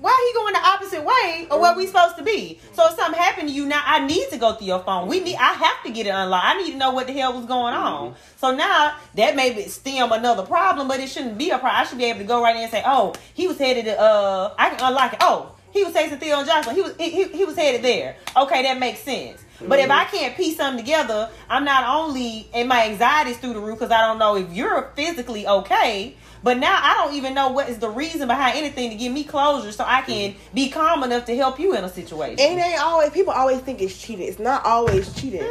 Why 0.00 0.28
he 0.28 0.38
going 0.38 0.52
the 0.52 0.60
opposite 0.60 1.04
way 1.04 1.48
of 1.50 1.60
where 1.60 1.76
we 1.76 1.86
supposed 1.86 2.16
to 2.18 2.22
be? 2.22 2.60
So 2.72 2.86
if 2.86 2.94
something 2.94 3.20
happened 3.20 3.48
to 3.48 3.54
you 3.54 3.66
now, 3.66 3.82
I 3.84 4.06
need 4.06 4.28
to 4.30 4.38
go 4.38 4.54
through 4.54 4.68
your 4.68 4.80
phone. 4.80 5.08
We 5.08 5.20
need. 5.20 5.36
I 5.36 5.54
have 5.54 5.82
to 5.84 5.90
get 5.90 6.06
it 6.06 6.10
unlocked. 6.10 6.46
I 6.46 6.62
need 6.62 6.72
to 6.72 6.76
know 6.76 6.92
what 6.92 7.08
the 7.08 7.12
hell 7.14 7.32
was 7.32 7.46
going 7.46 7.74
on. 7.74 8.14
So 8.36 8.54
now 8.54 8.94
that 9.14 9.34
may 9.34 9.52
be 9.52 9.62
stem 9.64 10.12
another 10.12 10.44
problem, 10.44 10.86
but 10.86 11.00
it 11.00 11.08
shouldn't 11.08 11.36
be 11.36 11.50
a 11.50 11.58
problem. 11.58 11.80
I 11.80 11.84
should 11.84 11.98
be 11.98 12.04
able 12.04 12.20
to 12.20 12.24
go 12.24 12.42
right 12.42 12.54
in 12.54 12.62
and 12.62 12.70
say, 12.70 12.82
"Oh, 12.86 13.14
he 13.34 13.48
was 13.48 13.58
headed 13.58 13.86
to. 13.86 14.00
Uh, 14.00 14.54
I 14.56 14.70
can 14.70 14.78
unlock 14.80 15.14
it. 15.14 15.18
Oh, 15.20 15.56
he 15.72 15.82
was 15.82 15.92
chasing 15.92 16.18
Theo 16.18 16.44
Johnson. 16.44 16.74
He 16.76 16.82
was 16.82 16.94
he, 16.96 17.10
he, 17.10 17.24
he 17.24 17.44
was 17.44 17.56
headed 17.56 17.82
there. 17.82 18.16
Okay, 18.36 18.62
that 18.62 18.78
makes 18.78 19.00
sense. 19.00 19.44
But 19.60 19.80
if 19.80 19.90
I 19.90 20.04
can't 20.04 20.36
piece 20.36 20.56
something 20.56 20.84
together, 20.84 21.28
I'm 21.50 21.64
not 21.64 21.84
only 21.84 22.48
and 22.54 22.68
my 22.68 22.84
anxiety's 22.86 23.38
through 23.38 23.54
the 23.54 23.60
roof 23.60 23.78
because 23.78 23.90
I 23.90 24.02
don't 24.02 24.18
know 24.18 24.36
if 24.36 24.52
you're 24.52 24.92
physically 24.94 25.46
okay. 25.48 26.14
But 26.42 26.58
now 26.58 26.78
I 26.80 26.94
don't 26.94 27.14
even 27.14 27.34
know 27.34 27.48
what 27.48 27.68
is 27.68 27.78
the 27.78 27.88
reason 27.88 28.28
behind 28.28 28.56
anything 28.56 28.90
to 28.90 28.96
give 28.96 29.12
me 29.12 29.24
closure, 29.24 29.72
so 29.72 29.84
I 29.86 30.02
can 30.02 30.34
be 30.54 30.70
calm 30.70 31.02
enough 31.02 31.24
to 31.26 31.36
help 31.36 31.58
you 31.58 31.74
in 31.74 31.82
a 31.84 31.88
situation. 31.88 32.38
And 32.38 32.58
it 32.58 32.62
ain't 32.62 32.80
always 32.80 33.10
people 33.10 33.32
always 33.32 33.60
think 33.60 33.80
it's 33.82 34.00
cheating. 34.00 34.28
It's 34.28 34.38
not 34.38 34.64
always 34.64 35.12
cheating. 35.14 35.42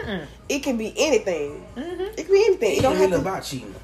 It 0.49 0.63
can 0.63 0.77
be 0.77 0.93
anything. 0.97 1.65
Mm-hmm. 1.75 2.01
It 2.01 2.15
can 2.15 2.27
be 2.31 2.45
anything. 2.45 2.71
It 2.71 2.77
It 2.79 2.81
don't 2.81 2.93
have 2.93 3.11
really 3.11 3.23
to. 3.23 3.29
about 3.29 3.43
cheating. 3.43 3.75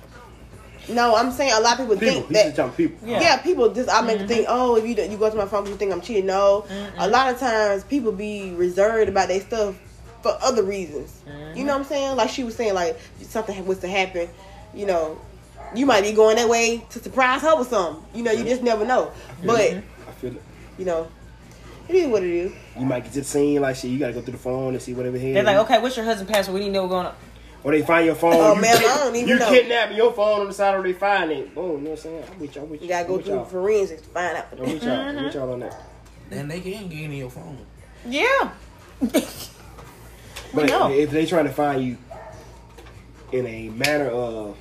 No, 0.90 1.16
I'm 1.16 1.32
saying 1.32 1.54
a 1.54 1.62
lot 1.62 1.80
of 1.80 1.80
people, 1.80 1.96
People, 1.96 2.14
think 2.22 2.28
he's 2.28 2.36
that 2.38 2.44
just 2.44 2.56
talking 2.58 2.76
people. 2.90 3.08
Yeah. 3.08 3.22
Yeah, 3.22 3.38
people 3.38 3.74
just 3.74 3.90
I 3.90 4.02
make 4.02 4.28
think, 4.28 4.48
oh, 4.50 4.76
if 4.76 4.84
you 4.86 5.02
you 5.10 5.18
go 5.18 5.30
to 5.30 5.36
my 5.38 5.46
phone, 5.46 5.66
you 5.66 5.76
think 5.76 5.92
I'm 5.94 6.02
cheating. 6.02 6.26
No, 6.26 6.66
a 6.98 7.08
lot 7.08 7.34
of 7.34 7.40
times 7.40 7.84
people 7.86 8.12
be 8.12 8.52
reserved 8.52 9.10
about 9.10 9.28
their 9.30 9.40
stuff 9.42 9.76
for 10.22 10.38
other 10.42 10.64
reasons. 10.64 11.22
You 11.56 11.64
know 11.64 11.74
what 11.74 11.80
I'm 11.82 11.86
saying? 11.86 12.16
Like 12.18 12.30
she 12.30 12.44
was 12.44 12.56
saying, 12.56 12.74
like 12.74 12.98
if 13.20 13.28
something 13.28 13.66
was 13.66 13.80
to 13.80 13.88
happen, 13.88 14.28
you 14.74 14.86
know, 14.86 15.20
you 15.76 15.86
might 15.86 16.04
be 16.04 16.12
going 16.12 16.36
that 16.38 16.50
way 16.50 16.86
to 16.90 17.00
surprise 17.00 17.42
her 17.42 17.58
with 17.58 17.70
something. 17.70 18.04
You 18.14 18.24
know, 18.24 18.32
you 18.32 18.44
just 18.44 18.62
never 18.62 18.86
know. 18.86 19.12
But 19.44 19.60
mm-hmm. 19.60 20.10
I 20.10 20.12
feel 20.14 20.36
it. 20.36 20.42
you 20.78 20.86
know, 20.86 21.08
it 21.88 21.96
is 21.96 22.08
what 22.08 22.24
it 22.24 22.30
is. 22.30 22.52
You 22.80 22.86
might 22.86 23.04
get 23.04 23.14
to 23.14 23.20
the 23.20 23.26
scene 23.26 23.62
like 23.62 23.76
shit. 23.76 23.92
You 23.92 24.00
gotta 24.00 24.14
go 24.14 24.22
through 24.22 24.34
the 24.34 24.40
phone 24.40 24.74
and 24.74 24.82
see 24.82 24.94
whatever 24.94 25.18
here. 25.18 25.34
They're 25.34 25.44
like, 25.44 25.58
okay, 25.58 25.80
what's 25.80 25.98
your 25.98 26.06
husband's 26.06 26.32
password? 26.32 26.56
We 26.56 26.60
need 26.62 26.68
to 26.68 26.72
know 26.74 26.84
what's 26.84 26.92
going 26.92 27.06
on. 27.08 27.16
Or 27.64 27.72
they 27.72 27.82
find 27.82 28.06
your 28.06 28.16
phone. 28.16 28.34
Oh, 28.34 28.56
you 28.56 28.62
man, 28.62 28.76
I 28.76 28.82
don't 28.82 29.16
even 29.16 29.30
you 29.30 29.40
know. 29.40 29.50
kidnapping 29.50 29.96
your 29.96 30.12
phone 30.12 30.42
on 30.42 30.48
the 30.48 30.54
side 30.54 30.76
or 30.76 30.84
they 30.84 30.94
find 30.94 31.32
it. 31.32 31.56
Boom, 31.56 31.66
you 31.66 31.78
know 31.78 31.90
what 31.92 31.92
I'm 31.92 31.98
saying? 31.98 32.26
I'm 32.32 32.40
with 32.40 32.56
y'all. 32.56 32.66
I'm 32.66 32.70
with 32.72 32.82
You 32.82 32.88
gotta 32.90 33.08
go 33.08 33.14
I'm 33.14 33.18
with 33.18 33.26
through 33.26 33.36
y'all. 33.36 33.46
forensics 33.46 34.02
to 34.02 34.10
find 34.10 34.38
out. 34.38 34.46
I'm 34.52 34.60
with 34.60 34.84
y'all. 34.84 34.92
I'm 34.92 35.24
with 35.24 35.34
y'all 35.34 35.52
on 35.54 35.60
that. 35.62 35.82
Then 36.30 36.48
they 36.48 36.62
can 36.62 36.90
get 36.90 37.02
into 37.04 37.16
your 37.16 37.30
phone. 37.30 37.66
Yeah. 38.08 38.52
But 39.02 39.24
know. 40.68 40.92
if 40.92 41.12
they 41.12 41.26
trying 41.26 41.46
to 41.46 41.54
find 41.54 41.84
you 41.84 41.98
in 43.32 43.46
a 43.46 43.70
manner 43.70 44.08
of 44.10 44.58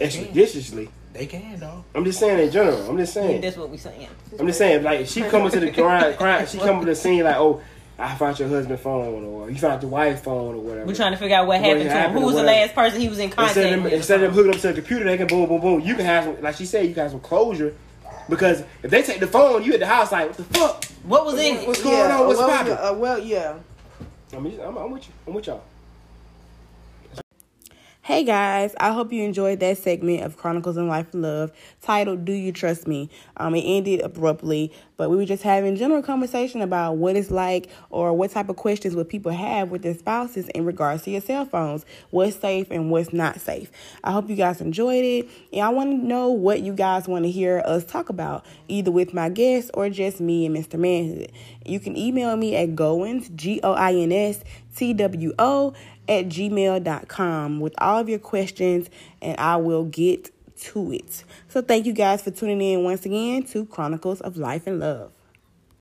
expeditiously, 0.00 0.88
They 1.12 1.26
can, 1.26 1.58
dog. 1.58 1.84
I'm 1.94 2.04
just 2.04 2.18
saying 2.18 2.38
in 2.38 2.52
general. 2.52 2.88
I'm 2.88 2.96
just 2.96 3.12
saying. 3.12 3.40
That's 3.40 3.56
what 3.56 3.70
we 3.70 3.76
saying. 3.76 4.08
I'm 4.38 4.46
just 4.46 4.58
saying, 4.58 4.82
like 4.82 5.06
she 5.06 5.22
coming 5.22 5.50
to 5.50 5.60
the 5.60 5.70
crime, 5.72 6.14
crime 6.14 6.46
she 6.46 6.58
coming 6.58 6.80
to 6.80 6.86
the 6.86 6.94
scene 6.94 7.24
like, 7.24 7.36
oh, 7.36 7.60
I 7.98 8.14
found 8.14 8.38
your 8.38 8.48
husband's 8.48 8.82
phone, 8.82 9.24
or 9.24 9.50
you 9.50 9.56
found 9.56 9.82
your 9.82 9.90
wife's 9.90 10.22
phone, 10.22 10.54
or 10.54 10.60
whatever. 10.60 10.86
We're 10.86 10.94
trying 10.94 11.12
to 11.12 11.18
figure 11.18 11.36
out 11.36 11.46
what 11.46 11.60
What 11.60 11.68
happened 11.68 11.90
to 11.90 12.00
him. 12.00 12.12
Who 12.12 12.20
was 12.20 12.34
the 12.34 12.42
last 12.42 12.74
person 12.74 13.00
he 13.00 13.08
was 13.08 13.18
in 13.18 13.30
contact 13.30 13.56
instead 13.56 13.66
of 13.66 13.70
them, 13.70 13.84
with? 13.84 13.92
instead 13.92 14.22
of 14.22 14.22
them 14.22 14.32
hooking 14.32 14.54
up 14.54 14.60
to 14.60 14.68
the 14.68 14.74
computer, 14.74 15.04
they 15.04 15.18
can 15.18 15.26
boom, 15.26 15.46
boom, 15.48 15.60
boom. 15.60 15.80
You 15.80 15.94
can 15.94 16.06
have 16.06 16.24
some, 16.24 16.40
like 16.40 16.56
she 16.56 16.64
said, 16.64 16.86
you 16.86 16.94
can 16.94 17.02
have 17.02 17.10
some 17.10 17.20
closure. 17.20 17.74
Because 18.28 18.62
if 18.82 18.90
they 18.90 19.02
take 19.02 19.20
the 19.20 19.26
phone, 19.26 19.64
you 19.64 19.74
at 19.74 19.80
the 19.80 19.86
house 19.86 20.12
like, 20.12 20.28
what 20.28 20.36
the 20.36 20.44
fuck? 20.44 20.84
what 21.02 21.26
was 21.26 21.34
in 21.34 21.56
it? 21.56 21.66
What's 21.66 21.82
going 21.82 22.10
on? 22.10 22.26
What's 22.26 22.38
well, 22.38 22.48
popping? 22.48 22.72
Uh, 22.72 22.92
well, 22.94 23.18
yeah. 23.18 23.56
I 24.32 24.38
mean, 24.38 24.60
I'm, 24.60 24.76
I'm 24.78 24.90
with 24.90 25.06
you. 25.08 25.12
I'm 25.26 25.34
with 25.34 25.46
y'all. 25.46 25.62
Hey 28.02 28.24
guys, 28.24 28.74
I 28.80 28.92
hope 28.92 29.12
you 29.12 29.22
enjoyed 29.24 29.60
that 29.60 29.76
segment 29.76 30.22
of 30.22 30.38
Chronicles 30.38 30.78
in 30.78 30.88
Life 30.88 31.12
and 31.12 31.20
Love 31.20 31.52
titled 31.82 32.24
Do 32.24 32.32
You 32.32 32.50
Trust 32.50 32.88
Me? 32.88 33.10
Um, 33.36 33.54
it 33.54 33.60
ended 33.60 34.00
abruptly, 34.00 34.72
but 35.00 35.08
we 35.08 35.16
were 35.16 35.24
just 35.24 35.42
having 35.42 35.76
general 35.76 36.02
conversation 36.02 36.60
about 36.60 36.98
what 36.98 37.16
it's 37.16 37.30
like 37.30 37.70
or 37.88 38.12
what 38.12 38.30
type 38.30 38.50
of 38.50 38.56
questions 38.56 38.94
would 38.94 39.08
people 39.08 39.32
have 39.32 39.70
with 39.70 39.80
their 39.80 39.94
spouses 39.94 40.46
in 40.50 40.66
regards 40.66 41.04
to 41.04 41.10
your 41.10 41.22
cell 41.22 41.46
phones, 41.46 41.86
what's 42.10 42.36
safe 42.36 42.70
and 42.70 42.90
what's 42.90 43.10
not 43.10 43.40
safe. 43.40 43.70
I 44.04 44.12
hope 44.12 44.28
you 44.28 44.36
guys 44.36 44.60
enjoyed 44.60 45.02
it, 45.02 45.26
and 45.54 45.62
I 45.62 45.70
want 45.70 45.90
to 45.90 46.06
know 46.06 46.28
what 46.28 46.60
you 46.60 46.74
guys 46.74 47.08
want 47.08 47.24
to 47.24 47.30
hear 47.30 47.62
us 47.64 47.82
talk 47.86 48.10
about, 48.10 48.44
either 48.68 48.90
with 48.90 49.14
my 49.14 49.30
guests 49.30 49.70
or 49.72 49.88
just 49.88 50.20
me 50.20 50.44
and 50.44 50.54
Mr. 50.54 50.78
Manhood. 50.78 51.32
You 51.64 51.80
can 51.80 51.96
email 51.96 52.36
me 52.36 52.54
at 52.54 52.76
Goins, 52.76 53.34
G 53.34 53.58
O 53.62 53.72
I 53.72 53.94
N 53.94 54.12
S 54.12 54.44
T 54.76 54.92
W 54.92 55.32
O, 55.38 55.72
at 56.10 56.26
gmail.com 56.28 57.60
with 57.60 57.72
all 57.78 58.00
of 58.00 58.10
your 58.10 58.18
questions, 58.18 58.90
and 59.22 59.40
I 59.40 59.56
will 59.56 59.84
get 59.84 60.30
to 60.60 60.92
it. 60.92 61.24
So, 61.48 61.62
thank 61.62 61.86
you 61.86 61.92
guys 61.92 62.22
for 62.22 62.30
tuning 62.30 62.60
in 62.60 62.84
once 62.84 63.06
again 63.06 63.42
to 63.44 63.66
Chronicles 63.66 64.20
of 64.20 64.36
Life 64.36 64.66
and 64.66 64.80
Love. 64.80 65.12